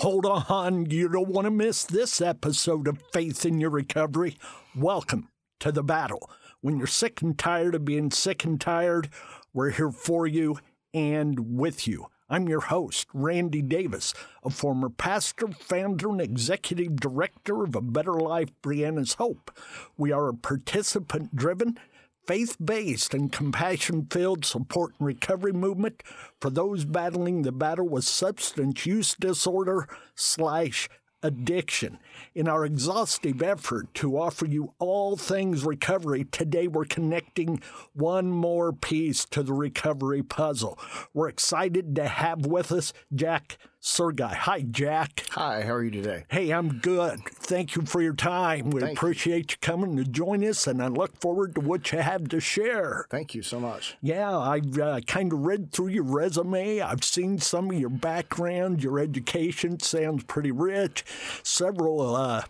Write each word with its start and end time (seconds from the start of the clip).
Hold 0.00 0.24
on, 0.24 0.86
you 0.86 1.10
don't 1.10 1.28
want 1.28 1.44
to 1.44 1.50
miss 1.50 1.84
this 1.84 2.22
episode 2.22 2.88
of 2.88 3.02
Faith 3.12 3.44
in 3.44 3.60
Your 3.60 3.68
Recovery. 3.68 4.38
Welcome 4.74 5.28
to 5.58 5.70
the 5.70 5.82
battle. 5.82 6.30
When 6.62 6.78
you're 6.78 6.86
sick 6.86 7.20
and 7.20 7.38
tired 7.38 7.74
of 7.74 7.84
being 7.84 8.10
sick 8.10 8.42
and 8.42 8.58
tired, 8.58 9.10
we're 9.52 9.68
here 9.68 9.90
for 9.90 10.26
you 10.26 10.58
and 10.94 11.58
with 11.58 11.86
you. 11.86 12.06
I'm 12.30 12.48
your 12.48 12.62
host, 12.62 13.08
Randy 13.12 13.60
Davis, 13.60 14.14
a 14.42 14.48
former 14.48 14.88
pastor, 14.88 15.48
founder, 15.48 16.08
and 16.08 16.20
executive 16.22 16.96
director 16.96 17.62
of 17.62 17.74
A 17.74 17.82
Better 17.82 18.14
Life 18.14 18.52
Brianna's 18.62 19.14
Hope. 19.14 19.50
We 19.98 20.12
are 20.12 20.28
a 20.30 20.34
participant 20.34 21.36
driven, 21.36 21.78
faith 22.26 22.56
based 22.62 23.14
and 23.14 23.32
compassion 23.32 24.06
filled 24.10 24.44
support 24.44 24.92
and 24.98 25.06
recovery 25.06 25.52
movement 25.52 26.02
for 26.40 26.50
those 26.50 26.84
battling 26.84 27.42
the 27.42 27.52
battle 27.52 27.88
with 27.88 28.04
substance 28.04 28.86
use 28.86 29.14
disorder 29.14 29.88
slash 30.14 30.88
addiction. 31.22 31.98
In 32.34 32.48
our 32.48 32.64
exhaustive 32.64 33.42
effort 33.42 33.92
to 33.94 34.18
offer 34.18 34.46
you 34.46 34.72
all 34.78 35.16
things 35.16 35.64
recovery, 35.64 36.24
today 36.24 36.68
we're 36.68 36.84
connecting 36.84 37.62
one 37.92 38.30
more 38.30 38.72
piece 38.72 39.24
to 39.26 39.42
the 39.42 39.52
recovery 39.52 40.22
puzzle. 40.22 40.78
We're 41.12 41.28
excited 41.28 41.94
to 41.96 42.08
have 42.08 42.46
with 42.46 42.72
us 42.72 42.92
Jack 43.14 43.58
Sergai. 43.82 44.34
Hi, 44.34 44.60
Jack. 44.60 45.24
Hi, 45.30 45.62
how 45.62 45.72
are 45.72 45.82
you 45.82 45.90
today? 45.90 46.24
Hey, 46.28 46.50
I'm 46.50 46.80
good. 46.80 47.20
Thank 47.26 47.76
you 47.76 47.82
for 47.82 48.02
your 48.02 48.14
time. 48.14 48.70
We 48.70 48.82
Thank 48.82 48.98
appreciate 48.98 49.52
you. 49.52 49.56
coming 49.62 49.96
to 49.96 50.04
join 50.04 50.44
us, 50.44 50.66
and 50.66 50.82
I 50.82 50.88
look 50.88 51.18
forward 51.18 51.54
to 51.54 51.62
what 51.62 51.90
you 51.90 51.98
have 51.98 52.28
to 52.28 52.40
share. 52.40 53.06
Thank 53.08 53.34
you 53.34 53.42
so 53.42 53.58
much. 53.58 53.96
Yeah, 54.02 54.36
I 54.36 54.60
uh, 54.80 55.00
kind 55.00 55.32
of 55.32 55.40
read 55.40 55.72
through 55.72 55.88
your 55.88 56.04
resume. 56.04 56.80
I've 56.80 57.04
seen 57.04 57.38
some 57.38 57.70
of 57.70 57.78
your 57.78 57.88
background. 57.88 58.82
Your 58.82 58.98
education 58.98 59.80
sounds 59.80 60.24
pretty 60.24 60.50
rich. 60.50 61.02
Several 61.42 62.14
uh, 62.14 62.42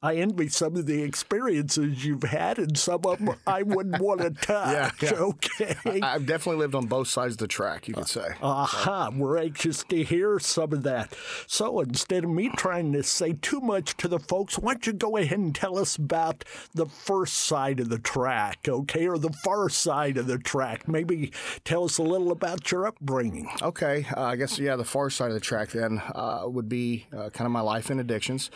I 0.00 0.14
envy 0.14 0.48
some 0.48 0.76
of 0.76 0.86
the 0.86 1.02
experiences 1.02 2.04
you've 2.04 2.22
had, 2.22 2.58
and 2.58 2.78
some 2.78 3.00
of 3.04 3.18
them 3.18 3.34
I 3.46 3.64
wouldn't 3.64 4.00
want 4.00 4.20
to 4.20 4.30
touch. 4.46 5.02
Yeah, 5.02 5.10
yeah. 5.10 5.18
Okay. 5.18 5.74
I, 5.84 6.14
I've 6.14 6.26
definitely 6.26 6.60
lived 6.60 6.76
on 6.76 6.86
both 6.86 7.08
sides 7.08 7.34
of 7.34 7.38
the 7.38 7.48
track, 7.48 7.88
you 7.88 7.94
could 7.94 8.06
say. 8.06 8.28
Aha, 8.40 9.10
we're 9.12 9.38
anxious 9.38 9.82
to 9.84 10.04
hear 10.04 10.38
some 10.38 10.72
of 10.72 10.84
that. 10.84 11.16
So 11.48 11.80
instead 11.80 12.24
of 12.24 12.30
me 12.30 12.50
trying 12.56 12.92
to 12.92 13.02
say 13.02 13.32
too 13.32 13.60
much 13.60 13.96
to 13.96 14.06
the 14.06 14.20
folks, 14.20 14.56
why 14.56 14.74
don't 14.74 14.86
you 14.86 14.92
go 14.92 15.16
ahead 15.16 15.38
and 15.38 15.52
tell 15.54 15.76
us 15.76 15.96
about 15.96 16.44
the 16.74 16.86
first 16.86 17.34
side 17.34 17.80
of 17.80 17.88
the 17.88 17.98
track, 17.98 18.68
okay, 18.68 19.08
or 19.08 19.18
the 19.18 19.32
far 19.44 19.68
side 19.68 20.16
of 20.16 20.28
the 20.28 20.38
track? 20.38 20.86
Maybe 20.86 21.32
tell 21.64 21.82
us 21.84 21.98
a 21.98 22.04
little 22.04 22.30
about 22.30 22.70
your 22.70 22.86
upbringing. 22.86 23.50
Okay, 23.62 24.06
uh, 24.16 24.22
I 24.22 24.36
guess, 24.36 24.60
yeah, 24.60 24.76
the 24.76 24.84
far 24.84 25.10
side 25.10 25.28
of 25.28 25.34
the 25.34 25.40
track 25.40 25.70
then 25.70 26.00
uh, 26.14 26.42
would 26.44 26.68
be 26.68 27.06
uh, 27.12 27.30
kind 27.30 27.46
of 27.46 27.50
my 27.50 27.60
life 27.62 27.90
in 27.90 27.98
addictions. 27.98 28.52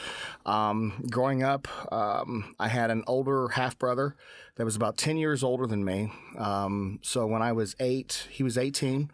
Um, 0.47 1.05
growing 1.11 1.32
up, 1.41 1.69
um, 1.93 2.53
I 2.59 2.67
had 2.67 2.91
an 2.91 3.05
older 3.07 3.47
half 3.51 3.79
brother 3.79 4.17
that 4.57 4.65
was 4.65 4.75
about 4.75 4.97
10 4.97 5.19
years 5.19 5.45
older 5.45 5.69
than 5.69 5.85
me. 5.85 6.11
Um, 6.37 6.99
so 7.01 7.29
when 7.29 7.43
I 7.43 7.53
was 7.53 7.77
eight, 7.79 8.27
he 8.29 8.43
was 8.43 8.59
18. 8.59 9.09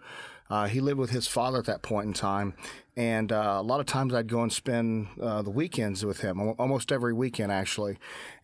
Uh, 0.48 0.66
he 0.68 0.80
lived 0.80 0.98
with 0.98 1.10
his 1.10 1.28
father 1.28 1.58
at 1.58 1.66
that 1.66 1.82
point 1.82 2.06
in 2.06 2.12
time. 2.14 2.54
And 2.96 3.30
uh, 3.30 3.58
a 3.58 3.62
lot 3.62 3.80
of 3.80 3.86
times 3.86 4.14
I'd 4.14 4.28
go 4.28 4.42
and 4.42 4.50
spend 4.50 5.08
uh, 5.20 5.42
the 5.42 5.50
weekends 5.50 6.04
with 6.04 6.20
him, 6.20 6.40
almost 6.40 6.90
every 6.90 7.12
weekend, 7.12 7.52
actually. 7.52 7.98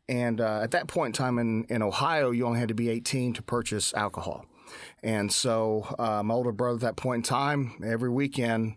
And 0.06 0.40
uh, 0.40 0.60
at 0.62 0.72
that 0.72 0.86
point 0.86 1.16
in 1.16 1.24
time 1.24 1.38
in, 1.38 1.64
in 1.64 1.82
Ohio, 1.82 2.30
you 2.30 2.46
only 2.46 2.60
had 2.60 2.68
to 2.68 2.74
be 2.74 2.90
18 2.90 3.32
to 3.34 3.42
purchase 3.42 3.94
alcohol. 3.94 4.44
And 5.02 5.32
so 5.32 5.94
uh, 5.98 6.22
my 6.22 6.34
older 6.34 6.52
brother 6.52 6.76
at 6.76 6.80
that 6.82 6.96
point 6.96 7.26
in 7.26 7.28
time, 7.28 7.82
every 7.84 8.10
weekend, 8.10 8.76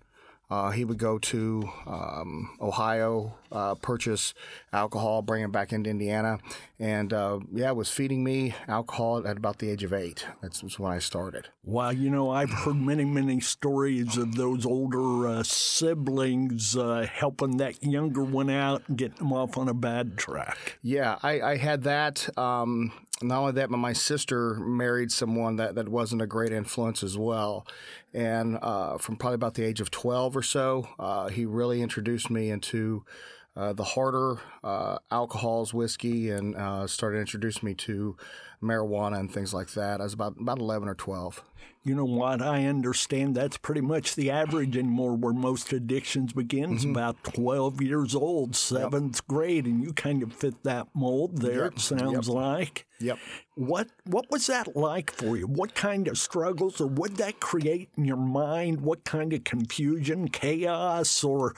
uh, 0.50 0.72
he 0.72 0.86
would 0.86 0.98
go 0.98 1.18
to 1.20 1.70
um, 1.86 2.56
Ohio, 2.62 3.36
uh, 3.52 3.76
purchase 3.76 4.34
alcohol, 4.72 5.22
bring 5.22 5.44
it 5.44 5.52
back 5.52 5.74
into 5.74 5.90
Indiana, 5.90 6.40
and 6.80 7.12
uh, 7.12 7.40
yeah, 7.54 7.72
was 7.72 7.90
feeding 7.90 8.24
me 8.24 8.56
alcohol 8.68 9.28
at 9.28 9.38
about 9.38 9.60
the 9.60 9.70
age 9.70 9.84
of 9.84 9.94
eight. 9.94 10.26
That's, 10.42 10.62
that's 10.62 10.80
when 10.80 10.92
I 10.92 11.00
started. 11.00 11.50
Well, 11.64 11.92
you 11.92 12.10
know, 12.10 12.30
I've 12.30 12.52
heard 12.52 12.78
many, 12.78 13.04
many 13.04 13.40
stories 13.40 14.18
of 14.18 14.36
those 14.36 14.66
older 14.66 15.28
uh, 15.28 15.44
siblings 15.44 16.78
uh, 16.78 17.08
helping 17.12 17.58
that 17.58 17.84
younger 17.84 18.24
one 18.24 18.50
out 18.50 18.84
and 18.88 18.98
getting 18.98 19.18
them 19.18 19.34
off 19.34 19.58
on 19.58 19.68
a 19.68 19.74
bad 19.74 20.18
track. 20.18 20.80
Yeah, 20.82 21.18
I, 21.24 21.42
I 21.42 21.58
had 21.58 21.84
that. 21.84 22.38
Um, 22.38 22.94
not 23.22 23.40
only 23.40 23.52
that, 23.54 23.70
but 23.70 23.78
my 23.78 23.94
sister 23.94 24.56
married 24.56 25.12
someone 25.12 25.56
that, 25.58 25.76
that 25.76 25.90
wasn't 25.90 26.22
a 26.22 26.28
great 26.28 26.52
influence 26.52 27.04
as 27.04 27.18
well. 27.18 27.66
And 28.14 28.58
uh, 28.62 28.98
from 28.98 29.16
probably 29.16 29.36
about 29.36 29.56
the 29.56 29.64
age 29.64 29.82
of 29.82 29.92
12 29.92 30.38
or 30.38 30.44
so, 30.44 30.88
uh, 31.00 31.28
he 31.30 31.46
really 31.46 31.82
introduced 31.82 32.30
me 32.30 32.50
into 32.50 33.04
uh, 33.58 33.74
the 33.74 33.84
harder 33.84 34.38
uh, 34.64 35.00
alcohols, 35.10 35.74
whiskey, 35.74 36.30
and 36.30 36.56
uh, 36.56 36.86
started 36.86 37.20
introducing 37.20 37.66
me 37.66 37.74
to 37.74 38.16
marijuana 38.62 39.20
and 39.20 39.34
things 39.34 39.54
like 39.54 39.72
that. 39.72 40.00
I 40.00 40.04
was 40.04 40.14
about, 40.14 40.36
about 40.40 40.60
11 40.60 40.88
or 40.88 40.94
12. 40.96 41.44
You 41.84 41.96
know 41.96 42.06
what? 42.06 42.42
I 42.42 42.66
understand 42.66 43.36
that's 43.36 43.58
pretty 43.58 43.82
much 43.82 44.16
the 44.16 44.30
average 44.30 44.76
anymore 44.76 45.16
where 45.16 45.34
most 45.34 45.72
addictions 45.72 46.34
begins 46.34 46.84
about 46.84 47.24
12 47.24 47.82
years 47.82 48.14
old, 48.14 48.56
seventh 48.56 49.26
grade, 49.26 49.66
and 49.66 49.82
you 49.82 49.94
kind 49.94 50.22
of 50.22 50.34
fit 50.34 50.64
that 50.64 50.88
mold 50.94 51.42
there, 51.42 51.64
Yep, 51.64 51.74
it 51.74 51.80
sounds 51.80 52.28
like. 52.28 52.86
Yep. 53.00 53.20
What 53.56 53.88
what 54.04 54.30
was 54.30 54.48
that 54.48 54.76
like 54.76 55.12
for 55.12 55.38
you? 55.38 55.48
What 55.48 55.76
kind 55.76 56.08
of 56.08 56.18
struggles 56.18 56.82
or 56.82 56.88
what 56.88 57.16
that 57.18 57.40
create 57.40 57.90
in 57.96 58.06
your 58.06 58.18
mind? 58.18 58.82
What 58.82 59.06
kind 59.06 59.32
of 59.32 59.46
confusion, 59.46 60.28
chaos, 60.28 61.24
or 61.24 61.56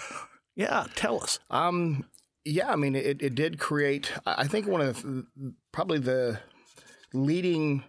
yeah, 0.59 0.87
tell 0.95 1.23
us. 1.23 1.39
Um, 1.49 2.03
yeah, 2.43 2.69
I 2.69 2.75
mean, 2.75 2.93
it, 2.93 3.21
it 3.21 3.33
did 3.33 3.59
create. 3.59 4.11
I 4.25 4.45
think 4.45 4.67
one 4.67 4.81
of 4.81 5.01
the, 5.01 5.25
probably 5.71 5.99
the 5.99 6.41
leading 7.13 7.85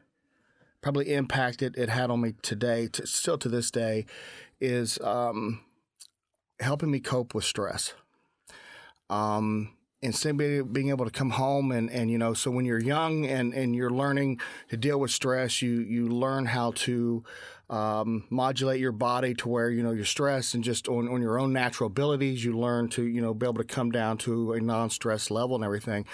probably 0.80 1.12
impact 1.12 1.62
it, 1.62 1.74
it 1.76 1.88
had 1.88 2.10
on 2.10 2.20
me 2.20 2.34
today, 2.42 2.86
to, 2.92 3.08
still 3.08 3.36
to 3.38 3.48
this 3.48 3.72
day, 3.72 4.06
is 4.60 5.00
um, 5.00 5.62
helping 6.60 6.92
me 6.92 7.00
cope 7.00 7.34
with 7.34 7.42
stress. 7.44 7.92
Um, 9.10 9.72
of 10.00 10.36
being- 10.36 10.72
being 10.72 10.90
able 10.90 11.04
to 11.06 11.10
come 11.10 11.30
home 11.30 11.72
and, 11.72 11.90
and 11.90 12.08
you 12.08 12.18
know, 12.18 12.34
so 12.34 12.52
when 12.52 12.64
you're 12.64 12.80
young 12.80 13.26
and, 13.26 13.52
and 13.52 13.74
you're 13.74 13.90
learning 13.90 14.40
to 14.68 14.76
deal 14.76 15.00
with 15.00 15.10
stress, 15.10 15.60
you 15.60 15.80
you 15.80 16.08
learn 16.08 16.46
how 16.46 16.70
to 16.76 17.24
um, 17.70 18.24
modulate 18.30 18.80
your 18.80 18.92
body 18.92 19.32
to 19.34 19.48
where 19.48 19.70
you 19.70 19.82
know 19.82 19.92
your 19.92 20.04
stress 20.04 20.54
and 20.54 20.64
just 20.64 20.88
on, 20.88 21.08
on 21.08 21.22
your 21.22 21.38
own 21.38 21.52
natural 21.52 21.86
abilities, 21.86 22.44
you 22.44 22.58
learn 22.58 22.88
to 22.90 23.04
you 23.04 23.22
know 23.22 23.32
be 23.32 23.46
able 23.46 23.54
to 23.54 23.64
come 23.64 23.90
down 23.90 24.18
to 24.18 24.52
a 24.52 24.60
non-stress 24.60 25.30
level 25.30 25.54
and 25.54 25.64
everything. 25.64 26.04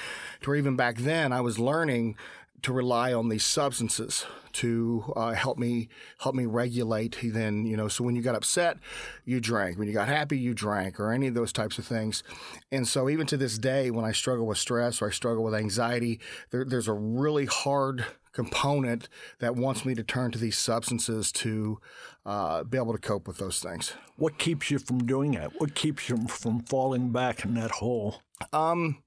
To 0.43 0.50
where 0.50 0.56
even 0.56 0.77
back 0.77 0.99
then, 0.99 1.33
I 1.33 1.41
was 1.41 1.59
learning 1.59 2.16
to 2.62 2.72
rely 2.72 3.12
on 3.12 3.28
these 3.28 3.45
substances 3.45 4.27
to 4.53 5.12
uh, 5.16 5.33
help 5.33 5.56
me 5.56 5.89
help 6.19 6.34
me 6.34 6.45
regulate. 6.45 7.16
Then 7.22 7.65
you 7.65 7.77
know, 7.77 7.89
so 7.89 8.05
when 8.05 8.16
you 8.16 8.22
got 8.22 8.34
upset, 8.34 8.77
you 9.25 9.41
drank. 9.41 9.78
When 9.78 9.89
you 9.89 9.95
got 9.95 10.09
happy, 10.09 10.39
you 10.39 10.53
drank, 10.53 11.00
or 11.00 11.11
any 11.11 11.27
of 11.27 11.34
those 11.34 11.53
types 11.53 11.78
of 11.78 11.87
things. 11.87 12.22
And 12.71 12.87
so 12.87 13.09
even 13.09 13.27
to 13.28 13.39
this 13.39 13.56
day, 13.56 13.91
when 13.91 14.05
I 14.05 14.12
struggle 14.12 14.47
with 14.47 14.59
stress 14.59 15.00
or 15.00 15.09
I 15.09 15.11
struggle 15.11 15.43
with 15.43 15.55
anxiety, 15.55 16.21
there, 16.50 16.66
there's 16.66 16.89
a 16.89 16.93
really 16.93 17.47
hard 17.47 18.05
component 18.37 19.09
that 19.39 19.57
wants 19.57 19.87
me 19.87 19.95
to 19.95 20.03
turn 20.03 20.31
to 20.31 20.39
these 20.39 20.59
substances 20.59 21.33
to 21.33 21.81
uh, 22.27 22.63
be 22.63 22.77
able 22.77 22.93
to 22.93 22.99
cope 22.99 23.27
with 23.27 23.39
those 23.39 23.61
things. 23.61 23.95
What 24.17 24.37
keeps 24.37 24.71
you 24.71 24.79
from 24.79 25.07
doing 25.07 25.33
it? 25.33 25.53
What 25.57 25.75
keeps 25.75 26.11
you 26.11 26.29
from 26.29 26.61
falling 26.61 27.13
back 27.13 27.47
in 27.47 27.55
that 27.55 27.71
hole? 27.71 28.21
Um, 28.53 29.03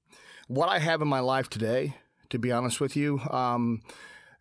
what 0.48 0.68
I 0.68 0.80
have 0.80 1.00
in 1.00 1.06
my 1.06 1.20
life 1.20 1.48
today, 1.48 1.94
to 2.30 2.40
be 2.40 2.50
honest 2.50 2.80
with 2.80 2.96
you, 2.96 3.20
um, 3.30 3.82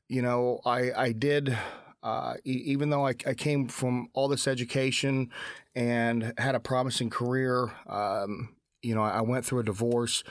you 0.07 0.23
know, 0.23 0.59
I 0.65 0.91
I 0.91 1.11
did. 1.11 1.55
Uh, 2.01 2.35
e- 2.45 2.63
even 2.65 2.89
though 2.89 3.05
I, 3.05 3.13
I 3.27 3.33
came 3.33 3.67
from 3.67 4.07
all 4.13 4.29
this 4.29 4.47
education 4.47 5.29
and 5.75 6.33
had 6.37 6.55
a 6.55 6.59
promising 6.59 7.09
career, 7.09 7.73
um, 7.87 8.55
you 8.81 8.95
know, 8.95 9.03
I 9.03 9.19
went 9.19 9.45
through 9.45 9.59
a 9.59 9.63
divorce 9.63 10.23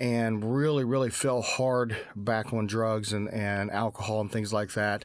and 0.00 0.56
really, 0.56 0.84
really 0.84 1.10
fell 1.10 1.42
hard 1.42 1.96
back 2.14 2.52
on 2.52 2.66
drugs 2.66 3.12
and, 3.12 3.28
and 3.32 3.70
alcohol 3.70 4.20
and 4.20 4.30
things 4.30 4.52
like 4.52 4.72
that 4.74 5.04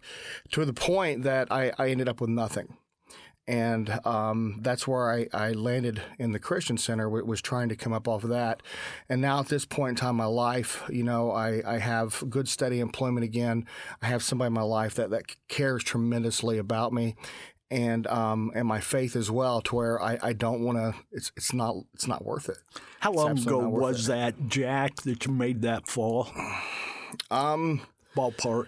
to 0.51 0.66
the 0.66 0.74
point 0.74 1.24
that 1.24 1.51
I, 1.51 1.72
I 1.80 1.90
ended 1.90 2.07
up 2.07 2.22
with 2.22 2.30
nothing 2.30 2.78
and 3.48 4.00
um, 4.06 4.60
that's 4.62 4.88
where 4.88 5.12
I, 5.12 5.28
I 5.34 5.51
landed 5.51 6.01
in 6.18 6.31
the 6.31 6.40
Christian 6.40 6.78
Center. 6.78 7.10
Was 7.10 7.42
trying 7.42 7.69
to 7.69 7.75
come 7.75 7.92
up 7.92 8.07
off 8.07 8.24
of 8.24 8.30
that, 8.30 8.63
and 9.10 9.22
now 9.22 9.40
at 9.40 9.48
this 9.48 9.66
point 9.66 9.92
in 9.92 9.95
time 9.95 10.12
in 10.12 10.16
my 10.16 10.25
life, 10.25 10.84
you 10.90 11.04
know, 11.04 11.31
I, 11.31 11.62
I 11.66 11.80
have 11.80 12.24
good 12.30 12.48
steady 12.48 12.80
employment 12.80 13.25
again. 13.25 13.66
I 14.01 14.07
have 14.07 14.24
somebody 14.24 14.48
in 14.48 14.54
my 14.54 14.62
life 14.62 14.96
that 14.96 15.10
that 15.10 15.36
cares 15.50 15.84
tremendously 15.84 16.57
about 16.57 16.94
me, 16.94 17.16
and 17.71 18.06
um, 18.07 18.51
and 18.56 18.68
my 18.68 18.80
faith 18.80 19.15
as 19.15 19.31
well, 19.31 19.62
to 19.62 19.75
where 19.75 20.01
I, 20.01 20.18
I 20.21 20.33
don't 20.33 20.62
want 20.62 20.77
to. 20.77 20.94
It's 21.12 21.31
it's 21.36 21.54
not 21.54 21.75
it's 21.94 22.07
not 22.07 22.25
worth 22.25 22.50
it. 22.50 22.57
How 23.00 23.12
long 23.12 23.38
ago 23.38 23.68
was 23.68 24.07
that, 24.07 24.48
Jack, 24.48 24.98
that 25.04 25.25
you 25.25 25.33
made 25.33 25.62
that 25.63 25.88
fall? 25.88 26.30
Um, 27.30 27.81
Ballpark. 28.15 28.68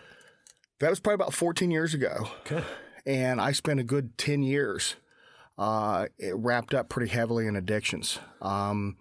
that 0.80 0.90
was 0.90 1.00
probably 1.00 1.16
about 1.16 1.34
14 1.34 1.72
years 1.72 1.96
ago. 1.96 2.30
Okay. 2.42 2.64
and 3.06 3.42
I 3.42 3.54
spent 3.54 3.80
a 3.80 3.84
good 3.84 4.18
10 4.20 4.44
years 4.44 4.98
uh, 5.58 6.08
it 6.18 6.36
wrapped 6.36 6.74
up 6.74 6.90
pretty 6.90 7.12
heavily 7.12 7.48
in 7.48 7.56
addictions. 7.56 8.20
Um, 8.42 8.98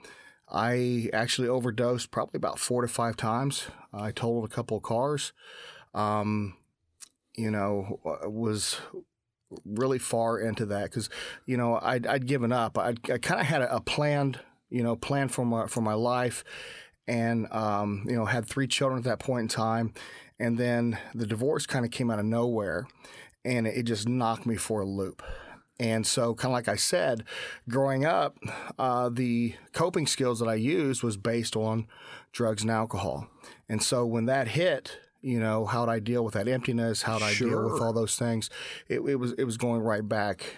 I 0.49 1.08
actually 1.12 1.49
overdosed 1.49 2.11
probably 2.11 2.38
about 2.38 2.58
four 2.58 2.82
to 2.82 2.88
five 2.88 3.17
times. 3.17 3.67
I 3.93 4.12
totaled 4.12 4.44
a 4.44 4.55
couple 4.55 4.76
of 4.76 4.82
cars. 4.82 5.32
Um, 5.94 6.56
you 7.37 7.50
know, 7.50 7.99
was 8.05 8.79
really 9.65 9.99
far 9.99 10.39
into 10.39 10.67
that 10.67 10.85
because, 10.85 11.09
you 11.47 11.56
know, 11.56 11.79
I'd, 11.83 12.06
I'd 12.06 12.27
given 12.27 12.53
up. 12.53 12.79
I'd, 12.79 12.99
I 13.11 13.19
kind 13.19 13.41
of 13.41 13.47
had 13.47 13.62
a, 13.62 13.77
a, 13.77 13.81
planned, 13.81 14.41
you 14.71 14.83
know, 14.83 14.97
plan 14.97 15.29
for 15.29 15.45
my 15.45 15.67
for 15.67 15.81
my 15.81 15.95
life, 15.95 16.45
and 17.06 17.51
um, 17.53 18.05
you 18.06 18.17
know, 18.17 18.25
had 18.25 18.47
three 18.47 18.67
children 18.67 18.99
at 18.99 19.05
that 19.05 19.19
point 19.19 19.43
in 19.43 19.49
time, 19.49 19.93
and 20.39 20.59
then 20.59 20.99
the 21.15 21.27
divorce 21.27 21.67
kind 21.67 21.85
of 21.85 21.91
came 21.91 22.11
out 22.11 22.19
of 22.19 22.25
nowhere, 22.25 22.87
and 23.45 23.67
it 23.67 23.85
just 23.85 24.09
knocked 24.09 24.47
me 24.47 24.56
for 24.56 24.81
a 24.81 24.87
loop. 24.87 25.23
And 25.81 26.06
so, 26.06 26.35
kind 26.35 26.53
of 26.53 26.53
like 26.53 26.69
I 26.69 26.77
said, 26.77 27.25
growing 27.69 28.05
up, 28.05 28.39
uh, 28.79 29.09
the 29.09 29.55
coping 29.73 30.06
skills 30.06 30.39
that 30.39 30.49
I 30.49 30.55
used 30.55 31.03
was 31.03 31.17
based 31.17 31.56
on 31.56 31.87
drugs 32.33 32.62
and 32.62 32.71
alcohol. 32.71 33.27
And 33.69 33.83
so, 33.83 34.06
when 34.06 34.27
that 34.27 34.49
hit, 34.49 34.99
you 35.25 35.41
know, 35.41 35.65
how'd 35.65 35.88
I 35.88 36.00
deal 36.00 36.23
with 36.23 36.35
that 36.35 36.49
emptiness? 36.49 37.03
How'd 37.03 37.23
I 37.23 37.32
sure. 37.32 37.49
deal 37.49 37.73
with 37.73 37.81
all 37.81 37.94
those 37.94 38.17
things? 38.17 38.50
It, 38.88 39.00
it, 39.00 39.17
was 39.17 39.32
it 39.32 39.44
was 39.44 39.56
going 39.56 39.81
right 39.81 40.06
back, 40.06 40.56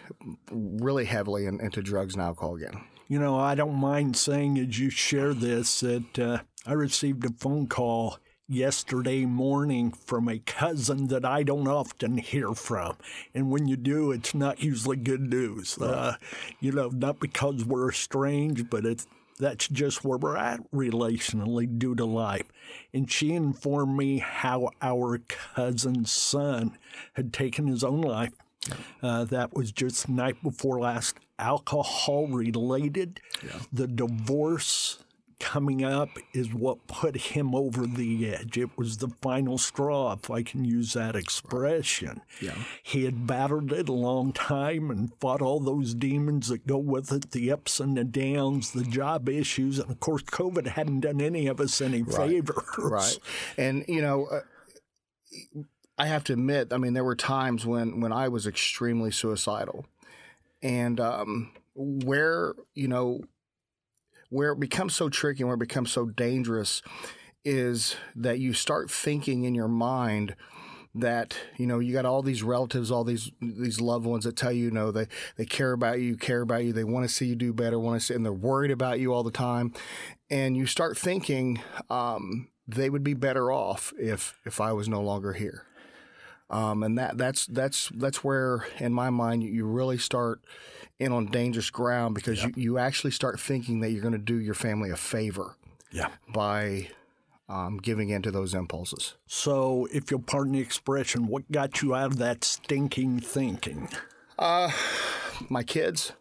really 0.50 1.04
heavily 1.04 1.46
in, 1.46 1.60
into 1.60 1.82
drugs 1.82 2.14
and 2.14 2.22
alcohol 2.22 2.56
again. 2.56 2.82
You 3.06 3.20
know, 3.20 3.38
I 3.38 3.54
don't 3.54 3.76
mind 3.76 4.16
saying 4.16 4.58
as 4.58 4.78
you 4.80 4.90
share 4.90 5.32
this 5.32 5.80
that 5.80 6.18
uh, 6.18 6.38
I 6.66 6.72
received 6.72 7.24
a 7.24 7.30
phone 7.30 7.68
call 7.68 8.18
yesterday 8.48 9.24
morning 9.24 9.92
from 9.92 10.28
a 10.28 10.40
cousin 10.40 11.08
that 11.08 11.24
I 11.24 11.44
don't 11.44 11.68
often 11.68 12.18
hear 12.18 12.52
from. 12.52 12.96
And 13.34 13.50
when 13.50 13.68
you 13.68 13.76
do, 13.76 14.10
it's 14.10 14.34
not 14.34 14.62
usually 14.62 14.96
good 14.96 15.20
news. 15.20 15.78
Uh, 15.78 16.16
you 16.58 16.72
know, 16.72 16.88
not 16.88 17.20
because 17.20 17.64
we're 17.64 17.90
estranged, 17.90 18.68
but 18.68 18.84
it's 18.84 19.06
that's 19.38 19.68
just 19.68 20.04
where 20.04 20.18
we're 20.18 20.36
at 20.36 20.60
relationally 20.72 21.78
due 21.78 21.94
to 21.94 22.04
life. 22.04 22.46
And 22.92 23.10
she 23.10 23.32
informed 23.32 23.96
me 23.96 24.18
how 24.18 24.70
our 24.80 25.18
cousin's 25.28 26.10
son 26.10 26.78
had 27.14 27.32
taken 27.32 27.66
his 27.66 27.84
own 27.84 28.00
life. 28.00 28.32
Uh, 29.02 29.24
that 29.24 29.54
was 29.54 29.70
just 29.70 30.08
night 30.08 30.42
before 30.42 30.80
last, 30.80 31.16
alcohol 31.38 32.26
related. 32.26 33.20
Yeah. 33.44 33.60
The 33.72 33.86
divorce 33.86 35.04
coming 35.38 35.84
up 35.84 36.08
is 36.32 36.54
what 36.54 36.86
put 36.86 37.16
him 37.16 37.54
over 37.54 37.86
the 37.86 38.32
edge. 38.32 38.56
It 38.56 38.76
was 38.78 38.96
the 38.96 39.10
final 39.20 39.58
straw, 39.58 40.12
if 40.12 40.30
I 40.30 40.42
can 40.42 40.64
use 40.64 40.94
that 40.94 41.14
expression. 41.14 42.22
Yeah. 42.40 42.54
He 42.82 43.04
had 43.04 43.26
battled 43.26 43.70
it 43.72 43.88
a 43.88 43.92
long 43.92 44.32
time 44.32 44.90
and 44.90 45.12
fought 45.20 45.42
all 45.42 45.60
those 45.60 45.94
demons 45.94 46.48
that 46.48 46.66
go 46.66 46.78
with 46.78 47.12
it 47.12 47.32
the 47.32 47.52
ups 47.52 47.80
and 47.80 47.96
the 47.96 48.04
downs, 48.04 48.72
the 48.72 48.84
job 48.84 49.28
issues. 49.28 49.78
And 49.78 49.90
of 49.90 50.00
course, 50.00 50.22
COVID 50.22 50.68
hadn't 50.68 51.00
done 51.00 51.20
any 51.20 51.46
of 51.48 51.60
us 51.60 51.80
any 51.80 52.02
right. 52.02 52.28
favors. 52.28 52.64
Right. 52.78 53.18
And, 53.58 53.84
you 53.88 54.00
know, 54.00 54.26
uh, 54.26 54.40
I 55.98 56.06
have 56.06 56.24
to 56.24 56.32
admit, 56.32 56.72
I 56.72 56.78
mean, 56.78 56.94
there 56.94 57.04
were 57.04 57.16
times 57.16 57.66
when, 57.66 58.00
when 58.00 58.12
I 58.12 58.28
was 58.28 58.46
extremely 58.46 59.10
suicidal. 59.10 59.84
And 60.62 60.98
um, 60.98 61.52
where, 61.74 62.54
you 62.74 62.88
know, 62.88 63.20
where 64.30 64.52
it 64.52 64.60
becomes 64.60 64.94
so 64.94 65.08
tricky 65.08 65.42
and 65.42 65.48
where 65.48 65.54
it 65.54 65.60
becomes 65.60 65.90
so 65.90 66.06
dangerous 66.06 66.82
is 67.44 67.96
that 68.14 68.38
you 68.38 68.52
start 68.52 68.90
thinking 68.90 69.44
in 69.44 69.54
your 69.54 69.68
mind 69.68 70.34
that 70.94 71.36
you 71.58 71.66
know 71.66 71.78
you 71.78 71.92
got 71.92 72.06
all 72.06 72.22
these 72.22 72.42
relatives 72.42 72.90
all 72.90 73.04
these 73.04 73.30
these 73.40 73.80
loved 73.80 74.06
ones 74.06 74.24
that 74.24 74.34
tell 74.34 74.50
you, 74.50 74.64
you 74.64 74.70
know 74.70 74.90
they 74.90 75.06
they 75.36 75.44
care 75.44 75.72
about 75.72 76.00
you 76.00 76.16
care 76.16 76.40
about 76.40 76.64
you 76.64 76.72
they 76.72 76.84
want 76.84 77.06
to 77.06 77.14
see 77.14 77.26
you 77.26 77.36
do 77.36 77.52
better 77.52 77.78
want 77.78 78.00
to 78.00 78.04
see 78.04 78.14
and 78.14 78.24
they're 78.24 78.32
worried 78.32 78.70
about 78.70 78.98
you 78.98 79.12
all 79.12 79.22
the 79.22 79.30
time. 79.30 79.72
And 80.30 80.56
you 80.56 80.66
start 80.66 80.98
thinking 80.98 81.60
um, 81.88 82.48
they 82.66 82.90
would 82.90 83.04
be 83.04 83.14
better 83.14 83.52
off 83.52 83.92
if 83.98 84.34
if 84.44 84.60
I 84.60 84.72
was 84.72 84.88
no 84.88 85.00
longer 85.00 85.34
here. 85.34 85.64
Um, 86.48 86.82
and 86.82 86.98
that 86.98 87.18
that's 87.18 87.46
that's 87.46 87.90
that's 87.94 88.22
where 88.24 88.66
in 88.78 88.92
my 88.92 89.10
mind 89.10 89.42
you 89.42 89.66
really 89.66 89.98
start 89.98 90.40
in 90.98 91.12
on 91.12 91.26
dangerous 91.26 91.70
ground 91.70 92.14
because 92.14 92.42
yep. 92.42 92.56
you, 92.56 92.62
you 92.62 92.78
actually 92.78 93.10
start 93.10 93.38
thinking 93.38 93.80
that 93.80 93.90
you're 93.90 94.02
going 94.02 94.12
to 94.12 94.18
do 94.18 94.36
your 94.36 94.54
family 94.54 94.90
a 94.90 94.96
favor 94.96 95.56
yeah. 95.92 96.08
by 96.32 96.88
um, 97.48 97.78
giving 97.78 98.08
in 98.08 98.22
to 98.22 98.30
those 98.30 98.54
impulses. 98.54 99.14
So, 99.26 99.86
if 99.92 100.10
you'll 100.10 100.20
pardon 100.20 100.54
the 100.54 100.60
expression, 100.60 101.28
what 101.28 101.50
got 101.50 101.82
you 101.82 101.94
out 101.94 102.12
of 102.12 102.18
that 102.18 102.44
stinking 102.44 103.20
thinking? 103.20 103.88
Uh, 104.38 104.70
my 105.48 105.62
kids. 105.62 106.12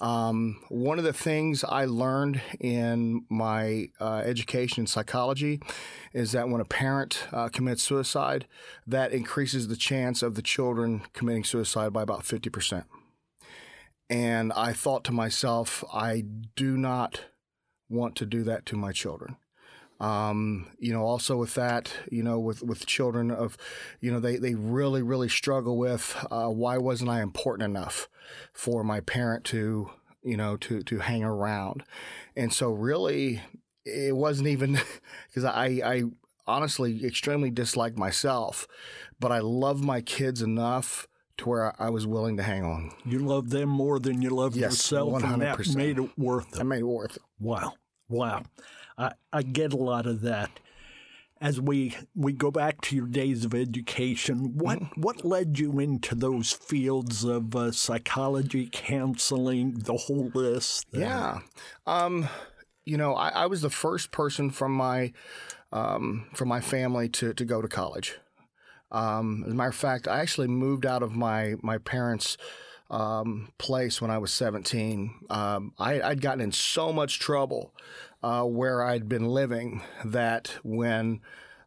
Um, 0.00 0.60
one 0.70 0.98
of 0.98 1.04
the 1.04 1.12
things 1.12 1.62
I 1.62 1.84
learned 1.84 2.40
in 2.58 3.26
my 3.28 3.90
uh, 4.00 4.22
education 4.24 4.84
in 4.84 4.86
psychology 4.86 5.60
is 6.14 6.32
that 6.32 6.48
when 6.48 6.62
a 6.62 6.64
parent 6.64 7.24
uh, 7.32 7.50
commits 7.50 7.82
suicide, 7.82 8.46
that 8.86 9.12
increases 9.12 9.68
the 9.68 9.76
chance 9.76 10.22
of 10.22 10.36
the 10.36 10.42
children 10.42 11.02
committing 11.12 11.44
suicide 11.44 11.92
by 11.92 12.02
about 12.02 12.22
50%. 12.22 12.84
And 14.10 14.52
I 14.54 14.72
thought 14.72 15.04
to 15.04 15.12
myself, 15.12 15.84
I 15.92 16.24
do 16.56 16.76
not 16.76 17.22
want 17.88 18.16
to 18.16 18.26
do 18.26 18.42
that 18.42 18.66
to 18.66 18.76
my 18.76 18.90
children. 18.90 19.36
Um, 20.00 20.72
you 20.78 20.92
know, 20.92 21.02
also 21.02 21.36
with 21.36 21.54
that, 21.54 21.92
you 22.10 22.22
know, 22.22 22.38
with, 22.38 22.62
with 22.62 22.86
children 22.86 23.30
of, 23.30 23.56
you 24.00 24.10
know, 24.10 24.18
they, 24.18 24.36
they 24.36 24.54
really, 24.54 25.02
really 25.02 25.28
struggle 25.28 25.76
with 25.76 26.16
uh, 26.30 26.48
why 26.48 26.78
wasn't 26.78 27.10
I 27.10 27.20
important 27.20 27.68
enough 27.70 28.08
for 28.52 28.82
my 28.82 29.00
parent 29.00 29.44
to, 29.46 29.90
you 30.22 30.36
know, 30.36 30.56
to, 30.56 30.82
to 30.82 30.98
hang 30.98 31.22
around. 31.22 31.84
And 32.34 32.52
so 32.52 32.70
really, 32.70 33.42
it 33.84 34.16
wasn't 34.16 34.48
even 34.48 34.80
because 35.28 35.44
I, 35.44 35.66
I 35.84 36.02
honestly 36.46 37.04
extremely 37.04 37.50
disliked 37.50 37.98
myself, 37.98 38.66
but 39.20 39.30
I 39.30 39.38
love 39.38 39.84
my 39.84 40.00
kids 40.00 40.42
enough 40.42 41.06
to 41.40 41.48
where 41.48 41.82
I 41.82 41.90
was 41.90 42.06
willing 42.06 42.36
to 42.36 42.42
hang 42.42 42.64
on. 42.64 42.92
You 43.04 43.18
love 43.18 43.50
them 43.50 43.68
more 43.68 43.98
than 43.98 44.22
you 44.22 44.30
love 44.30 44.56
yes, 44.56 44.72
yourself, 44.72 45.22
100%. 45.22 45.32
and 45.32 45.42
that 45.42 45.74
made 45.74 45.98
it 45.98 46.18
worth 46.18 46.54
it. 46.54 46.60
I 46.60 46.62
made 46.62 46.80
it 46.80 46.84
worth 46.86 47.16
it. 47.16 47.22
Wow, 47.40 47.74
wow, 48.08 48.42
I, 48.96 49.12
I 49.32 49.42
get 49.42 49.72
a 49.72 49.76
lot 49.76 50.06
of 50.06 50.20
that. 50.22 50.60
As 51.40 51.58
we 51.58 51.96
we 52.14 52.34
go 52.34 52.50
back 52.50 52.82
to 52.82 52.96
your 52.96 53.06
days 53.06 53.46
of 53.46 53.54
education, 53.54 54.58
what 54.58 54.78
mm-hmm. 54.78 55.00
what 55.00 55.24
led 55.24 55.58
you 55.58 55.78
into 55.78 56.14
those 56.14 56.52
fields 56.52 57.24
of 57.24 57.56
uh, 57.56 57.72
psychology, 57.72 58.68
counseling, 58.70 59.78
the 59.78 59.96
whole 59.96 60.30
list? 60.34 60.86
Yeah, 60.92 61.38
um, 61.86 62.28
you 62.84 62.98
know, 62.98 63.14
I, 63.14 63.30
I, 63.30 63.46
was 63.46 63.62
the 63.62 63.70
first 63.70 64.10
person 64.10 64.50
from 64.50 64.72
my 64.72 65.14
um, 65.72 66.26
from 66.34 66.48
my 66.48 66.60
family 66.60 67.08
to 67.08 67.32
to 67.32 67.44
go 67.46 67.62
to 67.62 67.68
college. 67.68 68.18
Um, 68.92 69.44
as 69.46 69.52
a 69.52 69.54
matter 69.54 69.70
of 69.70 69.74
fact, 69.76 70.08
I 70.08 70.20
actually 70.20 70.48
moved 70.48 70.86
out 70.86 71.02
of 71.02 71.12
my 71.12 71.54
my 71.62 71.78
parents' 71.78 72.36
um, 72.90 73.52
place 73.58 74.00
when 74.02 74.10
I 74.10 74.18
was 74.18 74.32
17. 74.32 75.14
Um, 75.30 75.72
I, 75.78 76.08
would 76.08 76.20
gotten 76.20 76.40
in 76.40 76.52
so 76.52 76.92
much 76.92 77.20
trouble 77.20 77.72
uh, 78.22 78.42
where 78.42 78.82
I'd 78.82 79.08
been 79.08 79.26
living 79.26 79.82
that 80.04 80.56
when 80.64 81.20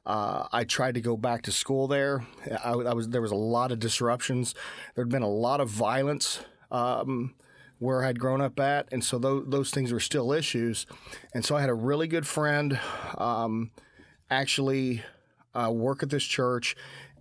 uh, 0.05 0.47
I 0.51 0.65
tried 0.65 0.95
to 0.95 1.01
go 1.01 1.15
back 1.15 1.43
to 1.43 1.51
school 1.51 1.87
there, 1.87 2.25
I, 2.63 2.71
I, 2.71 2.93
was 2.93 3.09
there 3.09 3.21
was 3.21 3.31
a 3.31 3.35
lot 3.35 3.71
of 3.71 3.79
disruptions. 3.79 4.53
There'd 4.95 5.09
been 5.09 5.23
a 5.23 5.29
lot 5.29 5.61
of 5.61 5.69
violence 5.69 6.41
um, 6.71 7.35
where 7.79 8.03
I'd 8.03 8.19
grown 8.19 8.41
up 8.41 8.59
at, 8.59 8.89
and 8.91 9.03
so 9.03 9.17
those, 9.17 9.45
those 9.47 9.71
things 9.71 9.93
were 9.93 10.01
still 10.01 10.33
issues. 10.33 10.85
And 11.33 11.45
so 11.45 11.55
I 11.55 11.61
had 11.61 11.69
a 11.69 11.73
really 11.73 12.07
good 12.07 12.27
friend 12.27 12.79
um, 13.17 13.71
actually 14.29 15.03
uh, 15.55 15.71
work 15.71 16.03
at 16.03 16.09
this 16.09 16.23
church 16.23 16.75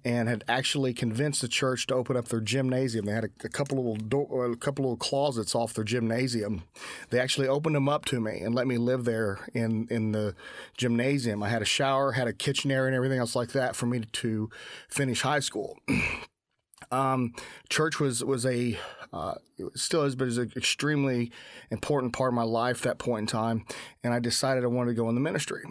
and 0.04 0.28
had 0.28 0.44
actually 0.48 0.92
convinced 0.92 1.40
the 1.40 1.48
church 1.48 1.86
to 1.86 1.94
open 1.94 2.16
up 2.16 2.28
their 2.28 2.40
gymnasium. 2.40 3.06
They 3.06 3.12
had 3.12 3.24
a, 3.24 3.30
a 3.44 3.48
couple 3.48 3.76
little 3.76 3.96
door, 3.96 4.50
a 4.50 4.56
couple 4.56 4.84
little 4.84 4.96
closets 4.96 5.54
off 5.54 5.74
their 5.74 5.84
gymnasium. 5.84 6.64
They 7.10 7.20
actually 7.20 7.48
opened 7.48 7.76
them 7.76 7.88
up 7.88 8.04
to 8.06 8.20
me 8.20 8.40
and 8.40 8.54
let 8.54 8.66
me 8.66 8.78
live 8.78 9.04
there 9.04 9.46
in 9.54 9.86
in 9.90 10.12
the 10.12 10.34
gymnasium. 10.76 11.42
I 11.42 11.48
had 11.48 11.62
a 11.62 11.66
shower, 11.66 12.12
had 12.12 12.28
a 12.28 12.32
kitchen 12.32 12.70
area, 12.70 12.88
and 12.88 12.96
everything 12.96 13.18
else 13.18 13.36
like 13.36 13.52
that 13.52 13.76
for 13.76 13.86
me 13.86 14.00
to 14.00 14.50
finish 14.88 15.22
high 15.22 15.40
school. 15.40 15.78
um, 16.90 17.34
church 17.68 18.00
was 18.00 18.24
was 18.24 18.44
a 18.44 18.78
uh, 19.12 19.34
still 19.74 20.02
is, 20.02 20.16
but 20.16 20.26
is 20.28 20.38
an 20.38 20.52
extremely 20.56 21.30
important 21.70 22.12
part 22.12 22.28
of 22.28 22.34
my 22.34 22.42
life 22.42 22.78
at 22.78 22.82
that 22.82 22.98
point 22.98 23.20
in 23.20 23.26
time, 23.26 23.64
and 24.02 24.12
I 24.12 24.18
decided 24.18 24.64
I 24.64 24.68
wanted 24.68 24.90
to 24.90 24.94
go 24.94 25.08
in 25.08 25.14
the 25.14 25.20
ministry, 25.20 25.62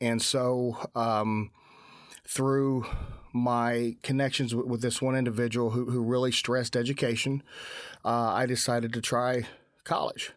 and 0.00 0.20
so 0.20 0.76
um, 0.94 1.50
through 2.26 2.86
my 3.32 3.96
connections 4.02 4.54
with, 4.54 4.66
with 4.66 4.80
this 4.80 5.02
one 5.02 5.16
individual 5.16 5.70
who, 5.70 5.90
who 5.90 6.02
really 6.02 6.32
stressed 6.32 6.76
education, 6.76 7.42
uh, 8.04 8.32
I 8.32 8.46
decided 8.46 8.92
to 8.92 9.00
try 9.00 9.46
college. 9.84 10.32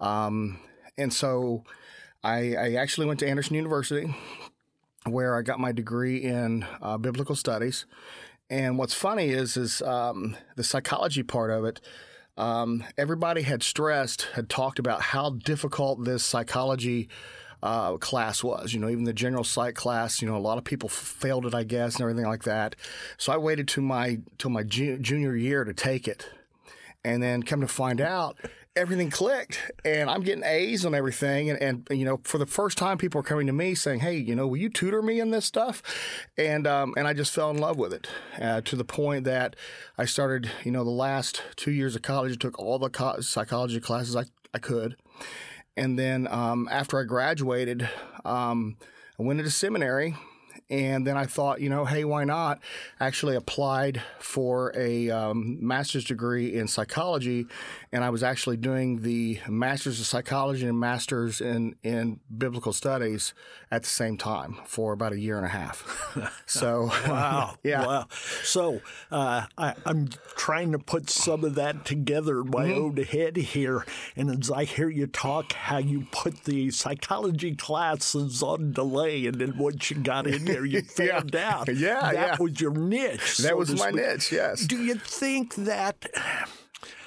Um, 0.00 0.60
and 0.96 1.12
so 1.12 1.64
I, 2.22 2.54
I, 2.54 2.72
actually 2.74 3.06
went 3.06 3.20
to 3.20 3.28
Anderson 3.28 3.56
University 3.56 4.14
where 5.04 5.36
I 5.36 5.42
got 5.42 5.60
my 5.60 5.72
degree 5.72 6.18
in 6.18 6.66
uh, 6.80 6.96
biblical 6.96 7.34
studies. 7.34 7.84
And 8.48 8.78
what's 8.78 8.94
funny 8.94 9.28
is, 9.28 9.56
is 9.56 9.82
um, 9.82 10.36
the 10.56 10.64
psychology 10.64 11.22
part 11.22 11.50
of 11.50 11.64
it. 11.64 11.80
um, 12.36 12.84
everybody 12.96 13.42
had 13.42 13.62
stressed, 13.62 14.22
had 14.34 14.48
talked 14.48 14.78
about 14.78 15.02
how 15.02 15.30
difficult 15.30 16.04
this 16.04 16.24
psychology 16.24 17.08
uh, 17.62 17.96
class 17.96 18.42
was. 18.42 18.72
You 18.72 18.80
know, 18.80 18.88
even 18.88 19.04
the 19.04 19.12
general 19.12 19.44
psych 19.44 19.74
class. 19.74 20.22
You 20.22 20.28
know, 20.28 20.36
a 20.36 20.38
lot 20.38 20.58
of 20.58 20.64
people 20.64 20.88
failed 20.88 21.46
it, 21.46 21.54
I 21.54 21.64
guess, 21.64 21.94
and 21.94 22.02
everything 22.02 22.26
like 22.26 22.44
that. 22.44 22.76
So 23.18 23.32
I 23.32 23.36
waited 23.36 23.68
to 23.68 23.80
my 23.80 24.20
till 24.38 24.50
my 24.50 24.62
ju- 24.62 24.98
junior 24.98 25.36
year 25.36 25.64
to 25.64 25.74
take 25.74 26.08
it, 26.08 26.28
and 27.04 27.22
then 27.22 27.42
come 27.42 27.60
to 27.60 27.68
find 27.68 28.00
out. 28.00 28.36
Everything 28.76 29.10
clicked, 29.10 29.72
and 29.84 30.08
I'm 30.08 30.22
getting 30.22 30.44
A's 30.44 30.86
on 30.86 30.94
everything. 30.94 31.50
And, 31.50 31.60
and 31.90 31.98
you 31.98 32.04
know, 32.04 32.20
for 32.22 32.38
the 32.38 32.46
first 32.46 32.78
time, 32.78 32.98
people 32.98 33.18
are 33.18 33.24
coming 33.24 33.48
to 33.48 33.52
me 33.52 33.74
saying, 33.74 33.98
"Hey, 33.98 34.16
you 34.16 34.36
know, 34.36 34.46
will 34.46 34.58
you 34.58 34.68
tutor 34.68 35.02
me 35.02 35.18
in 35.18 35.32
this 35.32 35.44
stuff?" 35.44 35.82
And 36.38 36.68
um, 36.68 36.94
and 36.96 37.08
I 37.08 37.12
just 37.12 37.32
fell 37.32 37.50
in 37.50 37.58
love 37.58 37.78
with 37.78 37.92
it 37.92 38.06
uh, 38.40 38.60
to 38.62 38.76
the 38.76 38.84
point 38.84 39.24
that 39.24 39.56
I 39.98 40.04
started. 40.04 40.52
You 40.64 40.70
know, 40.70 40.84
the 40.84 40.90
last 40.90 41.42
two 41.56 41.72
years 41.72 41.96
of 41.96 42.02
college, 42.02 42.32
I 42.32 42.36
took 42.36 42.60
all 42.60 42.78
the 42.78 42.90
co- 42.90 43.20
psychology 43.20 43.80
classes 43.80 44.14
I 44.14 44.26
I 44.54 44.58
could. 44.58 44.96
And 45.76 45.98
then 45.98 46.26
um, 46.28 46.68
after 46.70 46.98
I 46.98 47.04
graduated, 47.04 47.88
um, 48.24 48.76
I 49.18 49.22
went 49.22 49.40
into 49.40 49.50
seminary. 49.50 50.16
And 50.70 51.06
then 51.06 51.16
I 51.16 51.26
thought, 51.26 51.60
you 51.60 51.68
know, 51.68 51.84
hey, 51.84 52.04
why 52.04 52.24
not? 52.24 52.60
Actually 53.00 53.36
applied 53.36 54.00
for 54.20 54.72
a 54.76 55.10
um, 55.10 55.58
master's 55.60 56.04
degree 56.04 56.54
in 56.54 56.68
psychology, 56.68 57.46
and 57.92 58.04
I 58.04 58.10
was 58.10 58.22
actually 58.22 58.56
doing 58.56 59.02
the 59.02 59.40
master's 59.48 59.98
of 60.00 60.06
psychology 60.06 60.66
and 60.66 60.78
master's 60.78 61.40
in 61.40 61.74
in 61.82 62.20
biblical 62.36 62.72
studies 62.72 63.34
at 63.72 63.82
the 63.82 63.88
same 63.88 64.16
time 64.16 64.58
for 64.64 64.92
about 64.92 65.12
a 65.12 65.18
year 65.18 65.36
and 65.36 65.46
a 65.46 65.50
half. 65.50 65.84
So, 66.46 66.86
Wow. 67.06 67.54
yeah, 67.62 67.86
Wow. 67.86 68.06
So 68.42 68.80
uh, 69.12 69.46
I, 69.56 69.74
I'm 69.86 70.08
trying 70.36 70.72
to 70.72 70.78
put 70.78 71.08
some 71.08 71.44
of 71.44 71.54
that 71.54 71.84
together 71.84 72.40
in 72.40 72.50
my 72.50 72.66
Mm-hmm. 72.66 72.78
own 72.82 72.96
head 73.04 73.36
here. 73.36 73.84
And 74.16 74.30
as 74.42 74.50
I 74.50 74.64
hear 74.64 74.88
you 74.90 75.06
talk, 75.06 75.52
how 75.52 75.78
you 75.78 76.06
put 76.10 76.44
the 76.44 76.70
psychology 76.70 77.54
classes 77.54 78.42
on 78.42 78.72
delay, 78.72 79.26
and 79.26 79.36
then 79.40 79.56
once 79.56 79.90
you 79.90 79.96
got 79.98 80.26
in 80.26 80.44
there, 80.50 80.59
you 80.64 80.82
Yeah. 80.98 81.20
found 81.20 81.36
out 81.36 81.68
Yeah, 81.68 82.00
that 82.00 82.14
yeah. 82.14 82.36
was 82.38 82.60
your 82.60 82.72
niche. 82.72 83.38
that 83.38 83.48
so 83.50 83.56
was 83.56 83.70
my 83.78 83.90
speak. 83.90 83.94
niche. 83.96 84.32
Yes. 84.32 84.66
Do 84.66 84.82
you 84.82 84.94
think 84.94 85.54
that 85.56 86.06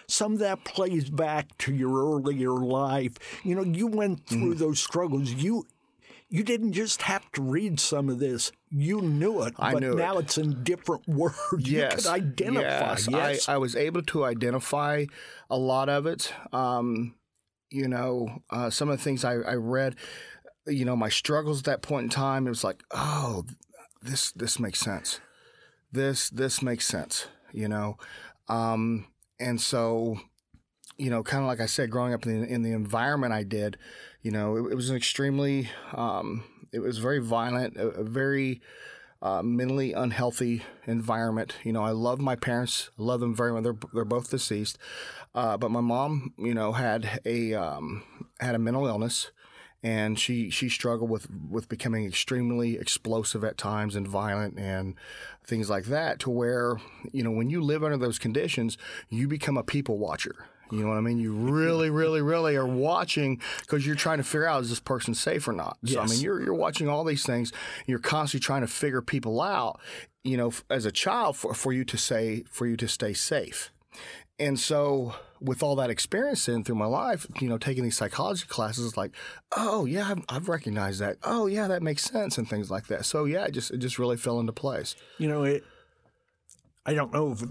some 0.08 0.34
of 0.34 0.40
that 0.40 0.64
plays 0.64 1.10
back 1.10 1.58
to 1.60 1.74
your 1.74 1.92
earlier 2.16 2.52
life? 2.54 3.14
You 3.44 3.56
know, 3.56 3.64
you 3.64 3.88
went 3.88 4.26
through 4.28 4.56
those 4.56 4.80
struggles. 4.80 5.32
You 5.32 5.66
you 6.30 6.44
didn't 6.44 6.74
just 6.74 7.04
have 7.04 7.32
to 7.34 7.44
read 7.44 7.80
some 7.80 8.10
of 8.10 8.18
this. 8.18 8.52
You 8.72 9.02
knew 9.02 9.44
it, 9.44 9.54
I 9.60 9.74
but 9.74 9.82
knew 9.84 9.94
it. 9.94 9.98
now 9.98 10.18
it's 10.18 10.38
in 10.40 10.64
different 10.64 11.08
words. 11.08 11.36
You 11.60 11.78
yes, 11.80 12.06
could 12.08 12.12
identify. 12.12 12.62
Yes, 12.90 13.08
Yes. 13.10 13.50
I, 13.50 13.54
I 13.54 13.58
was 13.58 13.76
able 13.76 14.02
to 14.04 14.26
identify 14.26 15.06
a 15.52 15.58
lot 15.58 15.90
of 15.90 16.08
it. 16.08 16.34
Um, 16.52 17.14
you 17.70 17.88
know, 17.88 18.42
uh, 18.50 18.70
some 18.72 18.90
of 18.90 18.98
the 18.98 19.04
things 19.04 19.24
I, 19.24 19.34
I 19.34 19.54
read. 19.56 19.96
You 20.68 20.86
know, 20.86 20.96
my 20.96 21.10
struggles 21.10 21.60
at 21.60 21.66
that 21.66 21.82
point 21.82 22.06
in 22.06 22.10
time. 22.10 22.48
It 22.48 22.52
was 22.52 22.64
like, 22.64 22.84
oh, 22.92 23.46
this 24.02 24.32
this 24.32 24.60
makes 24.60 24.80
sense. 24.80 25.20
This 25.92 26.30
this 26.30 26.62
makes 26.62 26.86
sense. 26.86 27.28
You 27.52 27.68
know, 27.68 27.98
um, 28.50 29.06
and 29.40 29.62
so, 29.62 30.20
you 30.98 31.10
know, 31.10 31.22
kind 31.24 31.44
of 31.44 31.48
like 31.48 31.62
I 31.62 31.68
said, 31.68 31.92
growing 31.92 32.14
up 32.14 32.26
in 32.26 32.42
the, 32.42 32.48
in 32.48 32.64
the 32.64 32.72
environment 32.72 33.34
I 33.34 33.44
did, 33.44 33.78
you 34.22 34.32
know, 34.32 34.58
it, 34.58 34.72
it 34.72 34.76
was 34.76 34.90
an 34.90 34.96
extremely, 34.96 35.70
um, 35.94 36.44
it 36.72 36.80
was 36.80 36.98
very 36.98 37.20
violent, 37.20 37.78
a, 37.78 37.90
a 37.90 38.04
very 38.04 38.62
uh, 39.22 39.42
mentally 39.44 39.94
unhealthy 39.94 40.64
environment. 40.86 41.56
You 41.64 41.74
know, 41.74 41.84
I 41.84 41.92
love 41.92 42.20
my 42.20 42.36
parents, 42.36 42.90
love 42.98 43.20
them 43.20 43.36
very 43.36 43.54
much. 43.54 43.64
They're 43.64 43.78
they're 43.94 44.06
both 44.06 44.30
deceased, 44.30 44.78
uh, 45.36 45.58
but 45.58 45.72
my 45.72 45.82
mom, 45.82 46.34
you 46.38 46.54
know, 46.54 46.72
had 46.74 47.22
a 47.26 47.54
um, 47.54 48.04
had 48.40 48.56
a 48.56 48.60
mental 48.60 48.88
illness, 48.88 49.32
and 49.84 50.18
she 50.18 50.50
she 50.50 50.70
struggled 50.70 51.10
with 51.10 51.28
with 51.50 51.68
becoming 51.68 52.06
extremely 52.06 52.78
explosive 52.78 53.44
at 53.44 53.58
times 53.58 53.96
and 53.96 54.08
violent 54.08 54.58
and 54.58 54.96
things 55.44 55.70
like 55.70 55.86
that. 55.86 56.20
To 56.20 56.30
where 56.30 56.78
you 57.12 57.24
know, 57.24 57.32
when 57.32 57.50
you 57.50 57.62
live 57.62 57.84
under 57.84 57.98
those 57.98 58.18
conditions, 58.18 58.78
you 59.10 59.28
become 59.28 59.58
a 59.58 59.64
people 59.64 59.98
watcher. 59.98 60.46
You 60.72 60.82
know 60.82 60.88
what 60.88 60.98
I 60.98 61.02
mean? 61.02 61.20
You 61.20 61.34
really, 61.34 61.90
really, 61.92 62.22
really 62.22 62.56
are 62.56 62.66
watching 62.66 63.42
because 63.60 63.86
you're 63.86 63.96
trying 63.96 64.18
to 64.18 64.24
figure 64.24 64.48
out 64.48 64.64
is 64.64 64.70
this 64.70 64.80
person 64.80 65.14
safe 65.14 65.48
or 65.48 65.54
not. 65.54 65.78
So 65.86 66.00
I 66.00 66.08
mean, 66.08 66.22
you're 66.22 66.42
you're 66.42 66.54
watching 66.54 66.88
all 66.88 67.04
these 67.04 67.26
things. 67.26 67.52
You're 67.86 68.00
constantly 68.00 68.44
trying 68.44 68.62
to 68.62 68.68
figure 68.68 69.02
people 69.02 69.42
out. 69.42 69.80
You 70.24 70.38
know, 70.38 70.48
f- 70.48 70.64
as 70.70 70.86
a 70.86 70.92
child, 70.92 71.36
for, 71.36 71.54
for 71.54 71.74
you 71.74 71.84
to 71.84 71.98
say 71.98 72.46
for 72.50 72.66
you 72.66 72.78
to 72.78 72.88
stay 72.88 73.12
safe. 73.12 73.73
And 74.40 74.60
so, 74.60 75.14
with 75.40 75.62
all 75.62 75.76
that 75.76 75.90
experience 75.90 76.48
in 76.48 76.64
through 76.64 76.76
my 76.76 76.86
life, 76.86 77.28
you 77.40 77.48
know, 77.48 77.58
taking 77.58 77.84
these 77.84 77.98
psychology 77.98 78.46
classes, 78.48 78.98
like, 78.98 79.12
oh 79.56 79.86
yeah, 79.86 80.10
I've, 80.10 80.24
I've 80.30 80.50
recognized 80.50 81.00
that. 81.02 81.18
Oh 81.24 81.46
yeah, 81.48 81.68
that 81.68 81.84
makes 81.84 82.04
sense, 82.04 82.38
and 82.38 82.50
things 82.50 82.72
like 82.72 82.88
that. 82.88 83.06
So 83.06 83.26
yeah, 83.26 83.46
it 83.46 83.52
just 83.52 83.72
it 83.72 83.78
just 83.78 84.00
really 84.00 84.18
fell 84.18 84.40
into 84.40 84.54
place. 84.54 84.96
You 85.20 85.28
know, 85.28 85.44
it, 85.44 85.64
I 86.86 86.94
don't 86.94 87.14
know 87.14 87.32
if 87.34 87.44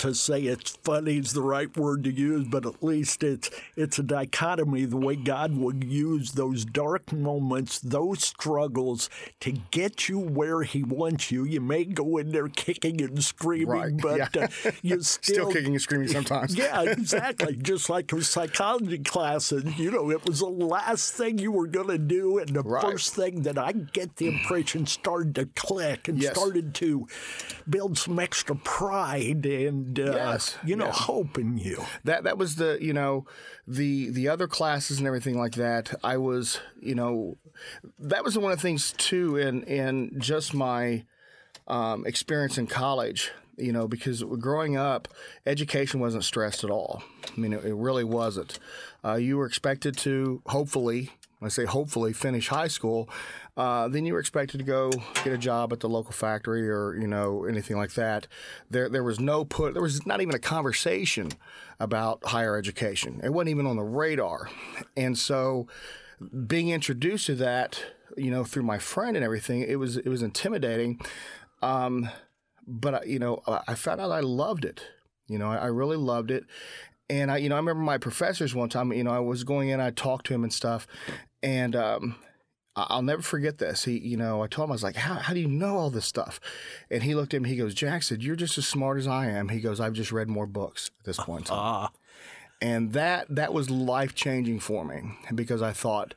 to 0.00 0.14
say 0.14 0.42
it's 0.42 0.70
funny 0.84 1.18
is 1.18 1.32
the 1.32 1.42
right 1.42 1.74
word 1.76 2.04
to 2.04 2.10
use, 2.12 2.46
but 2.48 2.66
at 2.66 2.82
least 2.82 3.22
it's 3.22 3.50
it's 3.76 3.98
a 3.98 4.02
dichotomy 4.02 4.84
the 4.84 4.96
way 4.96 5.16
God 5.16 5.56
would 5.56 5.84
use 5.84 6.32
those 6.32 6.64
dark 6.64 7.12
moments, 7.12 7.78
those 7.80 8.24
struggles 8.24 9.08
to 9.40 9.52
get 9.70 10.08
you 10.08 10.18
where 10.18 10.62
He 10.62 10.82
wants 10.82 11.30
you. 11.30 11.44
You 11.44 11.60
may 11.60 11.84
go 11.84 12.16
in 12.18 12.32
there 12.32 12.48
kicking 12.48 13.00
and 13.02 13.22
screaming, 13.22 13.68
Right, 13.68 13.92
but 13.96 14.34
yeah. 14.34 14.44
uh, 14.44 14.70
you 14.82 15.00
Still 15.20 15.52
kicking 15.52 15.72
and 15.72 15.82
screaming 15.82 16.08
sometimes. 16.08 16.54
yeah, 16.56 16.82
exactly. 16.86 17.56
Just 17.56 17.88
like 17.90 18.10
with 18.12 18.26
psychology 18.26 18.98
classes, 18.98 19.78
you 19.78 19.90
know, 19.90 20.10
it 20.10 20.24
was 20.26 20.40
the 20.40 20.46
last 20.46 21.12
thing 21.14 21.38
you 21.38 21.52
were 21.52 21.66
going 21.66 21.88
to 21.88 21.98
do, 21.98 22.38
and 22.38 22.48
the 22.50 22.62
Right. 22.62 22.82
first 22.82 23.14
thing 23.14 23.42
that 23.42 23.58
I 23.58 23.72
get 23.72 24.16
the 24.16 24.26
impression 24.26 24.86
started 24.86 25.34
to 25.36 25.46
click 25.46 26.08
and 26.08 26.20
Yes. 26.22 26.32
started 26.36 26.74
to 26.76 27.06
build 27.68 27.98
some 27.98 28.18
extra 28.18 28.54
pride 28.56 29.44
and, 29.46 29.89
uh, 29.98 30.12
Yes, 30.12 30.56
you 30.64 30.76
know, 30.76 30.86
yeah. 30.86 30.92
hope 30.92 31.38
in 31.38 31.58
you. 31.58 31.84
that 32.04 32.24
that 32.24 32.38
was 32.38 32.56
the 32.56 32.78
you 32.80 32.92
know 32.92 33.26
the 33.66 34.10
the 34.10 34.28
other 34.28 34.46
classes 34.46 34.98
and 34.98 35.06
everything 35.06 35.38
like 35.38 35.52
that 35.54 35.94
i 36.02 36.16
was 36.16 36.60
you 36.80 36.94
know 36.94 37.36
that 37.98 38.24
was 38.24 38.36
one 38.38 38.52
of 38.52 38.58
the 38.58 38.62
things 38.62 38.92
too 38.92 39.36
in 39.36 39.62
in 39.64 40.10
just 40.18 40.54
my 40.54 41.04
um, 41.68 42.04
experience 42.06 42.58
in 42.58 42.66
college 42.66 43.30
you 43.56 43.72
know 43.72 43.86
because 43.86 44.22
growing 44.38 44.76
up 44.76 45.06
education 45.46 46.00
wasn't 46.00 46.24
stressed 46.24 46.64
at 46.64 46.70
all 46.70 47.02
i 47.36 47.40
mean 47.40 47.52
it, 47.52 47.64
it 47.64 47.74
really 47.74 48.04
wasn't 48.04 48.58
uh, 49.04 49.14
you 49.14 49.36
were 49.36 49.46
expected 49.46 49.96
to 49.96 50.42
hopefully 50.46 51.10
I 51.42 51.48
say 51.48 51.64
hopefully 51.64 52.12
finish 52.12 52.48
high 52.48 52.68
school, 52.68 53.08
uh, 53.56 53.88
then 53.88 54.04
you 54.04 54.12
were 54.12 54.20
expected 54.20 54.58
to 54.58 54.64
go 54.64 54.90
get 55.24 55.32
a 55.32 55.38
job 55.38 55.72
at 55.72 55.80
the 55.80 55.88
local 55.88 56.12
factory 56.12 56.68
or 56.68 56.94
you 56.94 57.06
know 57.06 57.44
anything 57.44 57.76
like 57.76 57.94
that. 57.94 58.26
There 58.70 58.88
there 58.88 59.04
was 59.04 59.18
no 59.18 59.44
put 59.44 59.72
there 59.74 59.82
was 59.82 60.06
not 60.06 60.20
even 60.20 60.34
a 60.34 60.38
conversation 60.38 61.32
about 61.78 62.24
higher 62.26 62.56
education. 62.56 63.20
It 63.24 63.30
wasn't 63.30 63.50
even 63.50 63.66
on 63.66 63.76
the 63.76 63.82
radar, 63.82 64.50
and 64.96 65.16
so 65.16 65.66
being 66.46 66.68
introduced 66.68 67.26
to 67.26 67.34
that, 67.36 67.82
you 68.16 68.30
know, 68.30 68.44
through 68.44 68.64
my 68.64 68.78
friend 68.78 69.16
and 69.16 69.24
everything, 69.24 69.62
it 69.62 69.78
was 69.78 69.96
it 69.96 70.08
was 70.08 70.22
intimidating. 70.22 71.00
Um, 71.62 72.10
but 72.66 73.06
you 73.06 73.18
know, 73.18 73.42
I 73.46 73.60
I 73.68 73.74
found 73.74 74.00
out 74.00 74.10
I 74.10 74.20
loved 74.20 74.64
it. 74.64 74.82
You 75.26 75.38
know, 75.38 75.48
I, 75.48 75.56
I 75.56 75.66
really 75.66 75.96
loved 75.96 76.30
it. 76.30 76.44
And 77.08 77.30
I, 77.30 77.38
you 77.38 77.48
know, 77.48 77.56
I 77.56 77.58
remember 77.58 77.82
my 77.82 77.98
professors 77.98 78.54
one 78.54 78.68
time. 78.68 78.92
You 78.92 79.02
know, 79.02 79.10
I 79.10 79.18
was 79.18 79.42
going 79.42 79.68
in, 79.68 79.80
I 79.80 79.90
talked 79.90 80.26
to 80.26 80.34
him 80.34 80.44
and 80.44 80.52
stuff, 80.52 80.86
and 81.42 81.74
um, 81.76 82.16
I'll 82.76 83.02
never 83.02 83.22
forget 83.22 83.58
this. 83.58 83.84
He, 83.84 83.98
you 83.98 84.16
know, 84.16 84.42
I 84.42 84.46
told 84.46 84.68
him 84.68 84.72
I 84.72 84.74
was 84.74 84.82
like, 84.82 84.96
"How, 84.96 85.14
how 85.14 85.34
do 85.34 85.40
you 85.40 85.48
know 85.48 85.76
all 85.76 85.90
this 85.90 86.06
stuff?" 86.06 86.40
And 86.90 87.02
he 87.02 87.14
looked 87.14 87.34
at 87.34 87.42
me. 87.42 87.48
He 87.48 87.56
goes, 87.56 87.74
"Jackson, 87.74 88.20
you're 88.20 88.36
just 88.36 88.56
as 88.58 88.66
smart 88.66 88.98
as 88.98 89.06
I 89.06 89.26
am." 89.26 89.48
He 89.48 89.60
goes, 89.60 89.80
"I've 89.80 89.92
just 89.92 90.12
read 90.12 90.28
more 90.28 90.46
books 90.46 90.90
at 91.00 91.04
this 91.04 91.16
point." 91.16 91.42
in 91.42 91.46
time." 91.46 91.58
Ah, 91.58 91.90
and 92.62 92.92
that 92.92 93.26
that 93.34 93.52
was 93.52 93.70
life 93.70 94.14
changing 94.14 94.60
for 94.60 94.84
me 94.84 95.02
because 95.34 95.62
I 95.62 95.72
thought 95.72 96.14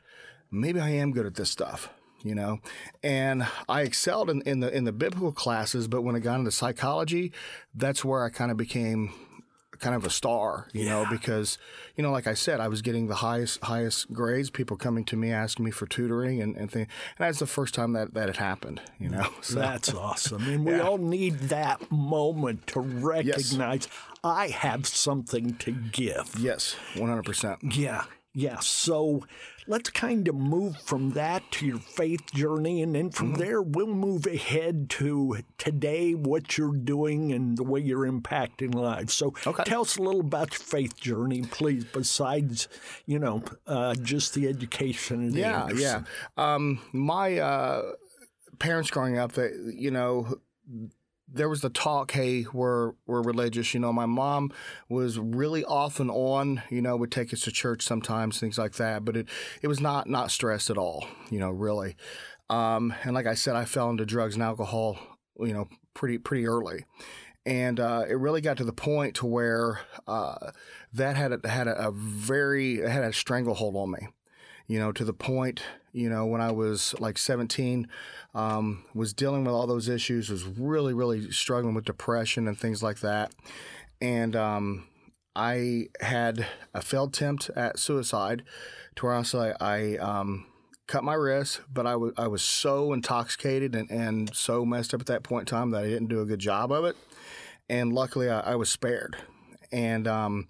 maybe 0.50 0.80
I 0.80 0.90
am 0.90 1.12
good 1.12 1.26
at 1.26 1.34
this 1.34 1.50
stuff, 1.50 1.90
you 2.22 2.34
know. 2.34 2.60
And 3.02 3.46
I 3.68 3.82
excelled 3.82 4.30
in, 4.30 4.42
in 4.42 4.60
the 4.60 4.74
in 4.74 4.84
the 4.84 4.92
biblical 4.92 5.32
classes, 5.32 5.88
but 5.88 6.02
when 6.02 6.14
I 6.14 6.20
got 6.20 6.38
into 6.38 6.52
psychology, 6.52 7.32
that's 7.74 8.04
where 8.04 8.24
I 8.24 8.30
kind 8.30 8.50
of 8.50 8.56
became 8.56 9.12
kind 9.78 9.94
of 9.94 10.04
a 10.04 10.10
star, 10.10 10.68
you 10.72 10.84
know, 10.84 11.06
because 11.10 11.58
you 11.96 12.02
know, 12.02 12.10
like 12.10 12.26
I 12.26 12.34
said, 12.34 12.60
I 12.60 12.68
was 12.68 12.82
getting 12.82 13.08
the 13.08 13.16
highest 13.16 13.62
highest 13.62 14.12
grades. 14.12 14.50
People 14.50 14.76
coming 14.76 15.04
to 15.06 15.16
me 15.16 15.30
asking 15.32 15.64
me 15.64 15.70
for 15.70 15.86
tutoring 15.86 16.40
and 16.42 16.56
and 16.56 16.70
things, 16.70 16.88
and 17.18 17.26
that's 17.26 17.38
the 17.38 17.46
first 17.46 17.74
time 17.74 17.92
that 17.92 18.14
that 18.14 18.28
had 18.28 18.36
happened, 18.38 18.80
you 18.98 19.08
know. 19.08 19.28
So 19.42 19.58
that's 19.58 19.92
awesome. 19.92 20.42
And 20.48 20.64
we 20.66 20.80
all 20.80 20.98
need 20.98 21.38
that 21.50 21.90
moment 21.90 22.66
to 22.68 22.80
recognize 22.80 23.88
I 24.22 24.48
have 24.48 24.86
something 24.86 25.54
to 25.56 25.72
give. 25.72 26.34
yes, 26.38 26.76
one 26.96 27.08
hundred 27.08 27.24
percent. 27.24 27.58
Yeah. 27.76 28.04
Yeah, 28.36 28.58
so 28.58 29.24
let's 29.66 29.90
kind 29.90 30.28
of 30.28 30.34
move 30.34 30.76
from 30.80 31.10
that 31.10 31.50
to 31.52 31.66
your 31.66 31.78
faith 31.78 32.32
journey. 32.32 32.82
And 32.82 32.94
then 32.94 33.10
from 33.10 33.32
mm-hmm. 33.32 33.40
there, 33.40 33.62
we'll 33.62 33.86
move 33.86 34.26
ahead 34.26 34.90
to 34.90 35.38
today, 35.58 36.14
what 36.14 36.58
you're 36.58 36.76
doing 36.76 37.32
and 37.32 37.56
the 37.56 37.64
way 37.64 37.80
you're 37.80 38.10
impacting 38.10 38.74
lives. 38.74 39.14
So 39.14 39.34
okay. 39.46 39.64
tell 39.64 39.82
us 39.82 39.96
a 39.96 40.02
little 40.02 40.20
about 40.20 40.52
your 40.52 40.60
faith 40.60 40.96
journey, 40.96 41.42
please, 41.42 41.84
besides, 41.84 42.68
you 43.06 43.18
know, 43.18 43.42
uh, 43.66 43.94
just 43.94 44.34
the 44.34 44.48
education. 44.48 45.32
yeah, 45.32 45.68
yeah. 45.74 46.02
Um, 46.36 46.80
my 46.92 47.38
uh, 47.38 47.92
parents 48.58 48.90
growing 48.90 49.18
up, 49.18 49.32
that, 49.32 49.72
you 49.76 49.90
know, 49.90 50.38
there 51.34 51.48
was 51.48 51.60
the 51.60 51.70
talk, 51.70 52.12
hey, 52.12 52.46
we're 52.52 52.92
we're 53.06 53.22
religious. 53.22 53.74
You 53.74 53.80
know, 53.80 53.92
my 53.92 54.06
mom 54.06 54.52
was 54.88 55.18
really 55.18 55.64
off 55.64 56.00
and 56.00 56.10
on. 56.10 56.62
You 56.70 56.82
know, 56.82 56.96
would 56.96 57.10
take 57.10 57.32
us 57.32 57.40
to 57.42 57.52
church 57.52 57.82
sometimes, 57.82 58.38
things 58.38 58.58
like 58.58 58.74
that. 58.74 59.04
But 59.04 59.16
it 59.16 59.28
it 59.62 59.68
was 59.68 59.80
not 59.80 60.08
not 60.08 60.30
stressed 60.30 60.70
at 60.70 60.78
all. 60.78 61.06
You 61.30 61.38
know, 61.38 61.50
really. 61.50 61.96
Um, 62.50 62.94
and 63.02 63.14
like 63.14 63.26
I 63.26 63.34
said, 63.34 63.56
I 63.56 63.64
fell 63.64 63.90
into 63.90 64.06
drugs 64.06 64.34
and 64.34 64.42
alcohol. 64.42 64.98
You 65.38 65.52
know, 65.52 65.68
pretty 65.94 66.18
pretty 66.18 66.46
early, 66.46 66.84
and 67.44 67.80
uh, 67.80 68.04
it 68.08 68.14
really 68.14 68.40
got 68.40 68.56
to 68.58 68.64
the 68.64 68.72
point 68.72 69.16
to 69.16 69.26
where 69.26 69.80
uh, 70.06 70.52
that 70.92 71.16
had 71.16 71.32
a, 71.32 71.48
had 71.48 71.66
a, 71.66 71.88
a 71.88 71.90
very 71.90 72.78
had 72.78 73.02
a 73.02 73.12
stranglehold 73.12 73.76
on 73.76 73.90
me 73.90 74.08
you 74.66 74.78
know, 74.78 74.92
to 74.92 75.04
the 75.04 75.12
point, 75.12 75.62
you 75.94 76.10
know, 76.10 76.26
when 76.26 76.40
I 76.40 76.50
was 76.50 76.92
like 76.98 77.16
17, 77.16 77.86
um, 78.34 78.84
was 78.94 79.14
dealing 79.14 79.44
with 79.44 79.54
all 79.54 79.68
those 79.68 79.88
issues, 79.88 80.28
was 80.28 80.44
really, 80.44 80.92
really 80.92 81.30
struggling 81.30 81.72
with 81.72 81.84
depression 81.84 82.48
and 82.48 82.58
things 82.58 82.82
like 82.82 82.98
that. 82.98 83.32
And 84.00 84.34
um, 84.34 84.88
I 85.36 85.86
had 86.00 86.46
a 86.74 86.82
failed 86.82 87.14
attempt 87.14 87.48
at 87.54 87.78
suicide 87.78 88.42
to 88.96 89.06
where 89.06 89.14
honestly 89.14 89.52
I, 89.60 89.94
I 89.94 89.96
um, 89.98 90.46
cut 90.88 91.04
my 91.04 91.14
wrist, 91.14 91.60
but 91.72 91.86
I, 91.86 91.92
w- 91.92 92.12
I 92.18 92.26
was 92.26 92.42
so 92.42 92.92
intoxicated 92.92 93.76
and, 93.76 93.88
and 93.88 94.34
so 94.34 94.64
messed 94.66 94.94
up 94.94 95.00
at 95.00 95.06
that 95.06 95.22
point 95.22 95.48
in 95.48 95.56
time 95.56 95.70
that 95.70 95.84
I 95.84 95.88
didn't 95.88 96.08
do 96.08 96.20
a 96.20 96.26
good 96.26 96.40
job 96.40 96.72
of 96.72 96.84
it. 96.84 96.96
And 97.68 97.92
luckily 97.92 98.28
I, 98.28 98.40
I 98.40 98.54
was 98.56 98.68
spared. 98.68 99.16
And 99.70 100.08
um, 100.08 100.48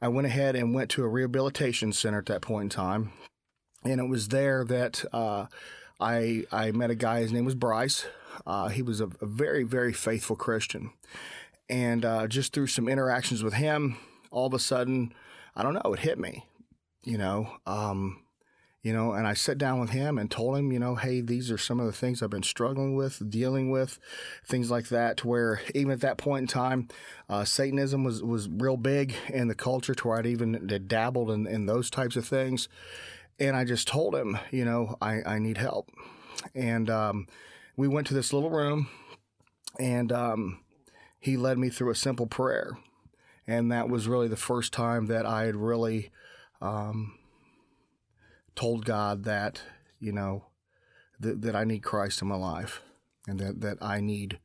I 0.00 0.08
went 0.08 0.26
ahead 0.26 0.56
and 0.56 0.74
went 0.74 0.90
to 0.92 1.04
a 1.04 1.08
rehabilitation 1.08 1.92
center 1.92 2.18
at 2.18 2.26
that 2.26 2.40
point 2.40 2.64
in 2.64 2.70
time 2.70 3.12
and 3.86 4.00
it 4.00 4.08
was 4.08 4.28
there 4.28 4.64
that 4.64 5.04
uh, 5.12 5.46
I 6.00 6.44
I 6.52 6.72
met 6.72 6.90
a 6.90 6.94
guy. 6.94 7.20
His 7.20 7.32
name 7.32 7.44
was 7.44 7.54
Bryce. 7.54 8.06
Uh, 8.46 8.68
he 8.68 8.82
was 8.82 9.00
a, 9.00 9.06
a, 9.20 9.26
very 9.26 9.62
very 9.62 9.92
faithful 9.92 10.36
Christian, 10.36 10.90
and 11.68 12.04
uh, 12.04 12.26
just 12.26 12.52
through 12.52 12.66
some 12.66 12.88
interactions 12.88 13.42
with 13.42 13.54
him, 13.54 13.96
all 14.30 14.46
of 14.46 14.54
a 14.54 14.58
sudden, 14.58 15.14
I 15.54 15.62
don't 15.62 15.74
know, 15.74 15.94
it 15.94 16.00
hit 16.00 16.18
me, 16.18 16.44
you 17.02 17.18
know. 17.18 17.48
Um, 17.66 18.22
you 18.86 18.92
know, 18.92 19.14
and 19.14 19.26
I 19.26 19.34
sat 19.34 19.58
down 19.58 19.80
with 19.80 19.90
him 19.90 20.16
and 20.16 20.30
told 20.30 20.56
him, 20.56 20.70
you 20.70 20.78
know, 20.78 20.94
hey, 20.94 21.20
these 21.20 21.50
are 21.50 21.58
some 21.58 21.80
of 21.80 21.86
the 21.86 21.92
things 21.92 22.22
I've 22.22 22.30
been 22.30 22.44
struggling 22.44 22.94
with, 22.94 23.20
dealing 23.28 23.72
with, 23.72 23.98
things 24.46 24.70
like 24.70 24.90
that. 24.90 25.16
To 25.16 25.26
where 25.26 25.60
even 25.74 25.90
at 25.90 26.02
that 26.02 26.18
point 26.18 26.42
in 26.42 26.46
time, 26.46 26.86
uh, 27.28 27.44
Satanism 27.44 28.04
was 28.04 28.22
was 28.22 28.48
real 28.48 28.76
big 28.76 29.16
in 29.28 29.48
the 29.48 29.56
culture, 29.56 29.92
to 29.92 30.06
where 30.06 30.18
I'd 30.18 30.26
even 30.26 30.84
dabbled 30.86 31.32
in, 31.32 31.48
in 31.48 31.66
those 31.66 31.90
types 31.90 32.14
of 32.14 32.28
things. 32.28 32.68
And 33.38 33.56
I 33.56 33.64
just 33.64 33.86
told 33.86 34.14
him, 34.14 34.38
you 34.50 34.64
know, 34.64 34.96
I, 35.00 35.20
I 35.26 35.38
need 35.38 35.58
help. 35.58 35.90
And 36.54 36.88
um, 36.88 37.26
we 37.76 37.88
went 37.88 38.06
to 38.08 38.14
this 38.14 38.32
little 38.32 38.50
room, 38.50 38.88
and 39.78 40.10
um, 40.10 40.60
he 41.18 41.36
led 41.36 41.58
me 41.58 41.68
through 41.68 41.90
a 41.90 41.96
simple 41.96 42.26
prayer. 42.26 42.78
And 43.46 43.70
that 43.70 43.88
was 43.88 44.08
really 44.08 44.28
the 44.28 44.36
first 44.36 44.72
time 44.72 45.06
that 45.06 45.26
I 45.26 45.44
had 45.44 45.56
really 45.56 46.10
um, 46.60 47.18
told 48.54 48.84
God 48.84 49.24
that, 49.24 49.62
you 50.00 50.12
know, 50.12 50.46
that, 51.20 51.42
that 51.42 51.54
I 51.54 51.64
need 51.64 51.82
Christ 51.82 52.22
in 52.22 52.28
my 52.28 52.36
life 52.36 52.80
and 53.28 53.38
that, 53.38 53.60
that 53.60 53.78
I 53.80 54.00
need 54.00 54.40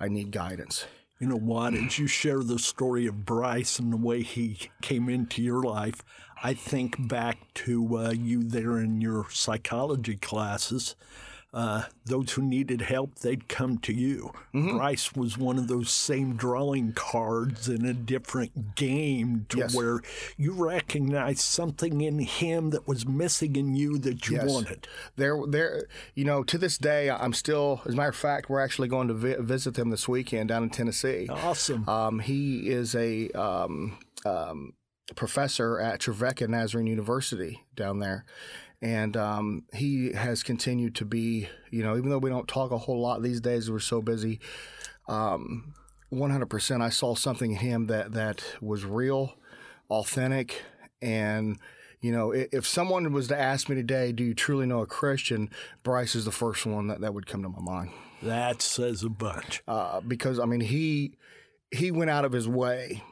I 0.00 0.08
need 0.08 0.32
guidance. 0.32 0.86
You 1.22 1.28
know 1.28 1.36
what? 1.36 1.74
As 1.74 2.00
you 2.00 2.08
share 2.08 2.42
the 2.42 2.58
story 2.58 3.06
of 3.06 3.24
Bryce 3.24 3.78
and 3.78 3.92
the 3.92 3.96
way 3.96 4.22
he 4.22 4.58
came 4.80 5.08
into 5.08 5.40
your 5.40 5.62
life, 5.62 6.02
I 6.42 6.52
think 6.52 7.06
back 7.06 7.54
to 7.54 7.96
uh, 7.96 8.10
you 8.10 8.42
there 8.42 8.80
in 8.80 9.00
your 9.00 9.26
psychology 9.30 10.16
classes. 10.16 10.96
Uh, 11.54 11.82
those 12.06 12.32
who 12.32 12.40
needed 12.40 12.80
help, 12.80 13.16
they'd 13.16 13.46
come 13.46 13.76
to 13.76 13.92
you. 13.92 14.32
Mm-hmm. 14.54 14.78
Bryce 14.78 15.12
was 15.14 15.36
one 15.36 15.58
of 15.58 15.68
those 15.68 15.90
same 15.90 16.34
drawing 16.34 16.94
cards 16.94 17.68
in 17.68 17.84
a 17.84 17.92
different 17.92 18.74
game 18.74 19.44
to 19.50 19.58
yes. 19.58 19.74
where 19.74 20.00
you 20.38 20.52
recognized 20.52 21.40
something 21.40 22.00
in 22.00 22.20
him 22.20 22.70
that 22.70 22.88
was 22.88 23.06
missing 23.06 23.56
in 23.56 23.74
you 23.74 23.98
that 23.98 24.28
you 24.28 24.36
yes. 24.36 24.46
wanted. 24.48 24.88
There, 25.16 25.38
there, 25.46 25.88
you 26.14 26.24
know, 26.24 26.42
to 26.42 26.56
this 26.56 26.78
day, 26.78 27.10
I'm 27.10 27.34
still, 27.34 27.82
as 27.84 27.92
a 27.92 27.96
matter 27.98 28.08
of 28.08 28.16
fact, 28.16 28.48
we're 28.48 28.60
actually 28.60 28.88
going 28.88 29.08
to 29.08 29.14
vi- 29.14 29.36
visit 29.38 29.78
him 29.78 29.90
this 29.90 30.08
weekend 30.08 30.48
down 30.48 30.62
in 30.62 30.70
Tennessee. 30.70 31.28
Awesome. 31.28 31.86
Um, 31.86 32.20
he 32.20 32.70
is 32.70 32.94
a, 32.94 33.28
um, 33.32 33.98
um, 34.24 34.72
professor 35.16 35.78
at 35.78 36.00
Trevecca 36.00 36.48
Nazarene 36.48 36.86
University 36.86 37.62
down 37.74 37.98
there. 37.98 38.24
And 38.82 39.16
um, 39.16 39.64
he 39.72 40.12
has 40.12 40.42
continued 40.42 40.96
to 40.96 41.04
be, 41.04 41.48
you 41.70 41.84
know, 41.84 41.96
even 41.96 42.10
though 42.10 42.18
we 42.18 42.30
don't 42.30 42.48
talk 42.48 42.72
a 42.72 42.78
whole 42.78 43.00
lot 43.00 43.22
these 43.22 43.40
days, 43.40 43.70
we're 43.70 43.78
so 43.78 44.02
busy. 44.02 44.40
Um, 45.08 45.74
100%, 46.12 46.82
I 46.82 46.88
saw 46.88 47.14
something 47.14 47.52
in 47.52 47.58
him 47.58 47.86
that, 47.86 48.12
that 48.12 48.44
was 48.60 48.84
real, 48.84 49.34
authentic, 49.88 50.62
and 51.00 51.58
you 52.02 52.10
know, 52.10 52.32
if 52.32 52.66
someone 52.66 53.12
was 53.12 53.28
to 53.28 53.38
ask 53.38 53.68
me 53.68 53.76
today, 53.76 54.10
do 54.10 54.24
you 54.24 54.34
truly 54.34 54.66
know 54.66 54.80
a 54.80 54.86
Christian? 54.86 55.48
Bryce 55.84 56.16
is 56.16 56.24
the 56.24 56.32
first 56.32 56.66
one 56.66 56.88
that, 56.88 57.00
that 57.00 57.14
would 57.14 57.28
come 57.28 57.44
to 57.44 57.48
my 57.48 57.60
mind. 57.60 57.90
That 58.22 58.60
says 58.60 59.04
a 59.04 59.08
bunch. 59.08 59.62
Uh, 59.68 60.00
because 60.00 60.40
I 60.40 60.44
mean, 60.44 60.60
he 60.60 61.14
he 61.70 61.92
went 61.92 62.10
out 62.10 62.24
of 62.24 62.32
his 62.32 62.48
way 62.48 63.04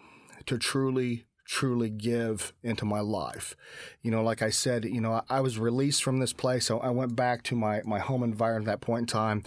to 0.46 0.59
truly 0.59 1.24
truly 1.50 1.90
give 1.90 2.52
into 2.62 2.84
my 2.84 3.00
life. 3.00 3.56
You 4.02 4.12
know, 4.12 4.22
like 4.22 4.40
I 4.40 4.50
said, 4.50 4.84
you 4.84 5.00
know, 5.00 5.14
I, 5.14 5.22
I 5.28 5.40
was 5.40 5.58
released 5.58 6.00
from 6.00 6.20
this 6.20 6.32
place. 6.32 6.66
So 6.66 6.78
I 6.78 6.90
went 6.90 7.16
back 7.16 7.42
to 7.44 7.56
my, 7.56 7.82
my 7.84 7.98
home 7.98 8.22
environment 8.22 8.68
at 8.68 8.80
that 8.80 8.86
point 8.86 9.00
in 9.00 9.06
time. 9.06 9.42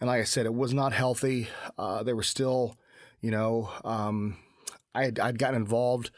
And 0.00 0.08
like 0.08 0.20
I 0.20 0.24
said, 0.24 0.46
it 0.46 0.54
was 0.54 0.74
not 0.74 0.92
healthy. 0.92 1.46
Uh, 1.78 2.02
there 2.02 2.16
was 2.16 2.26
still, 2.26 2.76
you 3.20 3.30
know, 3.30 3.70
um, 3.84 4.36
I 4.96 5.04
had, 5.04 5.20
I'd 5.20 5.38
gotten 5.38 5.54
involved, 5.54 6.10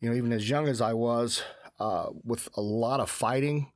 you 0.00 0.08
know, 0.08 0.16
even 0.16 0.32
as 0.32 0.48
young 0.48 0.66
as 0.66 0.80
I 0.80 0.94
was, 0.94 1.42
uh, 1.78 2.06
with 2.24 2.48
a 2.56 2.62
lot 2.62 3.00
of 3.00 3.10
fighting. 3.10 3.70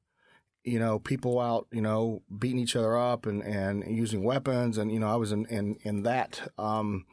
You 0.65 0.79
know, 0.79 0.99
people 0.99 1.39
out, 1.39 1.67
you 1.73 1.83
know, 1.83 2.23
beating 2.39 2.61
each 2.61 2.75
other 2.75 2.97
up 2.97 3.27
and, 3.27 3.43
and 3.43 3.85
using 3.85 4.25
weapons. 4.25 4.79
And, 4.79 4.91
you 4.91 4.99
know, 4.99 5.09
I 5.09 5.17
was 5.17 5.31
in, 5.31 5.45
in, 5.47 5.77
in 5.83 6.05
that, 6.05 6.41
um, 6.57 7.05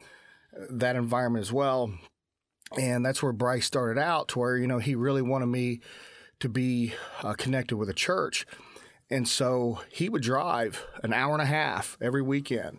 that 0.70 0.96
environment 0.96 1.42
as 1.42 1.52
well 1.52 1.92
and 2.78 3.04
that's 3.04 3.22
where 3.22 3.32
Bryce 3.32 3.66
started 3.66 4.00
out 4.00 4.28
to 4.28 4.38
where 4.38 4.56
you 4.56 4.66
know 4.66 4.78
he 4.78 4.94
really 4.94 5.22
wanted 5.22 5.46
me 5.46 5.80
to 6.40 6.48
be 6.48 6.94
uh, 7.22 7.34
connected 7.34 7.76
with 7.76 7.88
a 7.88 7.94
church. 7.94 8.46
And 9.10 9.28
so 9.28 9.80
he 9.90 10.08
would 10.08 10.22
drive 10.22 10.86
an 11.02 11.12
hour 11.12 11.32
and 11.32 11.42
a 11.42 11.46
half 11.46 11.98
every 12.00 12.22
weekend 12.22 12.78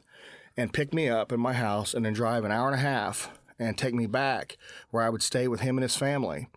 and 0.57 0.73
pick 0.73 0.93
me 0.93 1.09
up 1.09 1.31
in 1.31 1.39
my 1.39 1.53
house 1.53 1.93
and 1.93 2.05
then 2.05 2.13
drive 2.13 2.43
an 2.43 2.51
hour 2.51 2.67
and 2.67 2.75
a 2.75 2.81
half 2.81 3.29
and 3.59 3.77
take 3.77 3.93
me 3.93 4.07
back 4.07 4.57
where 4.89 5.03
I 5.03 5.09
would 5.09 5.21
stay 5.21 5.47
with 5.47 5.59
him 5.59 5.77
and 5.77 5.83
his 5.83 5.97
family 5.97 6.47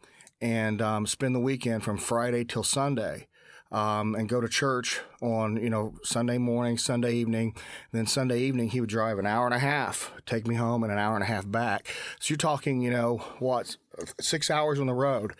and 0.40 0.80
um, 0.80 1.06
spend 1.06 1.34
the 1.34 1.40
weekend 1.40 1.82
from 1.82 1.98
Friday 1.98 2.44
till 2.44 2.62
Sunday 2.62 3.26
um, 3.74 4.14
and 4.14 4.28
go 4.28 4.40
to 4.40 4.48
church 4.48 5.00
on 5.20 5.56
you 5.56 5.68
know 5.68 5.94
Sunday 6.02 6.38
morning, 6.38 6.78
Sunday 6.78 7.14
evening. 7.14 7.54
Then 7.92 8.06
Sunday 8.06 8.40
evening 8.40 8.70
he 8.70 8.80
would 8.80 8.88
drive 8.88 9.18
an 9.18 9.26
hour 9.26 9.44
and 9.44 9.54
a 9.54 9.58
half, 9.58 10.12
take 10.24 10.46
me 10.46 10.54
home, 10.54 10.82
and 10.82 10.92
an 10.92 10.98
hour 10.98 11.14
and 11.14 11.24
a 11.24 11.26
half 11.26 11.50
back. 11.50 11.88
So 12.20 12.32
you're 12.32 12.38
talking 12.38 12.80
you 12.80 12.90
know 12.90 13.18
what 13.38 13.76
six 14.20 14.50
hours 14.50 14.78
on 14.78 14.86
the 14.86 14.94
road 14.94 15.34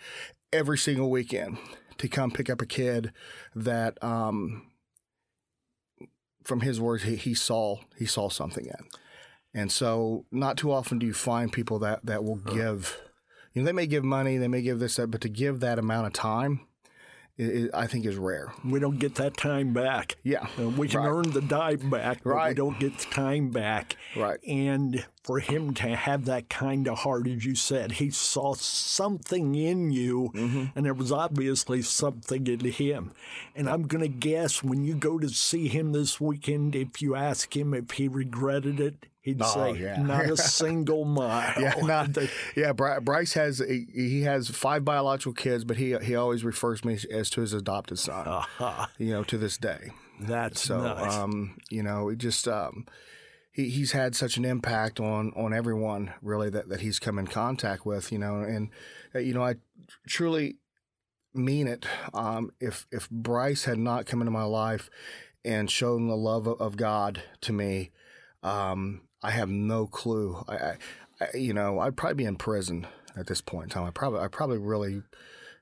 every 0.53 0.77
single 0.77 1.09
weekend 1.09 1.57
to 1.97 2.07
come 2.07 2.29
pick 2.29 2.49
up 2.49 2.61
a 2.61 2.65
kid 2.65 3.11
that 3.55 4.01
um, 4.03 4.67
from 6.43 6.61
his 6.61 6.79
words 6.79 7.03
he, 7.03 7.15
he 7.15 7.33
saw 7.33 7.77
he 7.97 8.05
saw 8.05 8.29
something 8.29 8.65
in. 8.65 8.85
And 9.55 9.71
so, 9.71 10.25
not 10.31 10.57
too 10.57 10.73
often 10.73 10.99
do 10.99 11.05
you 11.05 11.13
find 11.13 11.49
people 11.49 11.79
that, 11.79 12.05
that 12.05 12.25
will 12.25 12.35
give, 12.35 12.99
you 13.53 13.61
know, 13.61 13.65
they 13.65 13.71
may 13.71 13.87
give 13.87 14.03
money, 14.03 14.37
they 14.37 14.49
may 14.49 14.61
give 14.61 14.79
this, 14.79 14.97
that, 14.97 15.09
but 15.09 15.21
to 15.21 15.29
give 15.29 15.61
that 15.61 15.79
amount 15.79 16.07
of 16.07 16.11
time, 16.11 16.67
it, 17.37 17.71
I 17.73 17.87
think 17.87 18.05
is 18.05 18.15
rare. 18.15 18.53
We 18.63 18.79
don't 18.79 18.97
get 18.97 19.15
that 19.15 19.35
time 19.35 19.73
back. 19.73 20.15
Yeah, 20.23 20.47
uh, 20.59 20.69
we 20.69 20.87
can 20.87 21.01
right. 21.01 21.09
earn 21.09 21.31
the 21.31 21.41
dime 21.41 21.89
back, 21.89 22.23
but 22.23 22.29
right. 22.29 22.49
we 22.49 22.55
don't 22.55 22.79
get 22.79 22.97
the 22.97 23.05
time 23.05 23.49
back. 23.49 23.97
Right. 24.15 24.39
And 24.47 25.05
for 25.23 25.39
him 25.39 25.73
to 25.75 25.95
have 25.95 26.25
that 26.25 26.49
kind 26.49 26.87
of 26.87 26.99
heart, 26.99 27.27
as 27.27 27.45
you 27.45 27.55
said, 27.55 27.93
he 27.93 28.09
saw 28.09 28.53
something 28.53 29.55
in 29.55 29.91
you, 29.91 30.31
mm-hmm. 30.33 30.65
and 30.75 30.85
there 30.85 30.93
was 30.93 31.11
obviously 31.11 31.81
something 31.81 32.47
in 32.47 32.59
him. 32.59 33.11
And 33.55 33.69
I'm 33.69 33.87
going 33.87 34.03
to 34.03 34.07
guess 34.07 34.63
when 34.63 34.85
you 34.85 34.95
go 34.95 35.19
to 35.19 35.29
see 35.29 35.67
him 35.67 35.91
this 35.91 36.21
weekend, 36.21 36.75
if 36.75 37.01
you 37.01 37.15
ask 37.15 37.55
him 37.55 37.73
if 37.73 37.91
he 37.91 38.07
regretted 38.07 38.79
it, 38.79 39.07
he'd 39.25 39.41
Oh, 39.41 39.53
say, 39.53 39.81
yeah. 39.81 40.01
"Not 40.01 40.25
a 40.29 40.37
single 40.61 41.03
mile." 41.03 41.53
Yeah, 41.61 41.73
not, 41.83 42.13
They- 42.13 42.29
yeah. 42.55 42.71
Bryce 42.71 43.33
has 43.33 43.59
he, 43.59 44.21
has 44.21 44.47
five 44.47 44.85
biological 44.85 45.33
kids, 45.33 45.65
but 45.65 45.75
he 45.77 45.97
he 45.97 46.15
always 46.15 46.43
refers 46.45 46.85
me 46.85 46.97
as 47.11 47.29
to 47.31 47.41
his 47.41 47.51
adopted 47.53 47.99
son. 47.99 48.27
Aha, 48.27 48.89
You 48.97 49.09
know, 49.11 49.23
to 49.25 49.37
this 49.37 49.57
day. 49.57 49.91
that's 50.21 50.61
So 50.61 50.81
nice. 50.81 51.13
um, 51.13 51.57
you 51.69 51.83
know, 51.83 52.07
it 52.09 52.19
just 52.19 52.47
um, 52.47 52.85
he 53.51 53.69
he's 53.69 53.91
had 53.91 54.15
such 54.15 54.37
an 54.37 54.45
impact 54.45 54.99
on 54.99 55.33
on 55.35 55.53
everyone 55.53 56.13
really 56.21 56.49
that 56.51 56.69
that 56.69 56.81
he's 56.81 56.99
come 56.99 57.19
in 57.19 57.27
contact 57.27 57.85
with. 57.85 58.11
You 58.11 58.19
know, 58.19 58.41
and 58.41 58.69
uh, 59.13 59.19
you 59.19 59.33
know, 59.33 59.43
I 59.43 59.55
truly 60.07 60.57
mean 61.33 61.67
it. 61.67 61.85
Um, 62.13 62.51
if 62.61 62.85
if 62.91 63.09
Bryce 63.09 63.65
had 63.65 63.77
not 63.77 64.05
come 64.05 64.21
into 64.21 64.31
my 64.31 64.43
life 64.43 64.89
and 65.43 65.69
shown 65.69 66.07
the 66.07 66.15
love 66.15 66.47
of, 66.47 66.59
of 66.61 66.75
God 66.77 67.21
to 67.41 67.53
me, 67.53 67.91
um, 68.41 69.01
I 69.25 69.31
have 69.31 69.49
no 69.49 69.87
clue. 69.87 70.43
I, 70.47 70.55
I, 70.55 70.77
I, 71.21 71.37
you 71.37 71.53
know, 71.53 71.79
I'd 71.79 71.95
probably 71.97 72.15
be 72.15 72.25
in 72.25 72.35
prison 72.35 72.87
at 73.17 73.27
this 73.27 73.41
point 73.41 73.65
in 73.65 73.69
time. 73.69 73.83
I 73.85 73.89
probably, 73.91 74.19
I 74.19 74.27
probably 74.27 74.57
really, 74.57 75.01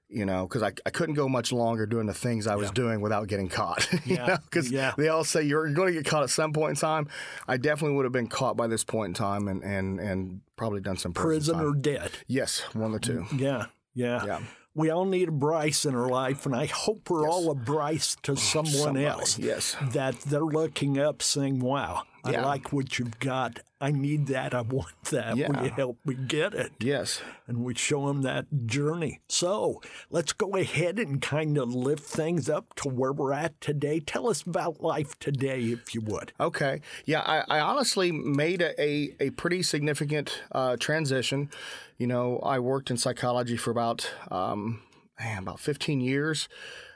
you 0.09 0.25
know, 0.25 0.45
because 0.47 0.61
I, 0.63 0.71
I 0.85 0.89
couldn't 0.89 1.15
go 1.15 1.27
much 1.29 1.51
longer 1.51 1.85
doing 1.85 2.05
the 2.07 2.13
things 2.13 2.45
I 2.47 2.55
was 2.55 2.71
doing 2.71 3.01
without 3.01 3.27
getting 3.27 3.49
caught. 3.49 3.87
Yeah, 4.05 4.37
Because 4.43 4.71
yeah. 4.71 4.93
they 4.97 5.07
all 5.07 5.23
say 5.23 5.43
you're 5.43 5.65
you're 5.65 5.75
going 5.75 5.87
to 5.87 5.93
get 5.93 6.05
caught 6.05 6.23
at 6.23 6.29
some 6.29 6.53
point 6.53 6.71
in 6.71 6.75
time. 6.75 7.07
I 7.47 7.57
definitely 7.57 7.95
would 7.97 8.05
have 8.05 8.11
been 8.11 8.27
caught 8.27 8.57
by 8.57 8.67
this 8.67 8.83
point 8.83 9.09
in 9.09 9.13
time 9.13 9.47
and 9.47 9.63
and 9.63 9.99
and 9.99 10.41
probably 10.55 10.81
done 10.81 10.97
some 10.97 11.13
prison, 11.13 11.55
Prison 11.55 11.59
or 11.59 11.73
dead. 11.75 12.11
Yes, 12.27 12.61
one 12.73 12.93
of 12.93 13.01
the 13.01 13.07
two. 13.07 13.19
Mm, 13.29 13.39
yeah, 13.39 13.65
yeah. 13.95 14.25
Yeah. 14.25 14.39
We 14.75 14.89
all 14.89 15.05
need 15.05 15.29
a 15.29 15.31
Bryce 15.31 15.85
in 15.85 15.93
our 15.93 16.09
life, 16.09 16.47
and 16.47 16.55
I 16.55 16.65
hope 16.65 17.07
we're 17.09 17.29
all 17.29 17.51
a 17.51 17.55
Bryce 17.55 18.17
to 18.23 18.31
oh, 18.31 18.35
someone 18.35 18.73
Somebody, 18.73 19.05
else. 19.05 19.37
yes. 19.37 19.75
That 19.91 20.19
they're 20.21 20.39
looking 20.41 20.97
up 20.97 21.21
saying, 21.21 21.59
wow, 21.59 22.01
I 22.25 22.31
Yeah. 22.31 22.45
like 22.45 22.71
what 22.71 22.97
you've 22.99 23.19
got. 23.19 23.59
I 23.81 23.91
need 23.91 24.27
that. 24.27 24.53
I 24.53 24.61
want 24.61 24.93
that. 25.11 25.35
Will 25.35 25.63
you 25.65 25.69
help 25.71 25.97
me 26.05 26.13
get 26.15 26.53
it? 26.53 26.71
Yes. 26.79 27.21
and 27.45 27.57
we 27.65 27.73
show 27.75 28.07
them 28.07 28.21
that 28.21 28.45
journey. 28.65 29.19
So 29.27 29.81
let's 30.09 30.31
go 30.31 30.55
ahead 30.55 30.97
and 30.97 31.21
kind 31.21 31.57
of 31.57 31.75
lift 31.75 32.03
things 32.05 32.49
up 32.49 32.73
to 32.75 32.87
where 32.87 33.11
we're 33.11 33.33
at 33.33 33.59
today. 33.59 33.99
Tell 33.99 34.29
us 34.29 34.43
about 34.43 34.81
life 34.81 35.19
today, 35.19 35.59
if 35.63 35.93
you 35.93 35.99
would. 35.99 36.31
Okay. 36.39 36.79
Yeah, 37.05 37.19
I, 37.19 37.57
I 37.57 37.59
honestly 37.59 38.13
made 38.13 38.61
a, 38.61 38.81
a, 38.81 39.15
a 39.19 39.29
pretty 39.31 39.61
significant 39.61 40.41
uh, 40.53 40.77
transition. 40.77 41.49
You 41.97 42.07
know, 42.07 42.39
I 42.39 42.59
worked 42.59 42.89
in 42.89 42.95
psychology 42.95 43.57
for 43.57 43.71
about 43.71 44.09
um, 44.31 44.81
man, 45.19 45.39
about 45.39 45.59
15 45.59 45.99
years. 45.99 46.47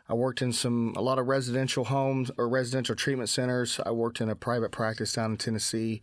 I 0.10 0.14
worked 0.14 0.42
in 0.42 0.54
some 0.54 0.94
a 0.96 1.02
lot 1.02 1.20
of 1.20 1.28
residential 1.28 1.86
homes 1.86 2.32
or 2.38 2.48
residential 2.48 2.96
treatment 2.96 3.30
centers. 3.30 3.80
I 3.86 3.92
worked 3.92 4.22
in 4.22 4.30
a 4.30 4.36
private 4.36 4.72
practice 4.72 5.14
down 5.14 5.32
in 5.32 5.38
Tennessee, 5.38 6.02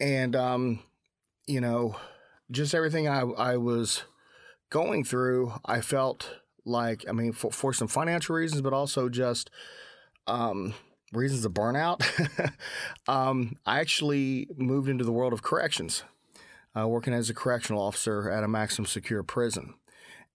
and 0.00 0.34
um, 0.34 0.80
you 1.46 1.60
know, 1.60 1.96
just 2.50 2.74
everything 2.74 3.08
I 3.08 3.20
I 3.20 3.56
was 3.56 4.04
going 4.70 5.04
through, 5.04 5.52
I 5.64 5.80
felt 5.80 6.36
like 6.64 7.04
I 7.08 7.12
mean 7.12 7.32
for 7.32 7.50
for 7.50 7.72
some 7.72 7.88
financial 7.88 8.34
reasons, 8.34 8.62
but 8.62 8.72
also 8.72 9.08
just 9.08 9.50
um, 10.26 10.74
reasons 11.12 11.44
of 11.44 11.52
burnout. 11.52 12.02
um, 13.08 13.56
I 13.66 13.80
actually 13.80 14.48
moved 14.56 14.88
into 14.88 15.04
the 15.04 15.12
world 15.12 15.32
of 15.32 15.42
corrections, 15.42 16.02
uh, 16.78 16.88
working 16.88 17.12
as 17.12 17.30
a 17.30 17.34
correctional 17.34 17.82
officer 17.82 18.30
at 18.30 18.44
a 18.44 18.48
maximum 18.48 18.86
secure 18.86 19.22
prison. 19.22 19.74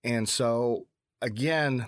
And 0.03 0.27
so, 0.27 0.87
again, 1.23 1.87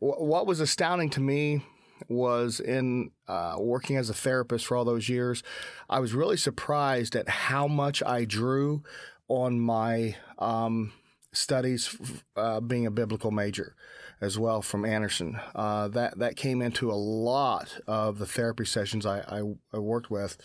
w- 0.00 0.22
what 0.22 0.46
was 0.46 0.60
astounding 0.60 1.10
to 1.10 1.20
me 1.20 1.62
was 2.08 2.60
in 2.60 3.10
uh, 3.26 3.56
working 3.58 3.96
as 3.96 4.10
a 4.10 4.14
therapist 4.14 4.66
for 4.66 4.76
all 4.76 4.84
those 4.84 5.08
years, 5.08 5.42
I 5.88 6.00
was 6.00 6.14
really 6.14 6.36
surprised 6.36 7.16
at 7.16 7.28
how 7.28 7.66
much 7.66 8.02
I 8.02 8.24
drew 8.24 8.82
on 9.28 9.58
my 9.58 10.16
um, 10.38 10.92
studies 11.32 11.96
uh, 12.36 12.60
being 12.60 12.86
a 12.86 12.90
biblical 12.90 13.30
major 13.30 13.74
as 14.20 14.38
well 14.38 14.62
from 14.62 14.84
Anderson. 14.84 15.40
Uh, 15.54 15.88
that 15.88 16.18
that 16.18 16.36
came 16.36 16.60
into 16.62 16.90
a 16.90 16.94
lot 16.94 17.80
of 17.86 18.18
the 18.18 18.26
therapy 18.26 18.64
sessions 18.64 19.06
I, 19.06 19.20
I, 19.20 19.42
I 19.72 19.78
worked 19.78 20.10
with, 20.10 20.36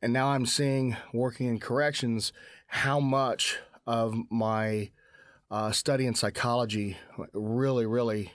and 0.00 0.12
now 0.12 0.28
I'm 0.28 0.46
seeing 0.46 0.96
working 1.12 1.48
in 1.48 1.58
corrections 1.58 2.32
how 2.66 3.00
much 3.00 3.58
of 3.86 4.14
my 4.30 4.90
uh, 5.52 5.70
study 5.70 6.06
in 6.06 6.14
psychology 6.14 6.96
really 7.32 7.86
really 7.86 8.32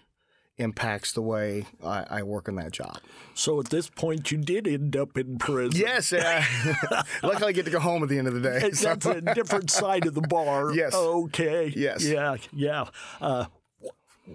impacts 0.59 1.11
the 1.13 1.21
way 1.21 1.65
I, 1.83 2.05
I 2.09 2.23
work 2.23 2.47
in 2.47 2.55
that 2.55 2.71
job. 2.71 2.97
So 3.35 3.59
at 3.59 3.67
this 3.69 3.91
point, 3.91 4.31
you 4.31 4.39
did 4.39 4.67
end 4.67 4.95
up 4.97 5.15
in 5.15 5.37
prison. 5.37 5.79
Yes, 5.79 6.11
uh, 6.11 6.43
luckily 7.23 7.49
I 7.49 7.51
get 7.51 7.65
to 7.65 7.71
go 7.71 7.79
home 7.79 8.01
at 8.01 8.09
the 8.09 8.17
end 8.17 8.27
of 8.27 8.33
the 8.33 8.39
day. 8.41 8.71
so- 8.71 8.87
That's 8.95 9.05
a 9.05 9.21
different 9.35 9.69
side 9.69 10.07
of 10.07 10.15
the 10.15 10.21
bar. 10.21 10.73
Yes. 10.75 10.95
Okay. 10.95 11.71
Yes. 11.75 12.03
Yeah. 12.03 12.37
Yeah. 12.53 12.85
Uh, 13.21 13.45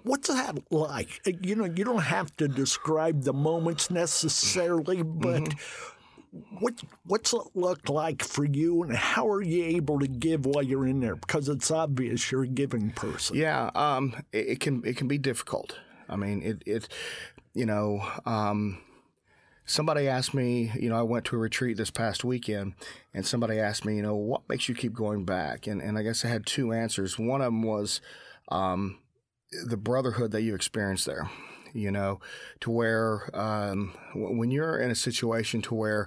what's 0.04 0.28
that 0.28 0.56
like? 0.70 1.20
You 1.42 1.56
know, 1.56 1.64
you 1.64 1.84
don't 1.84 2.02
have 2.02 2.30
to 2.36 2.46
describe 2.46 3.22
the 3.24 3.32
moments 3.32 3.90
necessarily, 3.90 5.02
but 5.02 5.42
Mm-hmm. 5.42 5.58
What 6.60 6.80
what's 7.04 7.32
it 7.34 7.42
look 7.54 7.88
like 7.88 8.24
for 8.24 8.44
you, 8.44 8.82
and 8.82 8.96
how 8.96 9.28
are 9.28 9.42
you 9.42 9.64
able 9.64 9.98
to 9.98 10.06
give 10.08 10.46
while 10.46 10.62
you're 10.62 10.86
in 10.86 11.00
there? 11.00 11.16
Because 11.16 11.48
it's 11.48 11.70
obvious 11.70 12.30
you're 12.32 12.44
a 12.44 12.48
giving 12.48 12.90
person. 12.90 13.36
Yeah, 13.36 13.70
um, 13.74 14.14
it, 14.32 14.48
it 14.48 14.60
can 14.60 14.82
it 14.84 14.96
can 14.96 15.08
be 15.08 15.18
difficult. 15.18 15.78
I 16.08 16.16
mean, 16.16 16.42
it 16.42 16.62
it 16.66 16.88
you 17.54 17.66
know, 17.66 18.02
um, 18.24 18.78
somebody 19.66 20.08
asked 20.08 20.32
me, 20.32 20.72
you 20.74 20.88
know, 20.88 20.98
I 20.98 21.02
went 21.02 21.26
to 21.26 21.36
a 21.36 21.38
retreat 21.38 21.76
this 21.76 21.90
past 21.90 22.24
weekend, 22.24 22.74
and 23.12 23.26
somebody 23.26 23.58
asked 23.58 23.84
me, 23.84 23.96
you 23.96 24.02
know, 24.02 24.16
what 24.16 24.48
makes 24.48 24.68
you 24.68 24.74
keep 24.74 24.94
going 24.94 25.24
back? 25.24 25.66
And 25.66 25.82
and 25.82 25.98
I 25.98 26.02
guess 26.02 26.24
I 26.24 26.28
had 26.28 26.46
two 26.46 26.72
answers. 26.72 27.18
One 27.18 27.42
of 27.42 27.46
them 27.46 27.62
was 27.62 28.00
um, 28.48 28.98
the 29.66 29.76
brotherhood 29.76 30.32
that 30.32 30.42
you 30.42 30.54
experience 30.54 31.04
there. 31.04 31.30
You 31.72 31.90
know, 31.90 32.20
to 32.60 32.70
where 32.70 33.30
um, 33.34 33.94
when 34.14 34.50
you're 34.50 34.78
in 34.78 34.90
a 34.90 34.94
situation 34.94 35.62
to 35.62 35.74
where 35.74 36.06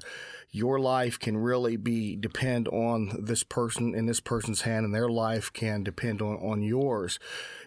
your 0.55 0.79
life 0.79 1.19
can 1.19 1.35
really 1.35 1.75
be 1.75 2.15
depend 2.15 2.69
on 2.69 3.11
this 3.19 3.43
person 3.43 3.93
in 3.93 4.05
this 4.05 4.21
person's 4.21 4.61
hand, 4.61 4.85
and 4.85 4.95
their 4.95 5.09
life 5.09 5.51
can 5.51 5.83
depend 5.83 6.21
on, 6.21 6.37
on 6.37 6.61
yours. 6.61 7.19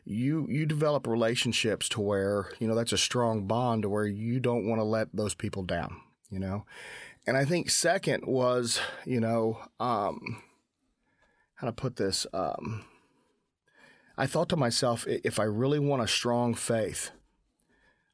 You 0.07 0.47
you 0.49 0.65
develop 0.65 1.07
relationships 1.07 1.89
to 1.91 2.01
where 2.01 2.51
you 2.59 2.67
know 2.67 2.75
that's 2.75 2.93
a 2.93 2.99
strong 2.99 3.47
bond 3.47 3.83
to 3.83 3.91
where 3.91 4.07
you 4.07 4.41
don't 4.41 4.67
want 4.67 4.79
to 4.81 4.85
let 4.85 5.15
those 5.15 5.35
people 5.35 5.63
down. 5.63 6.01
You 6.31 6.39
know, 6.39 6.65
and 7.27 7.37
I 7.37 7.45
think 7.45 7.69
second 7.69 8.25
was 8.27 8.81
you 9.05 9.21
know 9.21 9.59
um, 9.79 10.43
how 11.57 11.67
to 11.67 11.73
put 11.73 11.97
this. 11.97 12.27
Um, 12.33 12.87
I 14.17 14.27
thought 14.27 14.49
to 14.49 14.57
myself, 14.57 15.07
if 15.07 15.39
I 15.39 15.45
really 15.45 15.79
want 15.79 16.03
a 16.03 16.09
strong 16.09 16.55
faith, 16.55 17.11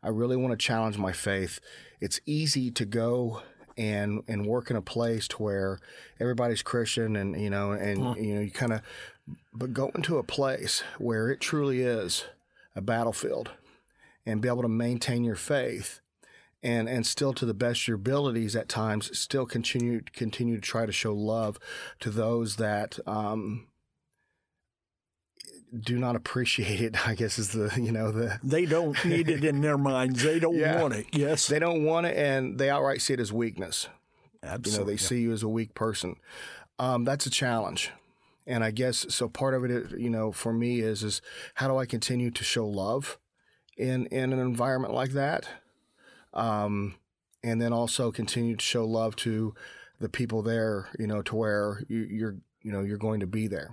I 0.04 0.08
really 0.08 0.36
want 0.36 0.52
to 0.52 0.64
challenge 0.64 0.98
my 0.98 1.12
faith. 1.12 1.60
It's 2.00 2.20
easy 2.26 2.70
to 2.72 2.84
go 2.84 3.42
and 3.76 4.22
and 4.28 4.46
work 4.46 4.70
in 4.70 4.76
a 4.76 4.82
place 4.82 5.26
to 5.26 5.42
where 5.42 5.80
everybody's 6.20 6.62
Christian 6.62 7.16
and 7.16 7.40
you 7.40 7.50
know 7.50 7.72
and 7.72 8.16
you 8.16 8.34
know 8.34 8.40
you 8.40 8.50
kind 8.50 8.72
of 8.72 8.82
but 9.52 9.72
go 9.72 9.90
into 9.94 10.18
a 10.18 10.22
place 10.22 10.84
where 10.98 11.30
it 11.30 11.40
truly 11.40 11.80
is 11.80 12.24
a 12.76 12.80
battlefield 12.80 13.50
and 14.26 14.40
be 14.40 14.48
able 14.48 14.62
to 14.62 14.68
maintain 14.68 15.24
your 15.24 15.34
faith 15.34 16.00
and 16.62 16.88
and 16.88 17.06
still 17.06 17.32
to 17.32 17.44
the 17.44 17.54
best 17.54 17.82
of 17.82 17.88
your 17.88 17.96
abilities 17.96 18.54
at 18.54 18.68
times 18.68 19.16
still 19.18 19.46
continue 19.46 20.02
continue 20.12 20.54
to 20.54 20.60
try 20.60 20.86
to 20.86 20.92
show 20.92 21.12
love 21.12 21.58
to 21.98 22.10
those 22.10 22.56
that 22.56 22.98
um 23.06 23.66
do 25.80 25.98
not 25.98 26.14
appreciate 26.16 26.80
it 26.80 27.06
i 27.08 27.14
guess 27.14 27.38
is 27.38 27.48
the 27.50 27.72
you 27.80 27.90
know 27.92 28.10
the 28.12 28.38
They 28.42 28.64
don't 28.66 29.02
need 29.04 29.28
it 29.28 29.44
in 29.44 29.60
their 29.60 29.76
minds. 29.78 30.22
They 30.22 30.38
don't 30.38 30.54
Yeah. 30.56 30.80
want 30.80 30.94
it. 30.94 31.06
Yes. 31.12 31.46
they 31.48 31.58
don't 31.58 31.84
want 31.84 32.06
it 32.06 32.16
and 32.16 32.58
they 32.58 32.70
outright 32.70 33.00
see 33.02 33.14
it 33.14 33.20
as 33.20 33.32
weakness 33.32 33.88
Absolutely, 34.42 34.72
you 34.72 34.78
know 34.78 34.84
they 34.92 34.96
see 34.96 35.20
you 35.20 35.32
as 35.32 35.42
a 35.42 35.48
weak 35.48 35.74
person 35.74 36.16
um, 36.78 37.04
that's 37.04 37.26
a 37.26 37.30
challenge 37.30 37.90
and 38.46 38.62
i 38.62 38.70
guess 38.70 39.06
so 39.08 39.28
part 39.28 39.54
of 39.54 39.64
it, 39.64 39.98
you 39.98 40.10
know 40.10 40.30
for 40.32 40.52
me 40.52 40.80
is 40.80 41.02
is 41.02 41.20
how 41.54 41.66
do 41.68 41.76
i 41.78 41.86
continue 41.86 42.30
to 42.30 42.44
show 42.44 42.66
love 42.66 43.18
in 43.76 44.06
in 44.06 44.32
an 44.32 44.38
environment 44.38 44.92
like 44.94 45.10
that 45.12 45.46
um, 46.34 46.94
and 47.42 47.60
then 47.60 47.72
also 47.72 48.10
continue 48.10 48.56
to 48.56 48.62
show 48.64 48.84
love 48.84 49.16
to 49.16 49.54
the 50.00 50.08
people 50.08 50.42
there 50.42 50.88
you 50.98 51.06
know 51.06 51.22
to 51.22 51.34
where 51.36 51.82
you, 51.88 52.00
you're 52.10 52.36
you 52.62 52.70
know 52.72 52.82
you're 52.82 52.98
going 52.98 53.20
to 53.20 53.26
be 53.26 53.46
there 53.46 53.70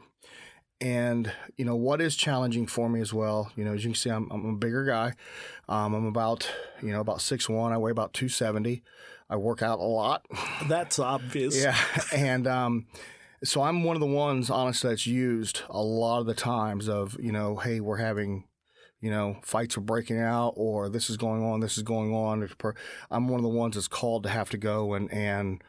and 0.82 1.32
you 1.58 1.63
know 1.63 1.76
what 1.76 2.02
is 2.02 2.15
challenging 2.15 2.65
for 2.65 2.89
me 2.89 3.00
as 3.00 3.13
well 3.13 3.52
you 3.56 3.63
know 3.63 3.74
as 3.74 3.84
you 3.86 3.91
can 3.91 3.96
see 3.96 4.10
i'm, 4.10 4.30
I'm 4.32 4.46
a 4.46 4.56
bigger 4.56 4.84
guy. 4.84 5.13
Um, 5.70 5.94
i'm 5.94 6.06
about 6.06 6.50
you 6.82 6.91
know 6.91 7.00
about 7.00 7.20
6'1 7.20 7.72
i 7.72 7.78
weigh 7.78 7.91
about 7.91 8.13
270 8.13 8.84
i 9.30 9.36
work 9.38 9.62
out 9.63 9.80
a 9.80 9.84
lot. 9.84 10.26
That's 10.67 11.00
obvious. 11.00 11.56
yeah, 11.56 11.78
and 12.13 12.46
um, 12.46 12.86
so 13.44 13.63
I'm 13.63 13.84
one 13.84 13.96
of 13.96 14.02
the 14.02 14.06
ones, 14.06 14.50
honestly, 14.52 14.91
that's 14.91 15.08
used 15.08 15.62
a 15.70 15.82
lot 15.82 16.20
of 16.20 16.28
the 16.28 16.36
times 16.36 16.88
of 16.88 17.17
you 17.20 17.32
know, 17.32 17.56
hey, 17.56 17.80
we're 17.80 17.98
having, 17.98 18.44
you 19.00 19.10
know, 19.10 19.38
fights 19.41 19.78
are 19.78 19.82
breaking 19.82 20.20
out, 20.20 20.54
or 20.58 20.89
this 20.89 21.10
is 21.10 21.17
going 21.17 21.44
on, 21.44 21.60
this 21.60 21.78
is 21.78 21.84
going 21.84 22.13
on. 22.13 22.48
I'm 23.10 23.28
one 23.28 23.39
of 23.39 23.44
the 23.44 23.50
ones 23.50 23.76
that's 23.76 23.88
called 23.88 24.24
to 24.24 24.30
have 24.30 24.50
to 24.52 24.58
go 24.58 24.94
and 24.94 25.12
and 25.12 25.63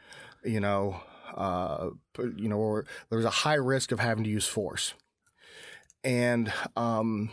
you 0.45 0.61
know, 0.61 1.01
uh, 1.35 1.91
you 2.19 2.49
know, 2.49 2.59
where 2.59 2.85
there 3.09 3.17
was 3.17 3.25
a 3.25 3.31
high 3.31 3.55
risk 3.55 3.93
of 3.93 4.01
having 4.01 4.25
to 4.25 4.31
use 4.31 4.47
force, 4.47 4.93
and 6.05 6.53
um, 6.77 7.31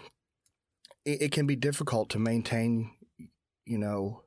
it, 1.06 1.22
it 1.24 1.32
can 1.32 1.48
be 1.48 1.56
difficult 1.56 2.10
to 2.12 2.20
maintain, 2.20 2.92
you 3.66 3.78
know, 3.78 4.24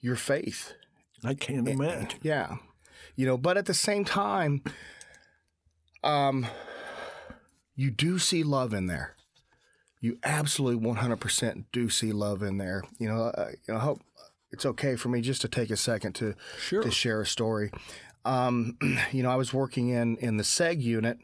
your 0.00 0.16
faith. 0.16 0.72
I 1.24 1.34
can't 1.34 1.68
imagine. 1.68 2.18
Yeah, 2.22 2.56
you 3.16 3.26
know, 3.26 3.36
but 3.36 3.56
at 3.56 3.66
the 3.66 3.74
same 3.74 4.04
time, 4.04 4.62
um, 6.02 6.46
you 7.76 7.90
do 7.90 8.18
see 8.18 8.42
love 8.42 8.74
in 8.74 8.86
there. 8.86 9.14
You 10.00 10.18
absolutely 10.24 10.84
100% 10.84 11.64
do 11.72 11.88
see 11.88 12.10
love 12.12 12.42
in 12.42 12.58
there. 12.58 12.82
You 12.98 13.08
know, 13.08 13.22
uh, 13.26 13.50
you 13.66 13.72
know, 13.74 13.78
I 13.78 13.82
hope 13.82 14.00
it's 14.50 14.66
okay 14.66 14.96
for 14.96 15.08
me 15.08 15.20
just 15.20 15.40
to 15.42 15.48
take 15.48 15.70
a 15.70 15.76
second 15.76 16.14
to 16.16 16.34
Sure. 16.58 16.82
to 16.82 16.90
share 16.90 17.20
a 17.20 17.26
story. 17.26 17.70
Um, 18.24 18.76
you 19.12 19.22
know, 19.22 19.30
I 19.30 19.36
was 19.36 19.54
working 19.54 19.90
in 19.90 20.16
in 20.16 20.38
the 20.38 20.42
SEG 20.44 20.82
unit, 20.82 21.18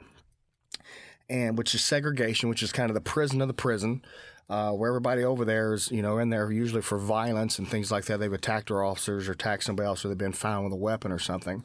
and 1.29 1.59
which 1.59 1.75
is 1.75 1.85
segregation, 1.85 2.49
which 2.49 2.63
is 2.63 2.73
kind 2.73 2.91
of 2.91 2.95
the 2.95 3.01
prison 3.01 3.41
of 3.41 3.49
the 3.49 3.55
prison, 3.55 4.03
uh, 4.49 4.73
where 4.73 4.89
everybody 4.89 5.25
over 5.25 5.45
there 5.45 5.75
is, 5.75 5.91
you 5.91 6.03
know, 6.03 6.19
in 6.19 6.31
there 6.31 6.51
usually 6.51 6.83
for 6.83 6.99
violence 6.99 7.59
and 7.59 7.69
things 7.69 7.91
like 7.91 8.07
that. 8.07 8.19
They've 8.19 8.33
attacked 8.33 8.71
our 8.71 8.83
officers 8.83 9.29
or 9.29 9.33
attacked 9.33 9.65
somebody 9.65 9.87
else, 9.87 10.05
or 10.05 10.09
they've 10.09 10.19
been 10.19 10.33
found 10.33 10.65
with 10.65 10.73
a 10.73 10.77
weapon 10.77 11.13
or 11.13 11.19
something. 11.19 11.65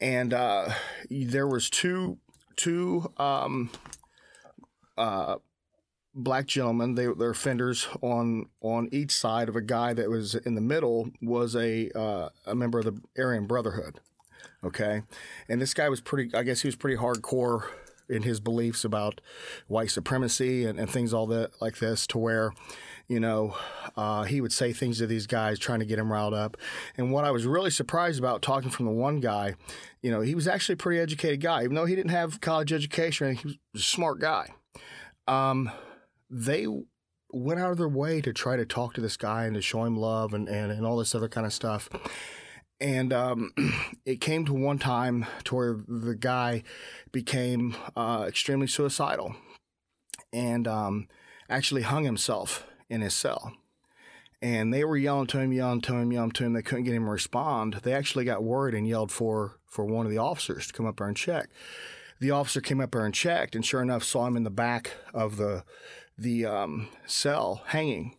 And 0.00 0.34
uh, 0.34 0.70
there 1.10 1.46
was 1.46 1.70
two 1.70 2.18
two 2.56 3.10
um, 3.18 3.70
uh, 4.98 5.36
black 6.14 6.46
gentlemen. 6.46 6.96
They 6.96 7.06
they're 7.06 7.30
offenders 7.30 7.86
on 8.00 8.46
on 8.60 8.88
each 8.90 9.12
side 9.12 9.48
of 9.48 9.56
a 9.56 9.62
guy 9.62 9.94
that 9.94 10.10
was 10.10 10.34
in 10.34 10.54
the 10.54 10.60
middle 10.60 11.10
was 11.20 11.54
a 11.54 11.90
uh, 11.96 12.30
a 12.46 12.54
member 12.54 12.80
of 12.80 12.84
the 12.86 13.00
Aryan 13.16 13.46
Brotherhood. 13.46 14.00
Okay, 14.64 15.02
and 15.48 15.60
this 15.60 15.74
guy 15.74 15.88
was 15.88 16.00
pretty. 16.00 16.34
I 16.34 16.42
guess 16.42 16.62
he 16.62 16.68
was 16.68 16.76
pretty 16.76 16.96
hardcore 16.96 17.68
in 18.08 18.22
his 18.22 18.40
beliefs 18.40 18.84
about 18.84 19.20
white 19.68 19.90
supremacy 19.90 20.64
and, 20.64 20.78
and 20.78 20.90
things 20.90 21.12
all 21.12 21.26
that 21.28 21.50
like 21.60 21.78
this. 21.78 22.06
To 22.08 22.18
where, 22.18 22.52
you 23.08 23.20
know, 23.20 23.56
uh, 23.96 24.24
he 24.24 24.40
would 24.40 24.52
say 24.52 24.72
things 24.72 24.98
to 24.98 25.06
these 25.06 25.26
guys 25.26 25.58
trying 25.58 25.80
to 25.80 25.86
get 25.86 25.98
him 25.98 26.12
riled 26.12 26.34
up. 26.34 26.56
And 26.96 27.12
what 27.12 27.24
I 27.24 27.30
was 27.30 27.46
really 27.46 27.70
surprised 27.70 28.18
about 28.18 28.42
talking 28.42 28.70
from 28.70 28.86
the 28.86 28.92
one 28.92 29.20
guy, 29.20 29.54
you 30.00 30.10
know, 30.10 30.20
he 30.20 30.34
was 30.34 30.48
actually 30.48 30.74
a 30.74 30.76
pretty 30.76 31.00
educated 31.00 31.40
guy, 31.40 31.64
even 31.64 31.74
though 31.74 31.86
he 31.86 31.96
didn't 31.96 32.10
have 32.10 32.40
college 32.40 32.72
education. 32.72 33.34
He 33.34 33.46
was 33.46 33.56
a 33.74 33.78
smart 33.78 34.20
guy. 34.20 34.50
Um, 35.26 35.70
they 36.30 36.66
went 37.30 37.60
out 37.60 37.70
of 37.70 37.78
their 37.78 37.88
way 37.88 38.20
to 38.20 38.32
try 38.32 38.56
to 38.56 38.66
talk 38.66 38.94
to 38.94 39.00
this 39.00 39.16
guy 39.16 39.44
and 39.44 39.54
to 39.54 39.62
show 39.62 39.84
him 39.84 39.96
love 39.96 40.34
and, 40.34 40.48
and, 40.48 40.70
and 40.70 40.84
all 40.84 40.96
this 40.96 41.14
other 41.14 41.28
kind 41.28 41.46
of 41.46 41.52
stuff. 41.52 41.88
And 42.82 43.12
um, 43.12 43.52
it 44.04 44.20
came 44.20 44.44
to 44.46 44.52
one 44.52 44.78
time 44.78 45.24
to 45.44 45.54
where 45.54 45.78
the 45.86 46.16
guy 46.16 46.64
became 47.12 47.76
uh, 47.96 48.24
extremely 48.26 48.66
suicidal 48.66 49.36
and 50.32 50.66
um, 50.66 51.08
actually 51.48 51.82
hung 51.82 52.04
himself 52.04 52.66
in 52.90 53.00
his 53.00 53.14
cell. 53.14 53.52
And 54.42 54.74
they 54.74 54.82
were 54.82 54.96
yelling 54.96 55.28
to 55.28 55.38
him, 55.38 55.52
yelling 55.52 55.82
to 55.82 55.94
him, 55.94 56.10
yelling 56.10 56.32
to 56.32 56.44
him. 56.44 56.54
They 56.54 56.62
couldn't 56.62 56.82
get 56.82 56.94
him 56.94 57.04
to 57.04 57.10
respond. 57.10 57.74
They 57.84 57.92
actually 57.92 58.24
got 58.24 58.42
worried 58.42 58.74
and 58.74 58.88
yelled 58.88 59.12
for, 59.12 59.60
for 59.64 59.84
one 59.84 60.04
of 60.04 60.10
the 60.10 60.18
officers 60.18 60.66
to 60.66 60.72
come 60.72 60.86
up 60.86 60.96
there 60.96 61.06
and 61.06 61.16
check. 61.16 61.48
The 62.18 62.32
officer 62.32 62.60
came 62.60 62.80
up 62.80 62.90
there 62.90 63.04
and 63.04 63.14
checked, 63.14 63.54
and 63.54 63.64
sure 63.64 63.82
enough, 63.82 64.02
saw 64.02 64.26
him 64.26 64.36
in 64.36 64.42
the 64.42 64.50
back 64.50 64.92
of 65.14 65.36
the 65.36 65.62
the 66.18 66.44
um, 66.44 66.88
cell 67.06 67.62
hanging. 67.68 68.16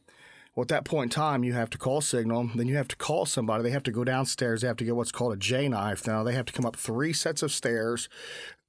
Well, 0.55 0.61
at 0.61 0.67
that 0.67 0.85
point 0.85 1.05
in 1.11 1.15
time, 1.15 1.43
you 1.43 1.53
have 1.53 1.69
to 1.71 1.77
call 1.79 1.99
signal. 2.01 2.51
Then 2.53 2.67
you 2.67 2.75
have 2.75 2.87
to 2.89 2.95
call 2.95 3.25
somebody. 3.25 3.63
They 3.63 3.71
have 3.71 3.83
to 3.83 3.91
go 3.91 4.03
downstairs. 4.03 4.61
They 4.61 4.67
have 4.67 4.77
to 4.77 4.83
get 4.85 4.95
what's 4.95 5.11
called 5.11 5.33
a 5.33 5.37
J 5.37 5.67
knife. 5.67 6.05
Now 6.05 6.23
they 6.23 6.33
have 6.33 6.45
to 6.45 6.53
come 6.53 6.65
up 6.65 6.75
three 6.75 7.11
sets 7.11 7.41
of 7.41 7.51
stairs, 7.51 8.07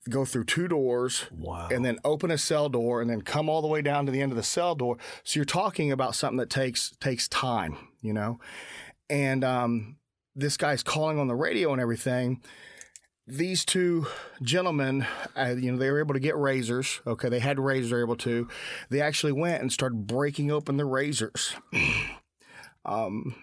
go 0.09 0.25
through 0.25 0.44
two 0.44 0.66
doors, 0.66 1.27
Wow. 1.31 1.68
and 1.70 1.85
then 1.85 1.99
open 2.03 2.31
a 2.31 2.38
cell 2.38 2.70
door, 2.70 3.03
and 3.03 3.11
then 3.11 3.20
come 3.20 3.51
all 3.51 3.61
the 3.61 3.68
way 3.68 3.83
down 3.83 4.07
to 4.07 4.12
the 4.12 4.23
end 4.23 4.33
of 4.33 4.37
the 4.37 4.42
cell 4.42 4.75
door. 4.75 4.97
So 5.25 5.38
you're 5.38 5.44
talking 5.44 5.92
about 5.92 6.14
something 6.14 6.38
that 6.38 6.49
takes 6.51 6.90
takes 7.01 7.29
time, 7.29 7.77
you 8.01 8.14
know. 8.14 8.40
And 9.11 9.44
um, 9.44 9.97
this 10.35 10.57
guy's 10.57 10.83
calling 10.83 11.18
on 11.18 11.29
the 11.29 11.35
radio 11.35 11.70
and 11.73 11.83
everything 11.83 12.40
these 13.26 13.64
two 13.64 14.06
gentlemen, 14.42 15.06
uh, 15.37 15.54
you 15.56 15.72
know, 15.72 15.78
they 15.78 15.90
were 15.90 16.00
able 16.00 16.14
to 16.14 16.20
get 16.20 16.37
razors. 16.37 17.00
Okay, 17.06 17.28
they 17.28 17.38
had 17.38 17.58
razors, 17.58 17.90
they 17.90 17.96
were 17.96 18.02
able 18.02 18.16
to. 18.16 18.48
They 18.90 19.00
actually 19.00 19.32
went 19.32 19.62
and 19.62 19.72
started 19.72 20.06
breaking 20.06 20.50
open 20.50 20.76
the 20.76 20.84
razors, 20.84 21.54
um, 22.84 23.34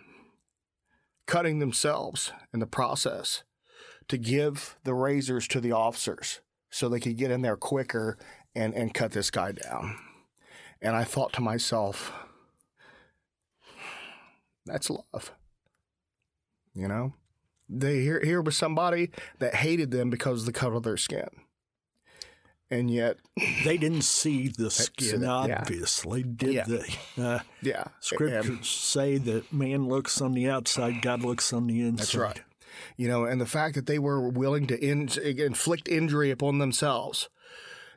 cutting 1.26 1.60
themselves 1.60 2.32
in 2.54 2.60
the 2.60 2.68
process 2.68 3.44
to 4.08 4.18
give 4.18 4.78
the 4.84 4.94
razors 4.94 5.48
to 5.48 5.60
the 5.60 5.72
officers 5.72 6.42
so 6.70 6.88
they 6.88 7.00
could 7.00 7.18
get 7.18 7.32
in 7.32 7.42
there 7.42 7.58
quicker 7.58 8.18
and, 8.56 8.74
and 8.74 8.94
cut 8.94 9.12
this 9.12 9.32
guy 9.32 9.52
down. 9.52 9.98
And 10.82 10.96
I 10.96 11.04
thought 11.04 11.34
to 11.34 11.42
myself, 11.42 12.12
that's 14.66 14.90
love. 14.90 15.32
You 16.74 16.88
know? 16.88 17.14
They 17.74 18.02
here 18.02 18.22
here 18.24 18.42
was 18.42 18.58
somebody 18.58 19.12
that 19.40 19.56
hated 19.56 19.92
them 19.92 20.10
because 20.10 20.42
of 20.42 20.46
the 20.46 20.52
color 20.52 20.76
of 20.76 20.84
their 20.84 20.98
skin. 20.98 21.30
And 22.70 22.90
yet, 22.90 23.18
They 23.66 23.78
didn't 23.78 24.04
see 24.04 24.48
the 24.48 24.72
skin, 24.72 25.22
yeah. 25.24 25.30
obviously, 25.60 26.24
did 26.24 26.54
Yeah. 26.54 26.64
they? 26.66 27.22
Uh, 27.22 27.40
yeah, 27.62 27.86
scriptures 28.00 28.48
and- 28.48 28.66
say 28.66 29.18
that 29.18 29.52
man 29.52 29.88
looks 29.88 30.22
on 30.22 30.34
the 30.34 30.50
outside, 30.50 31.02
God 31.02 31.22
looks 31.22 31.52
on 31.54 31.68
the 31.68 31.82
inside. 31.82 31.98
That's 32.00 32.16
right. 32.16 32.42
You 32.98 33.08
know, 33.10 33.26
and 33.26 33.40
the 33.42 33.46
fact 33.46 33.76
that 33.76 33.86
they 33.86 34.00
were 34.00 34.30
willing 34.30 34.68
to 34.68 34.80
in, 34.80 35.10
inflict 35.22 35.88
injury 35.90 36.32
upon 36.32 36.60
themselves 36.60 37.30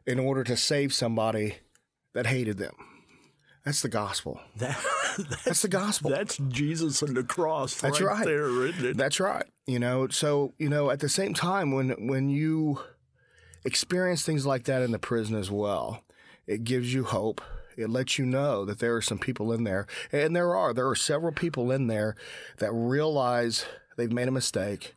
in 0.06 0.18
order 0.18 0.42
to 0.44 0.56
save 0.56 0.92
somebody 0.92 1.56
that 2.12 2.26
hated 2.26 2.58
them. 2.58 2.74
That's 3.64 3.80
the 3.80 3.88
gospel. 3.88 4.40
That, 4.56 4.76
That's 5.44 5.62
the 5.62 5.68
gospel. 5.68 6.10
that's 6.10 6.36
Jesus 6.48 7.02
on 7.02 7.14
the 7.14 7.22
cross 7.22 7.80
That's 7.80 8.00
right, 8.00 8.16
right. 8.18 8.24
there, 8.26 8.66
isn't 8.66 8.84
it? 8.84 8.96
That's 8.96 9.20
right. 9.20 9.44
You 9.66 9.78
know, 9.78 10.08
so 10.08 10.52
you 10.58 10.68
know, 10.68 10.90
at 10.90 11.00
the 11.00 11.08
same 11.08 11.32
time, 11.32 11.72
when 11.72 12.06
when 12.06 12.28
you 12.28 12.80
experience 13.64 14.22
things 14.22 14.44
like 14.44 14.64
that 14.64 14.82
in 14.82 14.92
the 14.92 14.98
prison 14.98 15.34
as 15.36 15.50
well, 15.50 16.02
it 16.46 16.64
gives 16.64 16.92
you 16.92 17.04
hope. 17.04 17.40
It 17.76 17.90
lets 17.90 18.18
you 18.18 18.26
know 18.26 18.64
that 18.66 18.78
there 18.78 18.94
are 18.94 19.02
some 19.02 19.18
people 19.18 19.52
in 19.52 19.64
there, 19.64 19.86
and 20.12 20.36
there 20.36 20.54
are. 20.54 20.72
There 20.74 20.88
are 20.88 20.94
several 20.94 21.32
people 21.32 21.72
in 21.72 21.86
there 21.86 22.14
that 22.58 22.72
realize 22.72 23.64
they've 23.96 24.12
made 24.12 24.28
a 24.28 24.32
mistake, 24.32 24.94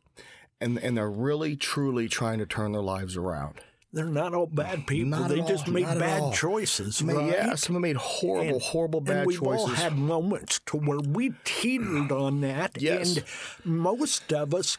and 0.60 0.78
and 0.80 0.98
they're 0.98 1.10
really 1.10 1.56
truly 1.56 2.10
trying 2.10 2.40
to 2.40 2.46
turn 2.46 2.74
their 2.74 2.82
lives 2.82 3.16
around. 3.16 3.62
They're 3.94 4.06
not 4.06 4.34
all 4.34 4.48
bad 4.48 4.86
people. 4.86 5.12
Not 5.20 5.30
they 5.30 5.42
just 5.42 5.68
all, 5.68 5.74
made 5.74 5.86
bad 5.86 6.22
all. 6.22 6.34
choices, 6.34 7.02
mean, 7.02 7.16
right? 7.16 7.32
Yeah, 7.32 7.56
some 7.56 7.80
made 7.82 7.96
horrible, 7.96 8.56
And- 8.56 8.62
horrible 8.62 9.02
bad 9.02 9.18
and 9.20 9.28
we've 9.28 9.40
choices. 9.40 9.62
all 9.62 9.68
had 9.68 9.98
moments 9.98 10.60
to 10.68 10.78
where 10.78 11.00
we 11.00 11.34
teetered 11.46 12.12
on 12.12 12.42
that, 12.42 12.82
Yes. 12.82 13.16
and 13.18 13.26
most 13.64 14.32
of 14.34 14.54
us 14.54 14.78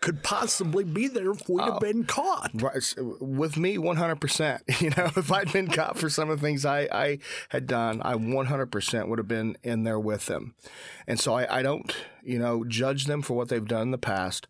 could 0.00 0.24
possibly 0.24 0.82
be 0.82 1.06
there 1.06 1.30
if 1.30 1.48
we'd 1.48 1.62
Oh. 1.62 1.70
have 1.74 1.80
been 1.80 2.02
caught. 2.02 2.50
Right, 2.54 2.94
with 3.20 3.56
me, 3.56 3.78
one 3.78 3.94
hundred 3.94 4.20
percent. 4.20 4.62
You 4.80 4.90
know, 4.90 5.10
if 5.16 5.30
I'd 5.30 5.52
been 5.52 5.68
caught 5.68 5.96
for 5.96 6.10
some 6.10 6.28
of 6.28 6.40
the 6.40 6.44
things 6.44 6.64
I, 6.66 6.88
I 6.90 7.18
had 7.50 7.68
done, 7.68 8.02
I 8.04 8.16
one 8.16 8.46
hundred 8.46 8.72
percent 8.72 9.08
would 9.08 9.20
have 9.20 9.28
been 9.28 9.56
in 9.62 9.84
there 9.84 10.00
with 10.00 10.26
them. 10.26 10.56
And 11.06 11.20
so 11.20 11.34
I, 11.34 11.58
I 11.60 11.62
don't, 11.62 11.94
you 12.24 12.40
know, 12.40 12.64
judge 12.64 13.04
them 13.04 13.22
for 13.22 13.34
what 13.34 13.48
they've 13.48 13.64
done 13.64 13.82
in 13.82 13.90
the 13.92 13.98
past. 13.98 14.48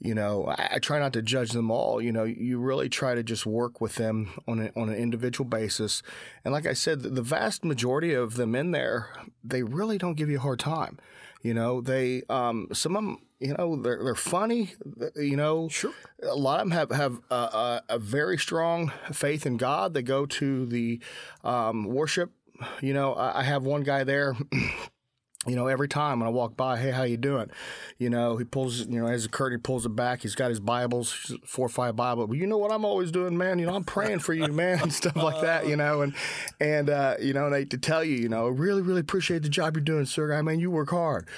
You 0.00 0.14
know, 0.14 0.46
I, 0.46 0.68
I 0.74 0.78
try 0.78 0.98
not 0.98 1.12
to 1.14 1.22
judge 1.22 1.50
them 1.50 1.70
all. 1.70 2.00
You 2.00 2.12
know, 2.12 2.24
you 2.24 2.58
really 2.58 2.88
try 2.88 3.14
to 3.14 3.22
just 3.22 3.46
work 3.46 3.80
with 3.80 3.96
them 3.96 4.30
on 4.46 4.60
a, 4.60 4.70
on 4.80 4.88
an 4.88 4.94
individual 4.94 5.48
basis. 5.48 6.02
And 6.44 6.52
like 6.52 6.66
I 6.66 6.72
said, 6.72 7.02
the, 7.02 7.08
the 7.08 7.22
vast 7.22 7.64
majority 7.64 8.14
of 8.14 8.34
them 8.34 8.54
in 8.54 8.70
there, 8.70 9.10
they 9.42 9.62
really 9.62 9.98
don't 9.98 10.14
give 10.14 10.30
you 10.30 10.36
a 10.38 10.40
hard 10.40 10.60
time. 10.60 10.98
You 11.42 11.54
know, 11.54 11.80
they 11.80 12.22
um, 12.28 12.68
some 12.72 12.96
of 12.96 13.04
them, 13.04 13.18
you 13.38 13.54
know, 13.56 13.76
they're 13.80 14.02
they're 14.02 14.14
funny. 14.14 14.72
You 15.14 15.36
know, 15.36 15.68
Sure. 15.68 15.92
a 16.22 16.34
lot 16.34 16.60
of 16.60 16.68
them 16.68 16.72
have 16.72 16.90
have 16.90 17.20
a, 17.30 17.34
a, 17.34 17.82
a 17.90 17.98
very 17.98 18.38
strong 18.38 18.92
faith 19.12 19.46
in 19.46 19.56
God. 19.56 19.94
They 19.94 20.02
go 20.02 20.26
to 20.26 20.66
the 20.66 21.00
um, 21.44 21.84
worship. 21.84 22.32
You 22.80 22.92
know, 22.92 23.14
I, 23.14 23.40
I 23.40 23.42
have 23.44 23.62
one 23.62 23.82
guy 23.82 24.02
there. 24.04 24.36
You 25.46 25.54
know, 25.54 25.68
every 25.68 25.86
time 25.86 26.18
when 26.18 26.26
I 26.26 26.30
walk 26.30 26.56
by, 26.56 26.78
hey, 26.78 26.90
how 26.90 27.04
you 27.04 27.16
doing? 27.16 27.48
You 27.96 28.10
know, 28.10 28.36
he 28.38 28.44
pulls, 28.44 28.80
you 28.80 29.00
know, 29.00 29.06
as 29.06 29.24
a 29.24 29.28
curtain, 29.28 29.58
he 29.58 29.62
pulls 29.62 29.86
it 29.86 29.90
back. 29.94 30.22
He's 30.22 30.34
got 30.34 30.50
his 30.50 30.58
Bibles, 30.58 31.32
four 31.46 31.66
or 31.66 31.68
five 31.68 31.94
Bible. 31.94 32.26
Well, 32.26 32.36
you 32.36 32.46
know 32.46 32.58
what 32.58 32.72
I'm 32.72 32.84
always 32.84 33.12
doing, 33.12 33.38
man. 33.38 33.60
You 33.60 33.66
know, 33.66 33.74
I'm 33.76 33.84
praying 33.84 34.18
for 34.18 34.34
you, 34.34 34.48
man, 34.52 34.80
and 34.82 34.92
stuff 34.92 35.14
like 35.14 35.40
that. 35.42 35.68
You 35.68 35.76
know, 35.76 36.02
and 36.02 36.12
and 36.60 36.90
uh, 36.90 37.14
you 37.20 37.32
know, 37.34 37.46
and 37.46 37.54
I 37.54 37.64
to 37.64 37.78
tell 37.78 38.02
you, 38.02 38.16
you 38.16 38.28
know, 38.28 38.48
really, 38.48 38.82
really 38.82 39.00
appreciate 39.00 39.42
the 39.44 39.48
job 39.48 39.76
you're 39.76 39.84
doing, 39.84 40.06
sir. 40.06 40.34
I 40.34 40.42
mean, 40.42 40.58
you 40.58 40.72
work 40.72 40.90
hard. 40.90 41.28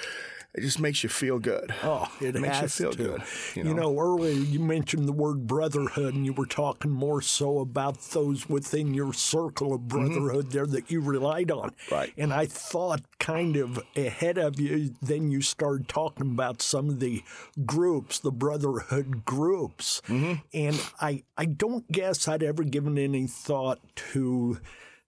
It 0.53 0.61
just 0.61 0.79
makes 0.79 1.03
you 1.03 1.09
feel 1.09 1.39
good. 1.39 1.73
Oh, 1.83 2.11
it, 2.21 2.35
makes 2.35 2.61
you 2.61 2.67
feel 2.67 2.91
to. 2.91 2.97
good, 2.97 3.21
you 3.55 3.63
You 3.63 3.73
know? 3.73 3.91
know, 3.93 3.99
earlier 3.99 4.33
you 4.33 4.59
mentioned 4.59 5.07
the 5.07 5.13
word 5.13 5.47
brotherhood, 5.47 6.13
and 6.13 6.25
you 6.25 6.33
were 6.33 6.45
talking 6.45 6.91
more 6.91 7.21
so 7.21 7.59
about 7.59 8.01
those 8.11 8.49
within 8.49 8.93
your 8.93 9.13
circle 9.13 9.73
of 9.73 9.87
brotherhood 9.87 10.51
there 10.51 10.65
that 10.67 10.91
you 10.91 11.01
relied 11.01 11.51
on. 11.51 11.69
Mm-hmm. 11.69 11.95
Right. 11.95 12.13
And 12.17 12.33
I 12.33 12.45
thought, 12.45 13.01
kind 13.19 13.55
of 13.55 13.81
ahead 13.95 14.37
of 14.37 14.59
you, 14.59 14.93
then 15.01 15.31
you 15.31 15.41
started 15.41 15.87
talking 15.87 16.31
about 16.31 16.61
some 16.61 16.89
of 16.89 16.99
the 16.99 17.23
groups, 17.65 18.19
the 18.19 18.31
brotherhood 18.31 19.25
groups, 19.25 20.01
Mm-hmm. 20.07 20.33
and 20.53 20.81
I, 20.99 21.23
I 21.37 21.45
don't 21.45 21.89
guess 21.91 22.27
I'd 22.27 22.43
ever 22.43 22.63
given 22.63 22.97
any 22.97 23.27
thought 23.27 23.79
to 24.13 24.59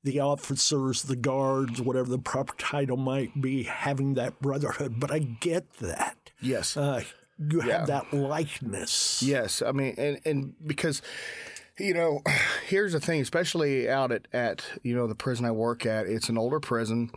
the 0.04 0.20
officers, 0.20 1.04
the 1.04 1.16
guards, 1.16 1.82
whatever 1.82 2.10
the 2.10 2.20
proper 2.20 2.54
title 2.58 2.98
might 2.98 3.42
be, 3.42 3.64
having 3.64 4.16
that 4.16 4.42
brotherhood. 4.42 5.00
But 5.00 5.12
I 5.12 5.20
get 5.20 5.72
that. 5.80 6.32
Yes. 6.42 6.76
Uh, 6.76 7.04
you 7.40 7.62
Yeah. 7.64 7.80
have 7.80 7.88
that 7.88 8.14
likeness. 8.14 9.24
Yes, 9.24 9.62
I 9.62 9.72
mean, 9.72 9.96
and 9.98 10.20
and 10.26 10.54
because 10.66 11.02
you 11.80 11.94
know, 11.94 12.22
here's 12.68 12.94
the 12.94 13.00
thing, 13.00 13.22
especially 13.22 13.90
out 13.90 14.12
at 14.12 14.28
at 14.34 14.64
you 14.84 14.96
know 14.96 15.08
the 15.08 15.16
prison 15.16 15.46
I 15.46 15.52
work 15.52 15.86
at, 15.86 16.06
it's 16.06 16.30
an 16.30 16.38
older 16.38 16.60
prison, 16.60 17.10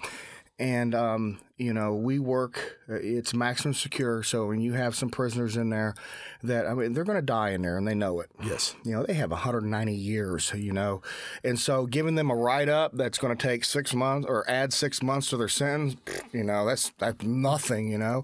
and 0.59 0.95
um, 0.95 1.39
you 1.59 1.73
know 1.73 1.95
we 1.95 2.19
work. 2.19 2.79
uh, 2.89 2.95
It's 2.95 3.35
maximum 3.35 3.75
secure, 3.75 4.23
so 4.23 4.47
when 4.47 4.61
you 4.61 4.73
have 4.75 4.95
some 4.95 5.11
prisoners 5.11 5.57
in 5.57 5.71
there, 5.71 5.95
that 6.43 6.67
I 6.67 6.75
mean 6.75 6.93
they're 6.93 7.05
going 7.05 7.19
to 7.19 7.23
die 7.23 7.51
in 7.51 7.63
there, 7.63 7.77
and 7.77 7.87
they 7.87 7.95
know 7.95 8.21
it. 8.21 8.31
Yes. 8.43 8.75
You 8.85 8.93
know, 8.93 9.05
they 9.05 9.15
have 9.15 9.31
190 9.31 9.95
years, 9.95 10.53
you 10.55 10.73
know. 10.73 11.03
And 11.45 11.59
so 11.59 11.87
giving 11.87 12.15
them 12.15 12.31
a 12.31 12.37
write 12.37 12.69
up 12.69 12.93
that's 12.95 13.19
going 13.19 13.37
to 13.37 13.43
take 13.47 13.65
six 13.65 13.95
months 13.95 14.27
or 14.29 14.49
add 14.49 14.73
six 14.73 15.03
months 15.03 15.31
to 15.31 15.37
their 15.37 15.49
sentence, 15.49 15.97
you 16.33 16.45
know, 16.45 16.67
that's, 16.67 16.93
that's 16.99 17.23
nothing, 17.25 17.91
you 17.91 17.99
know. 17.99 18.23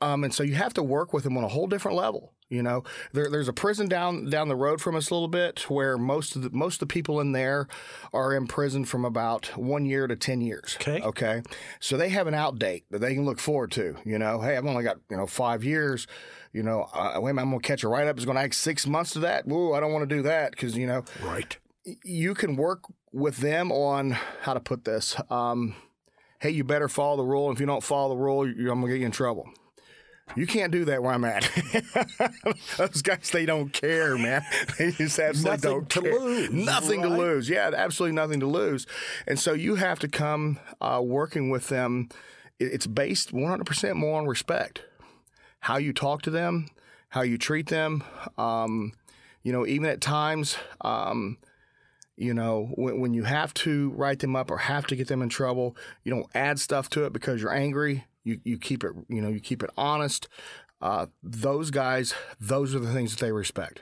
Um, 0.00 0.24
and 0.24 0.34
so 0.34 0.42
you 0.42 0.54
have 0.56 0.74
to 0.74 0.82
work 0.82 1.12
with 1.12 1.24
them 1.24 1.36
on 1.38 1.44
a 1.44 1.48
whole 1.48 1.66
different 1.66 1.96
level. 1.96 2.33
You 2.54 2.62
know, 2.62 2.84
there, 3.12 3.28
there's 3.30 3.48
a 3.48 3.52
prison 3.52 3.88
down 3.88 4.30
down 4.30 4.48
the 4.48 4.56
road 4.56 4.80
from 4.80 4.94
us 4.96 5.10
a 5.10 5.14
little 5.14 5.28
bit 5.28 5.68
where 5.68 5.98
most 5.98 6.36
of 6.36 6.42
the 6.42 6.50
most 6.50 6.76
of 6.76 6.88
the 6.88 6.92
people 6.92 7.20
in 7.20 7.32
there 7.32 7.66
are 8.12 8.34
in 8.34 8.46
prison 8.46 8.84
from 8.84 9.04
about 9.04 9.46
one 9.56 9.84
year 9.84 10.06
to 10.06 10.16
ten 10.16 10.40
years. 10.40 10.76
Okay. 10.80 11.00
Okay. 11.02 11.42
So 11.80 11.96
they 11.96 12.08
have 12.10 12.26
an 12.26 12.34
out 12.34 12.58
date 12.58 12.84
that 12.90 13.00
they 13.00 13.14
can 13.14 13.24
look 13.24 13.38
forward 13.40 13.70
to. 13.72 13.96
You 14.04 14.18
know, 14.18 14.40
hey, 14.40 14.56
I've 14.56 14.66
only 14.66 14.84
got 14.84 14.98
you 15.10 15.16
know 15.16 15.26
five 15.26 15.64
years. 15.64 16.06
You 16.52 16.62
know, 16.62 16.86
uh, 16.94 17.18
wait 17.20 17.32
a 17.32 17.34
minute, 17.34 17.42
I'm 17.42 17.50
gonna 17.50 17.60
catch 17.60 17.82
a 17.82 17.88
write 17.88 18.06
up. 18.06 18.16
It's 18.16 18.24
gonna 18.24 18.40
add 18.40 18.54
six 18.54 18.86
months 18.86 19.10
to 19.14 19.18
that. 19.20 19.46
Whoa, 19.46 19.72
I 19.72 19.80
don't 19.80 19.92
want 19.92 20.08
to 20.08 20.14
do 20.16 20.22
that 20.22 20.52
because 20.52 20.76
you 20.76 20.86
know 20.86 21.04
Right. 21.22 21.58
you 22.04 22.34
can 22.34 22.54
work 22.56 22.84
with 23.12 23.38
them 23.38 23.72
on 23.72 24.12
how 24.42 24.54
to 24.54 24.60
put 24.60 24.84
this. 24.84 25.16
Um, 25.30 25.74
hey, 26.38 26.50
you 26.50 26.62
better 26.62 26.88
follow 26.88 27.16
the 27.16 27.24
rule. 27.24 27.50
If 27.50 27.58
you 27.58 27.66
don't 27.66 27.82
follow 27.82 28.14
the 28.14 28.20
rule, 28.20 28.48
you 28.48 28.70
I'm 28.70 28.80
gonna 28.80 28.92
get 28.92 29.00
you 29.00 29.06
in 29.06 29.12
trouble. 29.12 29.48
You 30.36 30.46
can't 30.46 30.72
do 30.72 30.84
that 30.86 31.02
where 31.02 31.12
I'm 31.12 31.24
at. 31.24 31.48
Those 32.76 33.02
guys, 33.02 33.30
they 33.30 33.46
don't 33.46 33.72
care, 33.72 34.16
man. 34.16 34.42
They 34.78 34.90
just 34.90 35.18
absolutely 35.18 35.50
Nothing 35.50 35.70
don't 35.70 35.90
to 35.90 36.00
care. 36.00 36.18
lose, 36.18 36.50
Nothing 36.50 37.02
to 37.02 37.08
lose. 37.08 37.48
Yeah, 37.48 37.70
absolutely 37.76 38.16
nothing 38.16 38.40
to 38.40 38.46
lose. 38.46 38.86
And 39.26 39.38
so 39.38 39.52
you 39.52 39.76
have 39.76 39.98
to 40.00 40.08
come 40.08 40.58
uh, 40.80 41.00
working 41.04 41.50
with 41.50 41.68
them. 41.68 42.08
It's 42.58 42.86
based 42.86 43.32
100% 43.32 43.94
more 43.94 44.18
on 44.18 44.26
respect. 44.26 44.82
How 45.60 45.76
you 45.76 45.92
talk 45.92 46.22
to 46.22 46.30
them, 46.30 46.68
how 47.10 47.22
you 47.22 47.38
treat 47.38 47.68
them. 47.68 48.02
Um, 48.38 48.92
you 49.42 49.52
know, 49.52 49.66
even 49.66 49.86
at 49.86 50.00
times, 50.00 50.56
um, 50.80 51.36
you 52.16 52.32
know, 52.32 52.70
when, 52.74 53.00
when 53.00 53.14
you 53.14 53.24
have 53.24 53.52
to 53.54 53.90
write 53.90 54.20
them 54.20 54.34
up 54.36 54.50
or 54.50 54.56
have 54.58 54.86
to 54.88 54.96
get 54.96 55.08
them 55.08 55.20
in 55.22 55.28
trouble, 55.28 55.76
you 56.02 56.10
don't 56.12 56.26
add 56.34 56.58
stuff 56.58 56.88
to 56.90 57.04
it 57.04 57.12
because 57.12 57.42
you're 57.42 57.54
angry. 57.54 58.04
You 58.24 58.40
you 58.44 58.58
keep 58.58 58.84
it, 58.84 58.92
you 59.08 59.20
know, 59.20 59.28
you 59.28 59.40
keep 59.40 59.62
it 59.62 59.70
honest. 59.76 60.28
Uh, 60.80 61.06
those 61.22 61.70
guys, 61.70 62.14
those 62.40 62.74
are 62.74 62.78
the 62.78 62.92
things 62.92 63.14
that 63.14 63.20
they 63.24 63.32
respect. 63.32 63.80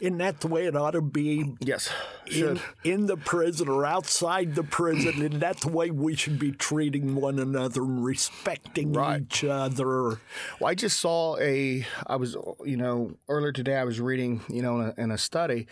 Isn't 0.00 0.16
that 0.18 0.40
the 0.40 0.48
way 0.48 0.64
it 0.66 0.74
ought 0.74 0.92
to 0.92 1.02
be 1.02 1.56
Yes, 1.60 1.90
in, 2.26 2.32
should. 2.32 2.60
in 2.84 3.04
the 3.04 3.18
prison 3.18 3.68
or 3.68 3.84
outside 3.84 4.54
the 4.54 4.62
prison? 4.62 5.20
Isn't 5.22 5.40
that 5.40 5.58
the 5.58 5.68
way 5.68 5.90
we 5.90 6.16
should 6.16 6.38
be 6.38 6.52
treating 6.52 7.14
one 7.16 7.38
another 7.38 7.82
and 7.82 8.02
respecting 8.02 8.94
Right. 8.94 9.20
each 9.20 9.44
other? 9.44 10.18
Well, 10.58 10.70
I 10.70 10.74
just 10.74 10.98
saw 10.98 11.36
a. 11.38 11.84
I 12.06 12.16
was, 12.16 12.34
you 12.64 12.78
know, 12.78 13.12
earlier 13.28 13.52
today 13.52 13.76
I 13.76 13.84
was 13.84 14.00
reading, 14.00 14.40
you 14.48 14.62
know, 14.62 14.80
in 14.80 14.94
a, 14.96 15.02
in 15.02 15.10
a 15.10 15.18
study, 15.18 15.66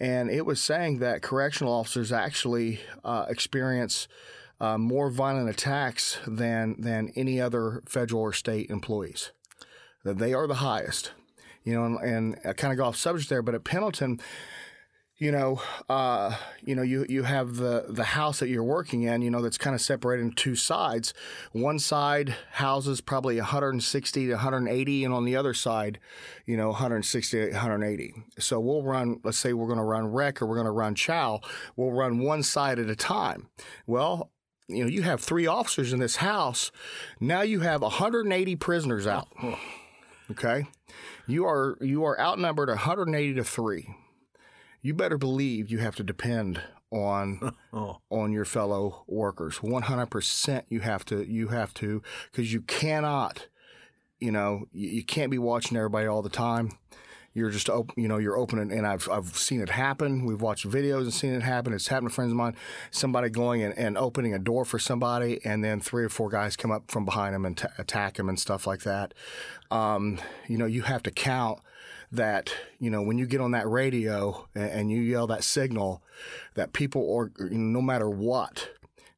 and 0.00 0.30
it 0.30 0.46
was 0.46 0.62
saying 0.62 1.00
that 1.00 1.20
correctional 1.20 1.72
officers 1.74 2.10
actually 2.10 2.80
uh, 3.04 3.26
experience 3.28 4.08
uh, 4.60 4.78
more 4.78 5.10
violent 5.10 5.48
attacks 5.48 6.18
than 6.26 6.76
than 6.80 7.12
any 7.16 7.40
other 7.40 7.82
federal 7.86 8.22
or 8.22 8.32
state 8.32 8.70
employees. 8.70 9.32
They 10.04 10.34
are 10.34 10.46
the 10.46 10.56
highest, 10.56 11.12
you 11.62 11.74
know, 11.74 11.84
and, 11.84 11.98
and 11.98 12.36
I 12.44 12.52
kind 12.52 12.72
of 12.72 12.78
go 12.78 12.84
off 12.84 12.96
subject 12.96 13.30
there, 13.30 13.42
but 13.42 13.54
at 13.54 13.64
Pendleton. 13.64 14.20
You 15.16 15.30
know, 15.30 15.62
uh, 15.88 16.36
you 16.64 16.74
know, 16.74 16.82
you, 16.82 17.06
you 17.08 17.22
have 17.22 17.54
the, 17.54 17.86
the 17.88 18.02
house 18.02 18.40
that 18.40 18.48
you're 18.48 18.64
working 18.64 19.04
in. 19.04 19.22
You 19.22 19.30
know, 19.30 19.40
that's 19.40 19.56
kind 19.56 19.72
of 19.72 19.80
separated 19.80 20.24
into 20.24 20.34
two 20.34 20.56
sides. 20.56 21.14
One 21.52 21.78
side 21.78 22.34
houses 22.50 23.00
probably 23.00 23.36
160 23.36 24.26
to 24.26 24.32
180, 24.32 25.04
and 25.04 25.14
on 25.14 25.24
the 25.24 25.36
other 25.36 25.54
side, 25.54 26.00
you 26.46 26.56
know, 26.56 26.70
160 26.70 27.38
to 27.38 27.52
180. 27.52 28.12
So 28.40 28.58
we'll 28.58 28.82
run. 28.82 29.20
Let's 29.22 29.38
say 29.38 29.52
we're 29.52 29.68
going 29.68 29.78
to 29.78 29.84
run 29.84 30.08
rec 30.08 30.42
or 30.42 30.46
we're 30.46 30.56
going 30.56 30.66
to 30.66 30.72
run 30.72 30.96
chow. 30.96 31.40
We'll 31.76 31.92
run 31.92 32.18
one 32.18 32.42
side 32.42 32.80
at 32.80 32.90
a 32.90 32.96
time. 32.96 33.50
Well, 33.86 34.32
you 34.68 34.84
know, 34.84 34.88
you 34.90 35.02
have 35.02 35.20
three 35.20 35.46
officers 35.46 35.92
in 35.92 35.98
this 35.98 36.16
house. 36.16 36.70
Now 37.20 37.42
you 37.42 37.60
have 37.60 37.82
180 37.82 38.56
prisoners 38.56 39.06
out. 39.06 39.28
Okay, 40.30 40.66
you 41.26 41.44
are 41.46 41.76
you 41.80 42.04
are 42.04 42.18
outnumbered 42.18 42.68
180 42.68 43.34
to 43.34 43.44
three. 43.44 43.94
You 44.82 44.94
better 44.94 45.18
believe 45.18 45.70
you 45.70 45.78
have 45.78 45.96
to 45.96 46.02
depend 46.02 46.60
on 46.90 47.54
Oh. 47.72 47.98
on 48.10 48.32
your 48.32 48.44
fellow 48.44 49.04
workers. 49.06 49.58
100% 49.58 50.64
you 50.68 50.80
have 50.80 51.04
to 51.06 51.22
you 51.30 51.48
have 51.48 51.74
to 51.74 52.02
cuz 52.32 52.52
you 52.52 52.62
cannot 52.62 53.48
you 54.20 54.30
know, 54.32 54.64
you, 54.72 54.88
you 54.88 55.04
can't 55.04 55.30
be 55.30 55.38
watching 55.38 55.76
everybody 55.76 56.06
all 56.06 56.22
the 56.22 56.30
time. 56.30 56.70
You're 57.34 57.50
just 57.50 57.68
open, 57.68 58.00
you 58.00 58.08
know, 58.08 58.18
you're 58.18 58.38
opening 58.38 58.70
and 58.70 58.86
I've 58.86 59.08
I've 59.10 59.36
seen 59.36 59.60
it 59.60 59.68
happen. 59.68 60.24
We've 60.24 60.40
watched 60.40 60.68
videos 60.68 61.02
and 61.02 61.12
seen 61.12 61.34
it 61.34 61.42
happen. 61.42 61.72
It's 61.72 61.88
happened 61.88 62.10
to 62.10 62.14
friends 62.14 62.30
of 62.30 62.36
mine. 62.36 62.56
Somebody 62.92 63.28
going 63.28 63.62
and, 63.62 63.76
and 63.76 63.98
opening 63.98 64.32
a 64.34 64.38
door 64.38 64.64
for 64.64 64.78
somebody 64.78 65.40
and 65.44 65.64
then 65.64 65.80
three 65.80 66.04
or 66.04 66.08
four 66.08 66.28
guys 66.28 66.56
come 66.56 66.70
up 66.70 66.90
from 66.90 67.04
behind 67.04 67.34
them 67.34 67.44
and 67.44 67.58
t- 67.58 67.66
attack 67.76 68.18
him 68.18 68.28
and 68.28 68.38
stuff 68.38 68.66
like 68.68 68.82
that. 68.82 69.14
Um, 69.70 70.18
you 70.46 70.56
know, 70.56 70.66
you 70.66 70.82
have 70.82 71.02
to 71.02 71.10
count 71.10 71.58
that 72.12 72.54
you 72.78 72.90
know 72.90 73.02
when 73.02 73.18
you 73.18 73.26
get 73.26 73.40
on 73.40 73.50
that 73.50 73.68
radio 73.68 74.46
and, 74.54 74.70
and 74.70 74.90
you 74.90 75.00
yell 75.00 75.26
that 75.26 75.42
signal 75.42 76.02
that 76.54 76.72
people 76.72 77.12
are 77.16 77.32
you 77.44 77.58
know, 77.58 77.80
no 77.80 77.82
matter 77.82 78.08
what 78.08 78.70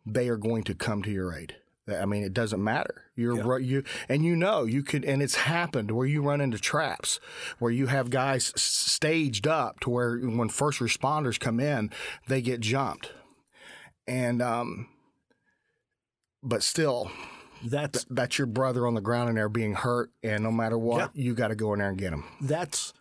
they 0.07 0.29
are 0.29 0.37
going 0.37 0.63
to 0.63 0.75
come 0.75 1.03
to 1.03 1.11
your 1.11 1.35
aid 1.35 1.57
i 2.01 2.07
mean 2.07 2.23
it 2.23 2.33
doesn't 2.33 2.63
matter 2.63 3.06
you're 3.17 3.43
ru- 3.43 3.59
you 3.59 3.83
and 4.09 4.25
you 4.25 4.37
know 4.37 4.65
you 4.65 4.83
could 4.83 5.05
and 5.05 5.23
it's 5.23 5.35
happened 5.37 5.91
where 5.91 6.07
you 6.07 6.23
run 6.23 6.41
into 6.41 6.59
traps 6.59 7.19
where 7.59 7.73
you 7.73 7.87
have 7.87 8.11
guys 8.11 8.53
staged 8.55 9.47
up 9.47 9.81
to 9.81 9.91
where 9.91 10.19
when 10.19 10.49
first 10.49 10.79
responders 10.79 11.41
come 11.41 11.59
in 11.59 11.91
they 12.29 12.41
get 12.43 12.61
jumped. 12.61 13.11
And 14.07 14.41
um 14.43 14.89
but 16.43 16.63
still 16.63 17.11
That's 17.65 18.05
that's 18.11 18.39
your 18.39 18.47
brother 18.47 18.87
on 18.87 18.95
the 18.95 19.01
ground 19.01 19.31
and 19.31 19.39
they're 19.39 19.49
being 19.49 19.75
hurt 19.75 20.11
and 20.23 20.45
no 20.45 20.53
matter 20.53 20.79
what 20.79 21.17
you 21.17 21.35
got 21.35 21.49
to 21.49 21.55
go 21.57 21.73
in 21.73 21.79
there 21.81 21.89
and 21.89 21.99
get 21.99 22.13
him. 22.13 22.25
That's 22.41 22.93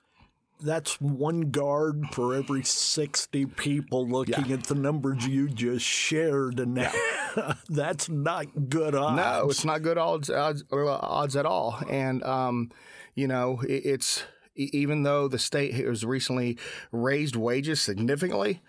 that's 0.62 1.00
one 1.02 1.52
guard 1.52 2.06
for 2.12 2.34
every 2.34 2.64
60 2.64 3.46
people 3.48 4.08
looking 4.08 4.52
at 4.52 4.64
the 4.66 4.76
numbers 4.76 5.28
you 5.28 5.50
just 5.50 5.86
shared 5.86 6.60
and 6.60 6.78
that's 7.70 8.10
not 8.10 8.70
good 8.70 8.96
odds. 8.96 9.18
No, 9.18 9.50
it's 9.50 9.66
not 9.66 9.82
good 9.82 9.98
odds, 9.98 10.30
odds, 10.30 10.64
odds 10.72 11.36
at 11.36 11.46
all. 11.46 11.80
And, 11.90 12.24
um, 12.24 12.72
you 13.16 13.28
know, 13.28 13.62
it, 13.68 13.86
it's 13.86 14.24
even 14.56 15.04
though 15.04 15.28
the 15.28 15.40
state 15.40 15.74
has 15.74 16.06
recently 16.06 16.58
raised 16.92 17.36
wages 17.36 17.82
significantly, 17.82 18.62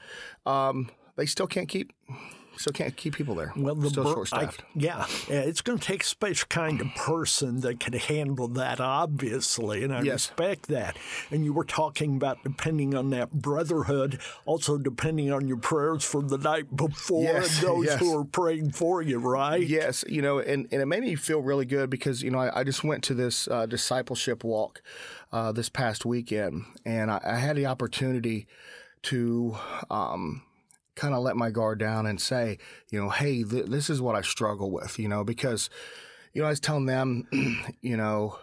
um, 0.44 0.90
they 1.16 1.26
still 1.26 1.46
can't 1.46 1.68
keep 1.68 1.92
still 2.58 2.72
can't 2.72 2.96
keep 2.96 3.14
people 3.14 3.34
there. 3.34 3.52
Well, 3.56 3.74
the 3.74 3.90
still 3.90 4.04
short 4.12 4.28
staffed. 4.28 4.64
yeah, 4.74 5.06
yeah, 5.28 5.40
it's 5.40 5.60
going 5.62 5.78
to 5.78 5.84
take 5.86 6.02
a 6.02 6.06
special 6.06 6.46
kind 6.48 6.80
of 6.80 6.88
person 6.94 7.60
that 7.60 7.80
can 7.80 7.92
handle 7.94 8.48
that, 8.48 8.80
obviously, 8.80 9.84
and 9.84 9.92
I 9.94 10.02
Yes. 10.02 10.12
respect 10.28 10.68
that. 10.68 10.96
And 11.30 11.44
you 11.44 11.52
were 11.52 11.64
talking 11.64 12.16
about 12.16 12.42
depending 12.42 12.94
on 12.94 13.10
that 13.10 13.30
brotherhood, 13.32 14.18
also 14.44 14.78
depending 14.78 15.32
on 15.32 15.48
your 15.48 15.56
prayers 15.58 16.04
from 16.04 16.28
the 16.28 16.38
night 16.38 16.74
before 16.76 17.22
Yes, 17.22 17.58
and 17.58 17.68
those 17.68 17.84
yes. 17.86 17.98
who 18.00 18.16
are 18.18 18.24
praying 18.24 18.72
for 18.72 19.02
you, 19.02 19.18
right? 19.18 19.66
Yes, 19.66 20.04
you 20.08 20.22
know, 20.22 20.38
and, 20.38 20.66
and 20.72 20.82
it 20.82 20.86
made 20.86 21.02
me 21.02 21.14
feel 21.14 21.40
really 21.42 21.66
good 21.66 21.90
because, 21.90 22.22
you 22.22 22.30
know, 22.30 22.38
I, 22.38 22.60
I 22.60 22.64
just 22.64 22.84
went 22.84 23.02
to 23.04 23.14
this 23.14 23.48
uh, 23.48 23.66
discipleship 23.66 24.44
walk 24.44 24.82
uh, 25.32 25.52
this 25.52 25.68
past 25.68 26.04
weekend 26.04 26.64
and 26.84 27.10
I, 27.10 27.20
I 27.24 27.36
had 27.36 27.56
the 27.56 27.66
opportunity 27.66 28.46
to 29.02 29.56
um, 29.90 30.42
kind 30.96 31.14
of 31.14 31.22
let 31.22 31.36
my 31.36 31.50
guard 31.50 31.78
down 31.78 32.06
and 32.06 32.20
say, 32.20 32.58
you 32.90 33.00
know, 33.00 33.10
hey, 33.10 33.44
th- 33.44 33.66
this 33.66 33.88
is 33.88 34.00
what 34.00 34.16
I 34.16 34.22
struggle 34.22 34.70
with, 34.70 34.98
you 34.98 35.08
know, 35.08 35.22
because, 35.22 35.70
you 36.32 36.40
know, 36.40 36.46
I 36.46 36.50
was 36.50 36.60
telling 36.60 36.86
them, 36.86 37.28
you 37.82 37.96
know, 37.96 38.38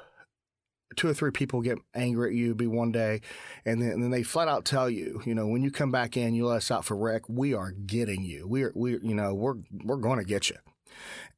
two 0.95 1.10
or 1.10 1.14
three 1.14 1.32
people 1.32 1.62
get 1.62 1.80
angry 1.95 2.30
at 2.30 2.36
you, 2.36 2.54
be 2.54 2.68
one 2.68 2.91
day, 2.91 3.22
and 3.66 3.82
then, 3.82 3.89
and 3.89 4.04
then 4.04 4.12
they 4.12 4.24
flat 4.24 4.47
out 4.47 4.66
tell 4.66 4.89
you, 4.89 5.22
you 5.26 5.34
know, 5.34 5.47
when 5.47 5.64
you 5.64 5.72
come 5.72 5.91
back 5.91 6.16
in, 6.16 6.36
you 6.36 6.45
let 6.45 6.58
us 6.58 6.72
out 6.72 6.86
for 6.86 6.95
rec, 6.95 7.28
we 7.28 7.54
are 7.54 7.72
getting 7.72 8.24
you. 8.24 8.47
We're, 8.47 8.72
we, 8.76 8.91
you 8.99 9.16
know, 9.16 9.34
we're, 9.34 9.56
we're 9.84 9.97
going 9.97 10.20
to 10.20 10.26
get 10.26 10.49
you. 10.49 10.58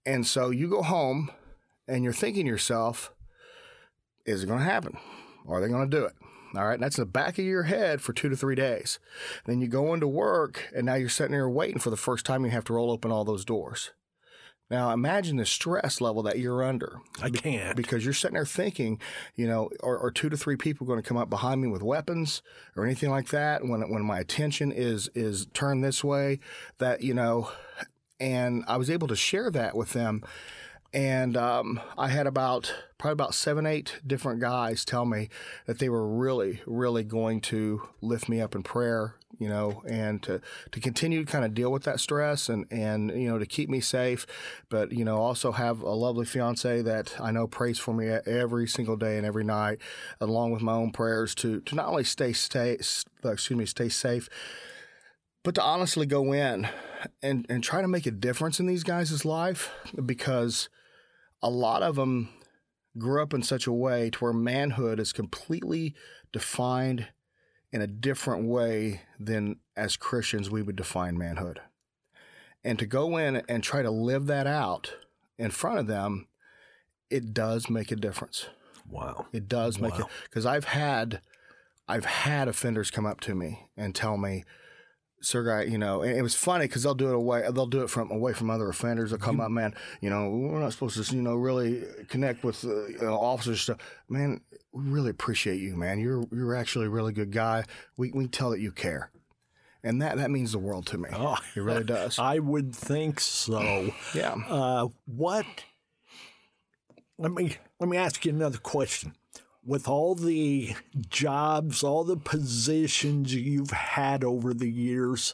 And 0.05 0.27
so 0.27 0.49
you 0.49 0.69
go 0.69 0.83
home 0.83 1.31
and 1.87 2.03
you're 2.03 2.13
thinking 2.13 2.45
to 2.45 2.51
yourself, 2.51 3.13
is 4.25 4.43
it 4.43 4.47
going 4.47 4.59
to 4.59 4.65
happen? 4.65 4.97
Are 5.47 5.61
they 5.61 5.67
going 5.67 5.89
to 5.89 5.97
do 5.97 6.05
it? 6.05 6.13
All 6.57 6.65
right. 6.65 6.75
And 6.75 6.83
that's 6.83 6.97
in 6.97 7.03
the 7.03 7.05
back 7.05 7.37
of 7.37 7.45
your 7.45 7.63
head 7.63 8.01
for 8.01 8.13
two 8.13 8.29
to 8.29 8.35
three 8.35 8.55
days. 8.55 8.99
Then 9.45 9.61
you 9.61 9.67
go 9.67 9.93
into 9.93 10.07
work 10.07 10.69
and 10.75 10.85
now 10.85 10.95
you're 10.95 11.09
sitting 11.09 11.33
there 11.33 11.49
waiting 11.49 11.79
for 11.79 11.89
the 11.89 11.97
first 11.97 12.25
time 12.25 12.45
you 12.45 12.51
have 12.51 12.65
to 12.65 12.73
roll 12.73 12.91
open 12.91 13.11
all 13.11 13.25
those 13.25 13.45
doors. 13.45 13.91
Now 14.69 14.91
imagine 14.91 15.37
the 15.37 15.45
stress 15.45 16.01
level 16.01 16.23
that 16.23 16.39
you're 16.39 16.63
under. 16.63 16.99
I 17.21 17.29
can't. 17.29 17.75
Because 17.75 18.03
you're 18.03 18.13
sitting 18.13 18.33
there 18.33 18.45
thinking, 18.45 18.99
you 19.35 19.47
know, 19.47 19.69
are, 19.83 19.99
are 19.99 20.11
two 20.11 20.29
to 20.29 20.37
three 20.37 20.55
people 20.55 20.87
going 20.87 21.01
to 21.01 21.07
come 21.07 21.17
up 21.17 21.29
behind 21.29 21.61
me 21.61 21.67
with 21.67 21.83
weapons 21.83 22.41
or 22.75 22.83
anything 22.83 23.11
like 23.11 23.29
that? 23.29 23.63
When 23.63 23.81
when 23.89 24.03
my 24.03 24.19
attention 24.19 24.71
is 24.71 25.09
is 25.13 25.45
turned 25.53 25.83
this 25.83 26.03
way, 26.03 26.39
that 26.79 27.01
you 27.01 27.13
know, 27.13 27.51
and 28.19 28.63
I 28.67 28.77
was 28.77 28.89
able 28.89 29.07
to 29.09 29.15
share 29.15 29.51
that 29.51 29.75
with 29.75 29.93
them. 29.93 30.23
And 30.95 31.35
um, 31.35 31.81
I 31.97 32.07
had 32.07 32.25
about 32.25 32.73
probably 32.97 33.11
about 33.11 33.33
seven, 33.33 33.65
eight 33.65 33.99
different 34.07 34.39
guys 34.39 34.85
tell 34.85 35.03
me 35.03 35.27
that 35.65 35.77
they 35.77 35.89
were 35.89 36.07
really, 36.07 36.61
really 36.65 37.03
going 37.03 37.41
to 37.41 37.89
lift 37.99 38.29
me 38.29 38.39
up 38.39 38.55
in 38.55 38.63
prayer, 38.63 39.15
you 39.37 39.49
know, 39.49 39.83
and 39.85 40.23
to, 40.23 40.39
to 40.71 40.79
continue 40.79 41.25
to 41.25 41.29
kind 41.29 41.43
of 41.43 41.53
deal 41.53 41.69
with 41.69 41.83
that 41.83 41.99
stress 41.99 42.47
and, 42.47 42.65
and, 42.71 43.11
you 43.11 43.27
know, 43.27 43.37
to 43.37 43.45
keep 43.45 43.69
me 43.69 43.81
safe. 43.81 44.25
But, 44.69 44.93
you 44.93 45.03
know, 45.03 45.17
also 45.17 45.51
have 45.51 45.81
a 45.81 45.89
lovely 45.89 46.25
fiance 46.25 46.81
that 46.83 47.19
I 47.19 47.29
know 47.29 47.45
prays 47.45 47.77
for 47.77 47.93
me 47.93 48.07
every 48.07 48.65
single 48.65 48.95
day 48.95 49.17
and 49.17 49.25
every 49.25 49.43
night, 49.43 49.79
along 50.21 50.51
with 50.51 50.61
my 50.61 50.75
own 50.75 50.93
prayers 50.93 51.35
to, 51.35 51.59
to 51.59 51.75
not 51.75 51.87
only 51.87 52.05
stay, 52.05 52.31
stay, 52.31 52.71
excuse 52.71 53.51
me, 53.51 53.65
stay 53.65 53.89
safe, 53.89 54.29
but 55.43 55.55
to 55.55 55.61
honestly 55.61 56.05
go 56.05 56.31
in 56.31 56.69
and, 57.21 57.45
and 57.49 57.65
try 57.65 57.81
to 57.81 57.87
make 57.89 58.05
a 58.05 58.11
difference 58.11 58.61
in 58.61 58.65
these 58.65 58.85
guys' 58.85 59.25
life 59.25 59.71
because 60.05 60.69
a 61.45 61.49
lot 61.49 61.83
of 61.83 61.95
them 61.95 62.29
grew 62.97 63.21
up 63.21 63.31
in 63.31 63.43
such 63.43 63.67
a 63.67 63.71
way 63.71 64.09
to 64.09 64.17
where 64.19 64.33
manhood 64.33 64.99
is 64.99 65.13
completely 65.13 65.93
defined 66.33 67.09
in 67.71 67.81
a 67.81 67.87
different 67.87 68.47
way 68.47 69.01
than 69.19 69.57
as 69.77 69.95
Christians 69.95 70.49
we 70.49 70.63
would 70.63 70.75
define 70.75 71.15
manhood. 71.17 71.61
And 72.63 72.79
to 72.79 72.87
go 72.87 73.17
in 73.17 73.43
and 73.47 73.61
try 73.61 73.83
to 73.83 73.91
live 73.91 74.25
that 74.25 74.47
out 74.47 74.95
in 75.37 75.51
front 75.51 75.77
of 75.77 75.85
them, 75.85 76.27
it 77.11 77.31
does 77.31 77.69
make 77.69 77.91
a 77.91 77.95
difference. 77.95 78.47
Wow. 78.89 79.27
It 79.31 79.47
does 79.47 79.77
make 79.79 79.93
Wow. 79.93 79.99
it 79.99 80.05
because 80.23 80.47
I've 80.47 80.65
had 80.65 81.21
I've 81.87 82.05
had 82.05 82.47
offenders 82.47 82.89
come 82.89 83.05
up 83.05 83.19
to 83.21 83.35
me 83.35 83.67
and 83.77 83.93
tell 83.93 84.17
me, 84.17 84.45
Sir 85.21 85.43
Guy, 85.43 85.63
you 85.63 85.77
know, 85.77 86.01
and 86.03 86.15
it 86.15 86.21
was 86.21 86.35
funny 86.35 86.65
because 86.65 86.83
they'll 86.83 86.93
do 86.93 87.09
it 87.09 87.15
away. 87.15 87.41
They'll 87.51 87.65
do 87.65 87.81
it 87.81 87.89
from 87.89 88.11
away 88.11 88.33
from 88.33 88.49
other 88.49 88.69
offenders. 88.69 89.09
They'll 89.09 89.19
come 89.19 89.39
up, 89.39 89.49
man. 89.49 89.73
You 90.01 90.09
know, 90.09 90.29
we're 90.29 90.59
not 90.59 90.71
supposed 90.73 91.03
to, 91.03 91.15
you 91.15 91.21
know, 91.21 91.35
really 91.35 91.83
connect 92.09 92.43
with 92.43 92.63
uh, 92.63 92.87
you 92.87 92.99
know, 93.01 93.15
officers. 93.15 93.61
Stuff, 93.61 93.77
man. 94.07 94.41
We 94.71 94.83
really 94.83 95.09
appreciate 95.09 95.59
you, 95.61 95.75
man. 95.77 95.99
You're 95.99 96.25
you're 96.31 96.55
actually 96.55 96.85
a 96.87 96.89
really 96.89 97.13
good 97.13 97.31
guy. 97.31 97.63
We 97.97 98.11
we 98.11 98.27
tell 98.27 98.51
that 98.51 98.59
you 98.59 98.71
care, 98.71 99.09
and 99.83 100.01
that 100.01 100.17
that 100.17 100.29
means 100.29 100.51
the 100.51 100.59
world 100.59 100.85
to 100.87 100.97
me. 100.97 101.09
Oh, 101.13 101.37
It 101.55 101.61
really 101.61 101.83
does. 101.95 102.19
I 102.19 102.39
would 102.39 102.75
think 102.75 103.19
so. 103.19 103.91
yeah. 104.13 104.35
Uh, 104.47 104.89
what? 105.05 105.45
Let 107.17 107.31
me 107.31 107.55
let 107.79 107.89
me 107.89 107.97
ask 107.97 108.25
you 108.25 108.31
another 108.33 108.57
question. 108.57 109.13
With 109.65 109.87
all 109.87 110.13
the 110.13 110.75
jobs, 111.09 111.83
all 111.83 112.03
the 112.03 112.17
positions 112.17 113.33
you've 113.33 113.71
had 113.71 114.23
over 114.23 114.53
the 114.53 114.69
years, 114.69 115.33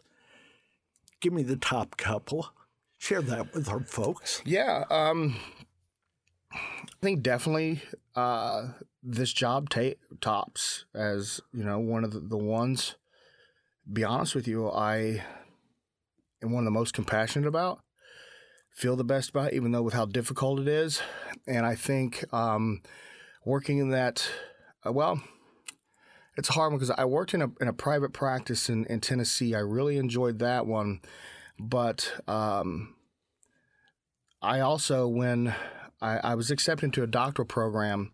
give 1.19 1.34
me 1.34 1.43
the 1.43 1.57
top 1.57 1.97
couple. 1.97 2.49
Share 2.97 3.21
that 3.23 3.53
with 3.53 3.67
our 3.67 3.82
folks. 3.82 4.41
Yeah, 4.45 4.86
um, 4.89 5.36
I 6.53 6.59
think 7.01 7.23
definitely 7.23 7.82
uh, 8.15 8.69
this 9.03 9.34
job 9.34 9.69
ta- 9.69 9.95
tops 10.21 10.86
as 10.93 11.41
you 11.53 11.63
know 11.63 11.79
one 11.79 12.03
of 12.03 12.11
the, 12.11 12.19
the 12.19 12.38
ones. 12.38 12.95
Be 13.91 14.03
honest 14.03 14.36
with 14.36 14.47
you, 14.47 14.69
I 14.69 15.23
am 16.43 16.51
one 16.51 16.61
of 16.61 16.65
the 16.65 16.71
most 16.71 16.93
compassionate 16.93 17.47
about. 17.47 17.82
Feel 18.69 18.95
the 18.95 19.03
best 19.03 19.32
about, 19.32 19.53
even 19.53 19.71
though 19.71 19.82
with 19.82 19.93
how 19.93 20.05
difficult 20.05 20.59
it 20.59 20.67
is, 20.67 21.01
and 21.47 21.65
I 21.65 21.75
think 21.75 22.23
um, 22.34 22.82
working 23.45 23.79
in 23.79 23.89
that, 23.89 24.27
uh, 24.85 24.91
well, 24.91 25.21
it's 26.37 26.49
hard 26.49 26.73
because 26.73 26.91
I 26.91 27.05
worked 27.05 27.33
in 27.33 27.41
a 27.41 27.51
in 27.59 27.67
a 27.67 27.73
private 27.73 28.13
practice 28.13 28.69
in, 28.69 28.85
in 28.85 29.01
Tennessee. 29.01 29.53
I 29.53 29.59
really 29.59 29.97
enjoyed 29.97 30.39
that 30.39 30.65
one, 30.65 31.01
but 31.59 32.13
um, 32.27 32.95
I 34.41 34.61
also, 34.61 35.07
when 35.07 35.53
I, 36.01 36.17
I 36.17 36.35
was 36.35 36.49
accepted 36.49 36.85
into 36.85 37.03
a 37.03 37.07
doctoral 37.07 37.47
program 37.47 38.11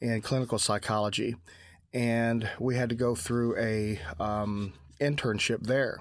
in 0.00 0.20
clinical 0.22 0.58
psychology, 0.58 1.36
and 1.92 2.48
we 2.58 2.76
had 2.76 2.88
to 2.88 2.94
go 2.94 3.14
through 3.14 3.58
a 3.58 4.00
um, 4.20 4.72
internship 5.00 5.66
there, 5.66 5.98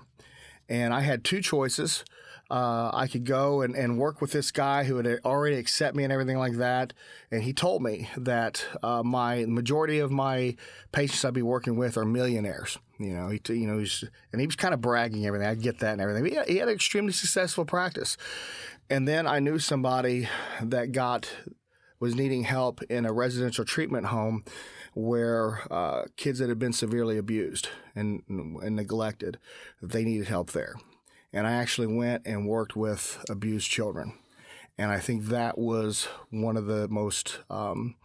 and 0.69 0.93
I 0.93 1.01
had 1.01 1.23
two 1.23 1.41
choices. 1.41 2.05
Uh, 2.49 2.91
I 2.93 3.07
could 3.07 3.25
go 3.25 3.61
and, 3.61 3.75
and 3.75 3.97
work 3.97 4.21
with 4.21 4.31
this 4.31 4.51
guy 4.51 4.83
who 4.83 4.97
had 4.97 5.19
already 5.25 5.55
accept 5.55 5.95
me 5.95 6.03
and 6.03 6.13
everything 6.13 6.37
like 6.37 6.57
that. 6.57 6.93
And 7.31 7.41
he 7.43 7.53
told 7.53 7.81
me 7.81 8.07
that 8.17 8.65
uh, 8.83 9.01
my 9.03 9.45
majority 9.45 9.99
of 9.99 10.11
my 10.11 10.55
patients 10.91 11.25
I'd 11.25 11.33
be 11.33 11.41
working 11.41 11.75
with 11.75 11.97
are 11.97 12.05
millionaires. 12.05 12.77
You 12.99 13.15
know, 13.15 13.29
he, 13.29 13.41
you 13.49 13.67
know, 13.67 13.79
he's, 13.79 14.03
and 14.31 14.39
he 14.39 14.47
was 14.47 14.55
kind 14.55 14.73
of 14.73 14.81
bragging 14.81 15.25
everything. 15.25 15.47
I 15.47 15.55
get 15.55 15.79
that 15.79 15.93
and 15.93 16.01
everything. 16.01 16.23
But 16.23 16.31
he, 16.31 16.37
had, 16.37 16.47
he 16.47 16.57
had 16.57 16.67
an 16.67 16.75
extremely 16.75 17.13
successful 17.13 17.65
practice. 17.65 18.15
And 18.89 19.07
then 19.07 19.25
I 19.25 19.39
knew 19.39 19.57
somebody 19.57 20.29
that 20.61 20.91
got 20.91 21.27
was 21.99 22.13
needing 22.13 22.43
help 22.43 22.83
in 22.83 23.05
a 23.05 23.11
residential 23.11 23.65
treatment 23.65 24.07
home 24.07 24.43
where 24.93 25.61
uh, 25.71 26.03
kids 26.15 26.39
that 26.39 26.49
had 26.49 26.59
been 26.59 26.73
severely 26.73 27.17
abused 27.17 27.69
and, 27.95 28.21
and 28.29 28.75
neglected, 28.75 29.39
they 29.81 30.03
needed 30.03 30.27
help 30.27 30.51
there. 30.51 30.75
And 31.35 31.45
I 31.45 31.51
actually 31.51 31.87
went 31.87 32.25
and 32.25 32.47
worked 32.47 32.77
with 32.77 33.23
abused 33.29 33.69
children. 33.69 34.13
And 34.77 34.89
I 34.89 34.99
think 34.99 35.25
that 35.25 35.57
was 35.57 36.07
one 36.29 36.55
of 36.55 36.65
the 36.65 36.87
most 36.87 37.39
um, 37.49 37.95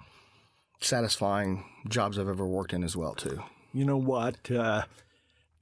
satisfying 0.80 1.64
jobs 1.88 2.18
I've 2.18 2.28
ever 2.28 2.46
worked 2.46 2.72
in 2.72 2.82
as 2.82 2.96
well, 2.96 3.14
too. 3.14 3.40
You 3.72 3.84
know 3.84 3.96
what? 3.96 4.50
Uh, 4.50 4.82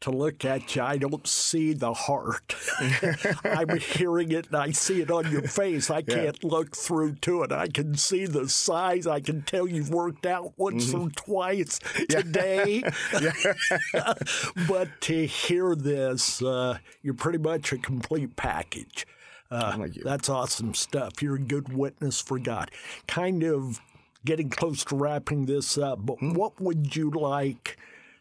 to 0.00 0.10
look 0.10 0.44
at 0.44 0.76
you, 0.76 0.82
I 0.82 0.96
don't 0.96 1.26
see 1.26 1.72
the 1.72 1.92
heart. 1.92 2.54
I'm 3.44 3.78
hearing 3.78 4.30
it 4.32 4.46
and 4.46 4.56
I 4.56 4.70
see 4.70 5.00
it 5.00 5.10
on 5.10 5.30
your 5.30 5.42
face. 5.42 5.90
I 5.90 6.02
can't 6.02 6.42
look 6.44 6.76
through 6.76 7.16
to 7.16 7.42
it. 7.42 7.52
I 7.52 7.66
can 7.68 7.96
see 7.96 8.26
the 8.26 8.48
size. 8.48 9.06
I 9.06 9.20
can 9.20 9.42
tell 9.42 9.66
you've 9.66 9.90
worked 9.90 10.24
out 10.24 10.52
once 10.56 10.94
or 10.94 11.08
twice 11.10 11.80
today. 12.08 12.84
but 14.68 14.88
to 15.02 15.26
hear 15.26 15.74
this, 15.74 16.42
uh, 16.42 16.78
you're 17.02 17.14
pretty 17.14 17.38
much 17.38 17.72
a 17.72 17.78
complete 17.78 18.36
package. 18.36 19.06
Uh, 19.50 19.88
that's 20.04 20.28
awesome 20.28 20.74
stuff. 20.74 21.22
You're 21.22 21.36
a 21.36 21.40
good 21.40 21.72
witness 21.72 22.20
for 22.20 22.38
God. 22.38 22.70
Kind 23.06 23.42
of 23.42 23.80
getting 24.24 24.50
close 24.50 24.84
to 24.84 24.96
wrapping 24.96 25.46
this 25.46 25.78
up, 25.78 26.04
but 26.04 26.22
what 26.22 26.60
would 26.60 26.94
you 26.94 27.10
like 27.10 27.78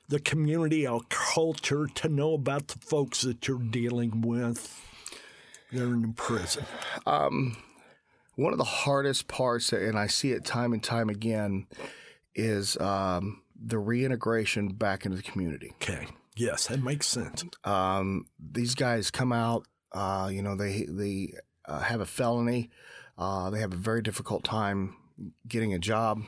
the 0.10 0.20
community 0.20 0.88
our 0.88 1.02
culture 1.10 1.88
to 1.96 2.10
know 2.10 2.34
about 2.34 2.70
the 2.70 2.80
folks 2.80 3.22
that 3.22 3.48
you're 3.48 3.60
dealing 3.60 4.22
with? 4.22 4.82
They're 5.72 5.86
in 5.86 6.14
prison. 6.14 6.66
One 8.36 8.54
of 8.54 8.60
the 8.60 8.64
hardest 8.66 9.28
parts, 9.28 9.74
and 9.74 9.98
I 9.98 10.08
see 10.08 10.32
it 10.32 10.46
time 10.46 10.72
and 10.72 10.84
time 10.84 11.10
again, 11.10 11.66
is 12.36 12.78
um, 12.78 13.42
the 13.60 13.80
reintegration 13.80 14.70
back 14.70 15.06
into 15.06 15.18
the 15.18 15.24
community. 15.24 15.74
Okay. 15.82 16.08
Yes, 16.36 16.68
that 16.68 16.84
makes 16.84 17.08
sense. 17.08 17.44
Um, 17.64 18.28
these 18.40 18.76
guys 18.76 19.10
come 19.10 19.34
out, 19.34 19.66
uh, 19.92 20.30
you 20.32 20.44
know, 20.44 20.56
they 20.56 20.86
they 20.88 21.34
uh, 21.66 21.80
have 21.80 22.00
a 22.00 22.06
felony. 22.06 22.70
Uh, 23.18 23.50
they 23.50 23.60
have 23.60 23.74
a 23.74 23.78
very 23.78 24.04
difficult 24.04 24.44
time 24.44 24.96
getting 25.48 25.74
a 25.74 25.80
job, 25.80 26.22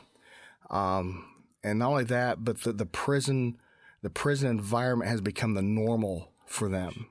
um, 0.72 1.24
and 1.64 1.78
not 1.78 1.92
only 1.92 2.06
that, 2.06 2.44
but 2.44 2.62
the, 2.62 2.74
the 2.74 2.88
prison 2.88 3.58
the 4.02 4.10
prison 4.10 4.50
environment 4.50 5.10
has 5.10 5.22
become 5.22 5.54
the 5.54 5.62
normal 5.62 6.32
for 6.46 6.70
them. 6.70 7.08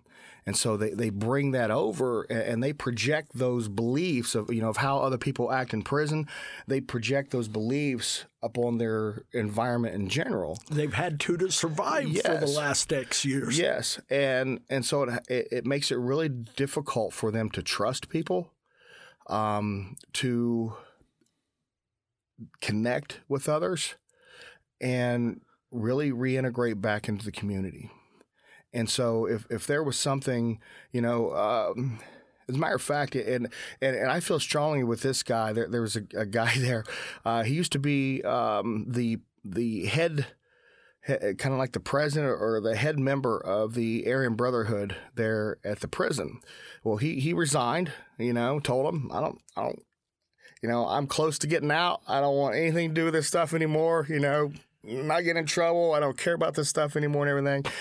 And 0.46 0.56
so 0.56 0.78
they, 0.78 0.94
they 0.94 1.10
bring 1.10 1.50
that 1.50 1.70
over 1.70 2.22
and 2.22 2.62
they 2.62 2.72
project 2.72 3.32
those 3.34 3.68
beliefs 3.68 4.34
of 4.34 4.50
you 4.50 4.62
know 4.62 4.70
of 4.70 4.78
how 4.78 4.98
other 5.00 5.18
people 5.18 5.52
act 5.52 5.74
in 5.74 5.82
prison. 5.82 6.26
They 6.66 6.80
project 6.80 7.32
those 7.32 7.48
beliefs 7.48 8.24
upon 8.42 8.78
their 8.78 9.24
environment 9.32 9.94
in 9.94 10.08
general. 10.08 10.58
They've 10.70 10.94
had 10.94 11.20
to 11.20 11.36
to 11.36 11.50
survive 11.50 12.16
for 12.22 12.38
the 12.38 12.46
last 12.46 12.90
X 12.90 13.26
years. 13.26 13.58
Yes, 13.58 14.00
and 14.08 14.60
and 14.70 14.86
so 14.86 15.02
it, 15.02 15.22
it 15.28 15.48
it 15.52 15.66
makes 15.66 15.90
it 15.90 15.98
really 15.98 16.30
difficult 16.30 17.12
for 17.12 17.30
them 17.30 17.50
to 17.50 17.62
trust 17.62 18.08
people, 18.08 18.54
um, 19.26 19.96
to 20.14 20.72
connect 22.62 23.20
with 23.28 23.50
others 23.50 23.96
and 24.80 25.40
really 25.70 26.10
reintegrate 26.10 26.80
back 26.80 27.08
into 27.08 27.24
the 27.24 27.32
community. 27.32 27.90
And 28.72 28.88
so 28.88 29.26
if, 29.26 29.46
if 29.50 29.66
there 29.66 29.82
was 29.82 29.96
something, 29.96 30.60
you 30.92 31.00
know, 31.00 31.34
um, 31.34 32.00
as 32.48 32.56
a 32.56 32.58
matter 32.58 32.74
of 32.74 32.82
fact, 32.82 33.14
and 33.14 33.48
and, 33.80 33.96
and 33.96 34.10
I 34.10 34.20
feel 34.20 34.40
strongly 34.40 34.82
with 34.82 35.02
this 35.02 35.22
guy. 35.22 35.52
There, 35.52 35.68
there 35.68 35.82
was 35.82 35.96
a, 35.96 36.04
a 36.16 36.26
guy 36.26 36.54
there. 36.58 36.84
Uh, 37.24 37.42
he 37.42 37.54
used 37.54 37.72
to 37.72 37.78
be 37.78 38.22
um, 38.22 38.86
the 38.88 39.18
the 39.44 39.86
head, 39.86 40.26
kind 41.06 41.52
of 41.52 41.58
like 41.58 41.72
the 41.72 41.80
president 41.80 42.30
or 42.40 42.60
the 42.60 42.76
head 42.76 42.98
member 42.98 43.38
of 43.38 43.74
the 43.74 44.10
Aryan 44.10 44.34
Brotherhood 44.34 44.96
there 45.14 45.58
at 45.64 45.80
the 45.80 45.88
prison. 45.88 46.40
Well, 46.82 46.96
he 46.96 47.20
he 47.20 47.32
resigned. 47.32 47.92
You 48.18 48.32
know, 48.32 48.60
told 48.60 48.92
him 48.92 49.10
I 49.12 49.20
don't 49.20 49.38
I 49.56 49.62
don't. 49.62 49.82
You 50.62 50.68
know, 50.68 50.88
I'm 50.88 51.06
close 51.06 51.38
to 51.38 51.46
getting 51.46 51.70
out. 51.70 52.00
I 52.08 52.20
don't 52.20 52.36
want 52.36 52.56
anything 52.56 52.88
to 52.88 52.94
do 52.94 53.04
with 53.04 53.14
this 53.14 53.28
stuff 53.28 53.54
anymore. 53.54 54.06
You 54.08 54.18
know, 54.18 54.50
not 54.88 55.24
get 55.24 55.36
in 55.36 55.46
trouble. 55.46 55.94
I 55.94 56.00
don't 56.00 56.18
care 56.18 56.34
about 56.34 56.54
this 56.54 56.68
stuff 56.68 56.96
anymore 56.96 57.26
and 57.26 57.30
everything. 57.30 57.72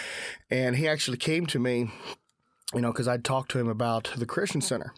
And 0.49 0.75
he 0.75 0.87
actually 0.87 1.17
came 1.17 1.45
to 1.47 1.59
me, 1.59 1.91
you 2.73 2.81
know, 2.81 2.91
because 2.91 3.07
I'd 3.07 3.23
talked 3.23 3.51
to 3.51 3.59
him 3.59 3.67
about 3.67 4.11
the 4.15 4.25
Christian 4.25 4.61
Center. 4.61 4.93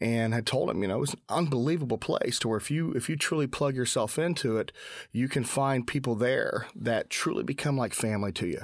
And 0.00 0.34
I 0.34 0.42
told 0.42 0.68
him, 0.68 0.82
you 0.82 0.88
know, 0.88 0.96
it 0.96 1.00
was 1.00 1.14
an 1.14 1.20
unbelievable 1.28 1.96
place 1.96 2.38
to 2.40 2.48
where 2.48 2.58
if 2.58 2.70
you 2.70 2.92
if 2.92 3.08
you 3.08 3.16
truly 3.16 3.46
plug 3.46 3.74
yourself 3.74 4.18
into 4.18 4.58
it, 4.58 4.70
you 5.10 5.26
can 5.26 5.42
find 5.42 5.86
people 5.86 6.14
there 6.14 6.66
that 6.74 7.08
truly 7.08 7.42
become 7.42 7.78
like 7.78 7.94
family 7.94 8.32
to 8.32 8.46
you. 8.46 8.60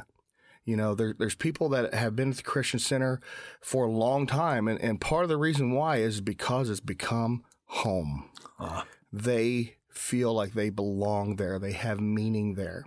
You 0.64 0.76
know, 0.76 0.94
there, 0.94 1.14
there's 1.18 1.34
people 1.34 1.68
that 1.70 1.92
have 1.94 2.14
been 2.14 2.30
at 2.30 2.36
the 2.36 2.42
Christian 2.42 2.78
Center 2.78 3.20
for 3.60 3.86
a 3.86 3.90
long 3.90 4.26
time, 4.26 4.68
and, 4.68 4.80
and 4.80 5.00
part 5.00 5.24
of 5.24 5.28
the 5.28 5.36
reason 5.36 5.72
why 5.72 5.96
is 5.96 6.20
because 6.20 6.70
it's 6.70 6.80
become 6.80 7.42
home. 7.66 8.30
Uh. 8.60 8.82
They 9.12 9.76
feel 9.92 10.32
like 10.32 10.52
they 10.52 10.70
belong 10.70 11.36
there, 11.36 11.58
they 11.58 11.72
have 11.72 12.00
meaning 12.00 12.54
there. 12.54 12.84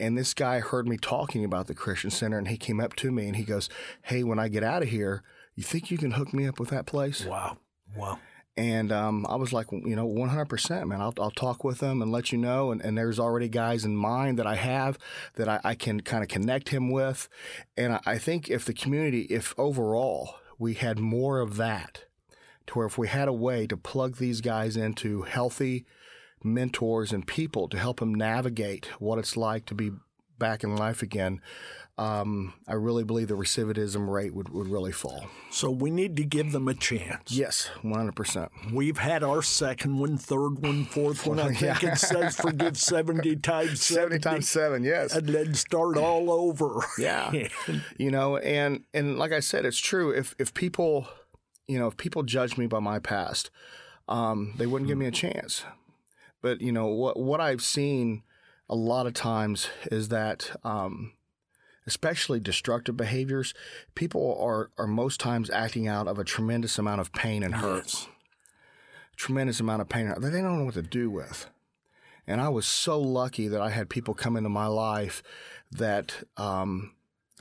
And 0.00 0.18
this 0.18 0.34
guy 0.34 0.60
heard 0.60 0.88
me 0.88 0.96
talking 0.96 1.44
about 1.44 1.68
the 1.68 1.74
Christian 1.74 2.10
Center 2.10 2.38
and 2.38 2.48
he 2.48 2.56
came 2.56 2.80
up 2.80 2.96
to 2.96 3.12
me 3.12 3.26
and 3.26 3.36
he 3.36 3.44
goes, 3.44 3.68
Hey, 4.02 4.24
when 4.24 4.38
I 4.38 4.48
get 4.48 4.64
out 4.64 4.82
of 4.82 4.88
here, 4.88 5.22
you 5.54 5.62
think 5.62 5.90
you 5.90 5.98
can 5.98 6.12
hook 6.12 6.32
me 6.34 6.46
up 6.46 6.58
with 6.58 6.70
that 6.70 6.86
place? 6.86 7.24
Wow. 7.24 7.58
Wow. 7.96 8.18
And 8.56 8.92
um, 8.92 9.24
I 9.28 9.36
was 9.36 9.52
like, 9.52 9.72
you 9.72 9.96
know, 9.96 10.06
100%, 10.06 10.86
man. 10.86 11.00
I'll, 11.00 11.14
I'll 11.18 11.30
talk 11.30 11.64
with 11.64 11.78
them 11.78 12.02
and 12.02 12.12
let 12.12 12.32
you 12.32 12.38
know. 12.38 12.70
And, 12.70 12.82
and 12.82 12.98
there's 12.98 13.18
already 13.18 13.48
guys 13.48 13.84
in 13.84 13.96
mind 13.96 14.38
that 14.38 14.46
I 14.46 14.56
have 14.56 14.98
that 15.36 15.48
I, 15.48 15.60
I 15.64 15.74
can 15.74 16.00
kind 16.00 16.22
of 16.22 16.28
connect 16.28 16.68
him 16.68 16.90
with. 16.90 17.28
And 17.76 17.94
I, 17.94 18.00
I 18.04 18.18
think 18.18 18.50
if 18.50 18.64
the 18.64 18.74
community, 18.74 19.22
if 19.22 19.54
overall 19.56 20.36
we 20.58 20.74
had 20.74 20.98
more 20.98 21.40
of 21.40 21.56
that, 21.56 22.04
to 22.66 22.74
where 22.74 22.86
if 22.86 22.98
we 22.98 23.08
had 23.08 23.28
a 23.28 23.32
way 23.32 23.66
to 23.66 23.76
plug 23.76 24.16
these 24.16 24.40
guys 24.40 24.76
into 24.76 25.22
healthy, 25.22 25.86
mentors 26.44 27.12
and 27.12 27.26
people 27.26 27.68
to 27.68 27.78
help 27.78 28.00
them 28.00 28.14
navigate 28.14 28.86
what 28.98 29.18
it's 29.18 29.36
like 29.36 29.66
to 29.66 29.74
be 29.74 29.90
back 30.38 30.64
in 30.64 30.74
life 30.74 31.02
again, 31.02 31.40
um, 31.98 32.54
I 32.66 32.72
really 32.72 33.04
believe 33.04 33.28
the 33.28 33.36
recidivism 33.36 34.08
rate 34.08 34.34
would, 34.34 34.48
would 34.48 34.66
really 34.66 34.92
fall. 34.92 35.26
So 35.50 35.70
we 35.70 35.90
need 35.90 36.16
to 36.16 36.24
give 36.24 36.52
them 36.52 36.66
a 36.66 36.74
chance. 36.74 37.30
Yes, 37.30 37.70
100%. 37.84 38.72
We've 38.72 38.96
had 38.96 39.22
our 39.22 39.42
second 39.42 39.98
one, 39.98 40.16
third 40.16 40.58
one, 40.60 40.86
fourth 40.86 41.26
one. 41.26 41.38
I 41.38 41.52
think 41.54 41.84
it 41.84 41.98
says 41.98 42.34
forgive 42.36 42.78
70 42.78 43.36
times 43.42 43.82
70. 43.82 44.14
70 44.14 44.18
times 44.18 44.48
7, 44.48 44.82
yes. 44.84 45.14
And 45.14 45.28
then 45.28 45.54
start 45.54 45.96
all 45.96 46.30
over. 46.30 46.80
Yeah. 46.98 47.32
you 47.96 48.10
know, 48.10 48.36
and 48.36 48.84
and 48.94 49.18
like 49.18 49.32
I 49.32 49.40
said, 49.40 49.64
it's 49.64 49.78
true. 49.78 50.10
If 50.10 50.34
if 50.38 50.54
people, 50.54 51.08
you 51.66 51.78
know, 51.78 51.88
if 51.88 51.96
people 51.96 52.22
judge 52.22 52.56
me 52.56 52.66
by 52.66 52.78
my 52.78 52.98
past, 52.98 53.50
um, 54.08 54.54
they 54.56 54.66
wouldn't 54.66 54.88
give 54.88 54.98
me 54.98 55.06
a 55.06 55.10
chance. 55.10 55.64
But 56.42 56.60
you 56.60 56.72
know 56.72 56.86
what 56.86 57.18
what 57.18 57.40
I've 57.40 57.62
seen 57.62 58.22
a 58.68 58.74
lot 58.74 59.06
of 59.06 59.14
times 59.14 59.68
is 59.90 60.08
that, 60.08 60.50
um, 60.64 61.12
especially 61.86 62.40
destructive 62.40 62.96
behaviors, 62.96 63.54
people 63.94 64.36
are 64.40 64.70
are 64.76 64.86
most 64.86 65.20
times 65.20 65.48
acting 65.50 65.88
out 65.88 66.08
of 66.08 66.18
a 66.18 66.24
tremendous 66.24 66.78
amount 66.78 67.00
of 67.00 67.12
pain 67.12 67.42
and 67.42 67.54
hurt. 67.54 67.86
Yes. 67.86 68.08
Tremendous 69.16 69.60
amount 69.60 69.82
of 69.82 69.88
pain 69.88 70.08
that 70.08 70.20
they 70.20 70.30
don't 70.30 70.58
know 70.58 70.64
what 70.64 70.74
to 70.74 70.82
do 70.82 71.10
with. 71.10 71.46
And 72.26 72.40
I 72.40 72.48
was 72.48 72.66
so 72.66 73.00
lucky 73.00 73.48
that 73.48 73.60
I 73.60 73.70
had 73.70 73.88
people 73.88 74.14
come 74.14 74.36
into 74.36 74.48
my 74.48 74.66
life 74.66 75.22
that 75.70 76.24
um, 76.36 76.92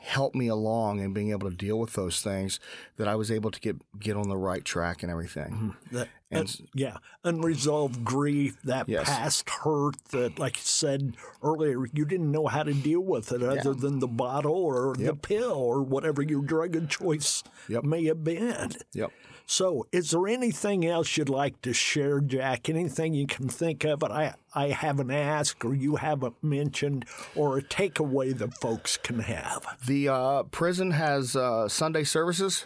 helped 0.02 0.36
me 0.36 0.47
along 0.47 0.99
in 0.99 1.14
being 1.14 1.30
able 1.30 1.49
to 1.49 1.56
deal 1.56 1.80
with 1.80 1.93
those 1.93 2.22
things 2.22 2.60
that 2.97 3.08
I 3.08 3.16
was 3.16 3.32
able 3.32 3.52
to 3.52 3.60
get 3.60 3.78
get 3.99 4.18
on 4.18 4.30
the 4.30 4.38
right 4.38 4.66
track 4.66 5.04
and 5.04 5.12
everything. 5.12 5.52
Mm-hmm. 5.52 5.95
That, 5.95 6.08
and, 6.32 6.62
yeah, 6.74 6.97
unresolved 7.24 8.04
grief, 8.04 8.58
that 8.64 8.89
yes. 8.89 9.06
past 9.06 9.49
hurt 9.49 9.97
that, 10.12 10.39
like 10.39 10.58
you 10.58 10.64
said 10.64 11.16
earlier, 11.43 11.86
you 11.93 12.06
didn't 12.06 12.32
know 12.32 12.47
how 12.47 12.64
to 12.64 12.74
deal 12.74 13.02
with 13.02 13.32
it 13.32 13.43
other 13.43 13.72
yeah. 13.72 13.74
than 13.78 13.99
the 13.99 14.08
bottle 14.08 14.54
or 14.54 14.95
yep. 14.97 15.08
the 15.08 15.16
pill 15.16 15.52
or 15.52 15.82
whatever 15.82 16.22
your 16.22 16.41
drug 16.41 16.76
of 16.76 16.89
choice 16.89 17.43
yep. 17.68 17.84
may 17.84 18.06
have 18.06 18.24
been. 18.24 18.72
Yep. 18.93 19.12
So, 19.52 19.86
is 19.91 20.12
there 20.12 20.30
anything 20.30 20.86
else 20.86 21.18
you'd 21.18 21.28
like 21.28 21.62
to 21.64 21.74
share, 21.74 22.22
Jack? 22.22 22.70
Anything 22.70 23.14
you 23.14 23.28
can 23.28 23.49
think 23.49 23.84
of 23.84 23.99
that 23.99 24.10
I, 24.10 24.36
I 24.56 24.70
haven't 24.70 25.12
asked 25.12 25.66
or 25.66 25.76
you 25.76 25.97
haven't 25.97 26.41
mentioned, 26.41 27.04
or 27.36 27.58
a 27.58 27.62
takeaway 27.62 28.34
that 28.38 28.54
folks 28.54 28.95
can 28.95 29.20
have? 29.20 29.66
The 29.86 30.08
uh, 30.08 30.43
prison 30.43 30.91
has 30.91 31.36
uh, 31.36 31.68
Sunday 31.68 32.06
services. 32.06 32.64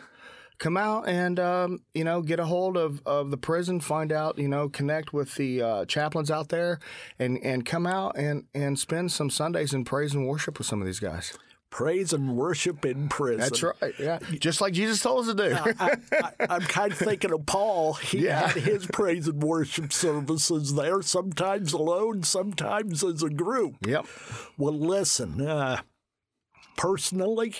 Come 0.60 0.78
out 0.78 1.08
and 1.08 1.40
um, 1.40 1.80
you 1.96 2.04
know 2.04 2.22
get 2.22 2.40
a 2.40 2.46
hold 2.46 2.78
of, 2.78 3.02
of 3.04 3.32
the 3.32 3.38
prison, 3.38 3.80
find 3.80 4.12
out 4.12 4.38
you 4.38 4.48
know 4.48 4.70
connect 4.70 5.12
with 5.12 5.34
the 5.34 5.64
uh, 5.64 5.86
chaplains 5.86 6.30
out 6.30 6.50
there, 6.50 6.78
and 7.18 7.40
and 7.44 7.66
come 7.66 7.88
out 7.88 8.16
and 8.16 8.44
and 8.54 8.78
spend 8.78 9.12
some 9.12 9.32
Sundays 9.32 9.74
in 9.74 9.86
praise 9.86 10.14
and 10.14 10.28
worship 10.28 10.60
with 10.60 10.68
some 10.68 10.82
of 10.82 10.86
these 10.86 11.00
guys 11.00 11.36
praise 11.76 12.14
and 12.14 12.38
worship 12.38 12.86
in 12.86 13.10
prison. 13.10 13.42
That's 13.42 13.62
right. 13.62 13.94
Yeah, 14.00 14.20
just 14.40 14.62
like 14.62 14.72
Jesus 14.72 15.02
told 15.02 15.28
us 15.28 15.36
to 15.36 15.50
do. 15.50 15.58
I, 15.78 16.56
am 16.56 16.62
kind 16.62 16.94
of 16.94 16.98
thinking 16.98 17.34
of 17.34 17.46
Paul. 17.46 17.96
He 17.96 18.20
yeah. 18.20 18.48
had 18.48 18.64
his 18.64 18.86
praise 18.88 19.28
and 19.28 19.44
worship 19.44 19.92
services 19.92 20.74
there, 20.76 21.02
sometimes 21.02 21.74
alone, 21.74 22.24
sometimes 22.24 23.04
as 23.04 23.22
a 23.24 23.30
group. 23.30 23.76
Yep. 23.86 24.06
Well, 24.58 24.74
listen. 24.74 25.46
Uh, 25.46 25.82
personally, 26.78 27.56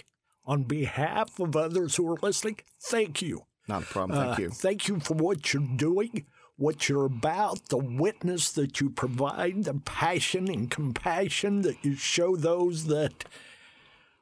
on 0.46 0.64
behalf 0.64 1.38
of 1.38 1.58
others 1.58 1.98
who 1.98 2.10
are 2.10 2.18
listening, 2.22 2.60
thank 2.84 3.22
you. 3.22 3.42
Not 3.68 3.84
a 3.84 3.86
problem. 3.86 4.18
Thank 4.18 4.40
uh, 4.40 4.42
you. 4.44 4.50
Thank 4.50 4.88
you 4.88 5.02
for 5.02 5.16
what 5.16 5.54
you're 5.54 5.76
doing 5.76 6.26
what 6.58 6.88
you're 6.88 7.04
about, 7.04 7.68
the 7.68 7.76
witness 7.76 8.50
that 8.54 8.80
you 8.80 8.90
provide, 8.90 9.66
the 9.66 9.74
passion 9.74 10.50
and 10.50 10.72
compassion 10.72 11.64
that 11.64 11.76
you 11.84 11.98
show 11.98 12.38
those 12.38 12.86
that 12.86 13.26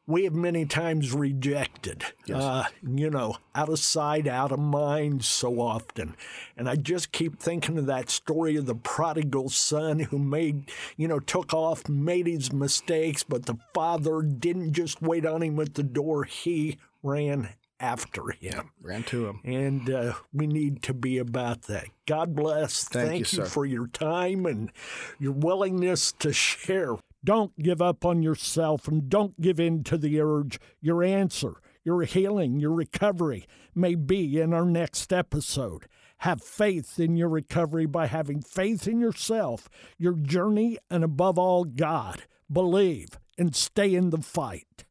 we 0.06 0.26
have 0.26 0.34
many 0.34 0.66
times 0.66 1.14
rejected. 1.14 2.04
Yes. 2.26 2.41
Uh, 2.41 2.66
you 2.86 3.10
know, 3.10 3.38
out 3.56 3.70
of 3.70 3.80
sight, 3.80 4.28
out 4.28 4.51
of 4.51 4.60
mind 4.60 5.24
so 5.24 5.60
often. 5.60 6.16
And 6.58 6.68
I 6.68 6.76
just 6.76 7.12
keep 7.12 7.39
thinking 7.39 7.78
of 7.78 7.86
that 7.86 8.10
story 8.10 8.56
of 8.58 8.66
the 8.66 8.76
prodigal 8.76 9.49
son 9.49 9.99
who 9.99 10.20
made, 10.20 10.70
you 10.97 11.08
know, 11.08 11.20
took 11.20 11.54
off, 11.54 11.88
made 11.88 12.28
his 12.28 12.51
mistakes, 12.51 13.24
but 13.24 13.45
the 13.45 13.58
father 13.74 14.22
didn't 14.22 14.74
just 14.74 15.01
wait 15.01 15.26
on 15.26 15.41
him 15.41 15.60
at 15.60 15.76
the 15.76 15.84
door. 15.84 16.26
He 16.26 16.78
ran 17.01 17.49
after 17.80 18.32
him. 18.32 18.72
Ran 18.82 19.04
to 19.04 19.28
him. 19.28 19.39
And 19.43 19.89
uh, 19.89 20.14
we 20.34 20.47
need 20.47 20.82
to 20.84 20.93
be 20.93 21.18
about 21.18 21.64
that. 21.64 21.88
God 22.08 22.36
bless. 22.36 22.86
Thank, 22.86 23.10
Thank 23.10 23.34
you, 23.34 23.39
you 23.39 23.45
for 23.45 23.66
your 23.66 23.88
time 23.88 24.45
and 24.45 24.72
your 25.20 25.34
willingness 25.34 26.12
to 26.20 26.34
share. 26.34 26.97
Don't 27.24 27.57
give 27.57 27.82
up 27.82 28.05
on 28.05 28.21
yourself 28.21 28.88
and 28.88 29.09
don't 29.09 29.39
give 29.39 29.59
in 29.59 29.84
to 29.86 29.97
the 29.97 30.19
urge. 30.19 30.59
Your 30.82 31.03
answer, 31.03 31.53
your 31.84 32.01
healing, 32.03 32.59
your 32.59 32.71
recovery 32.71 33.45
may 33.74 33.95
be 33.95 34.39
in 34.39 34.53
our 34.53 34.65
next 34.65 35.13
episode. 35.13 35.88
Have 36.19 36.41
faith 36.41 36.99
in 36.99 37.15
your 37.15 37.30
recovery 37.30 37.86
by 37.86 38.07
having 38.07 38.41
faith 38.41 38.88
in 38.88 38.99
yourself, 38.99 39.69
your 39.97 40.13
journey, 40.13 40.78
and 40.89 41.03
above 41.03 41.38
all, 41.38 41.63
God. 41.65 42.24
Believe 42.51 43.19
and 43.38 43.55
stay 43.55 43.95
in 43.95 44.09
the 44.09 44.21
fight. 44.21 44.86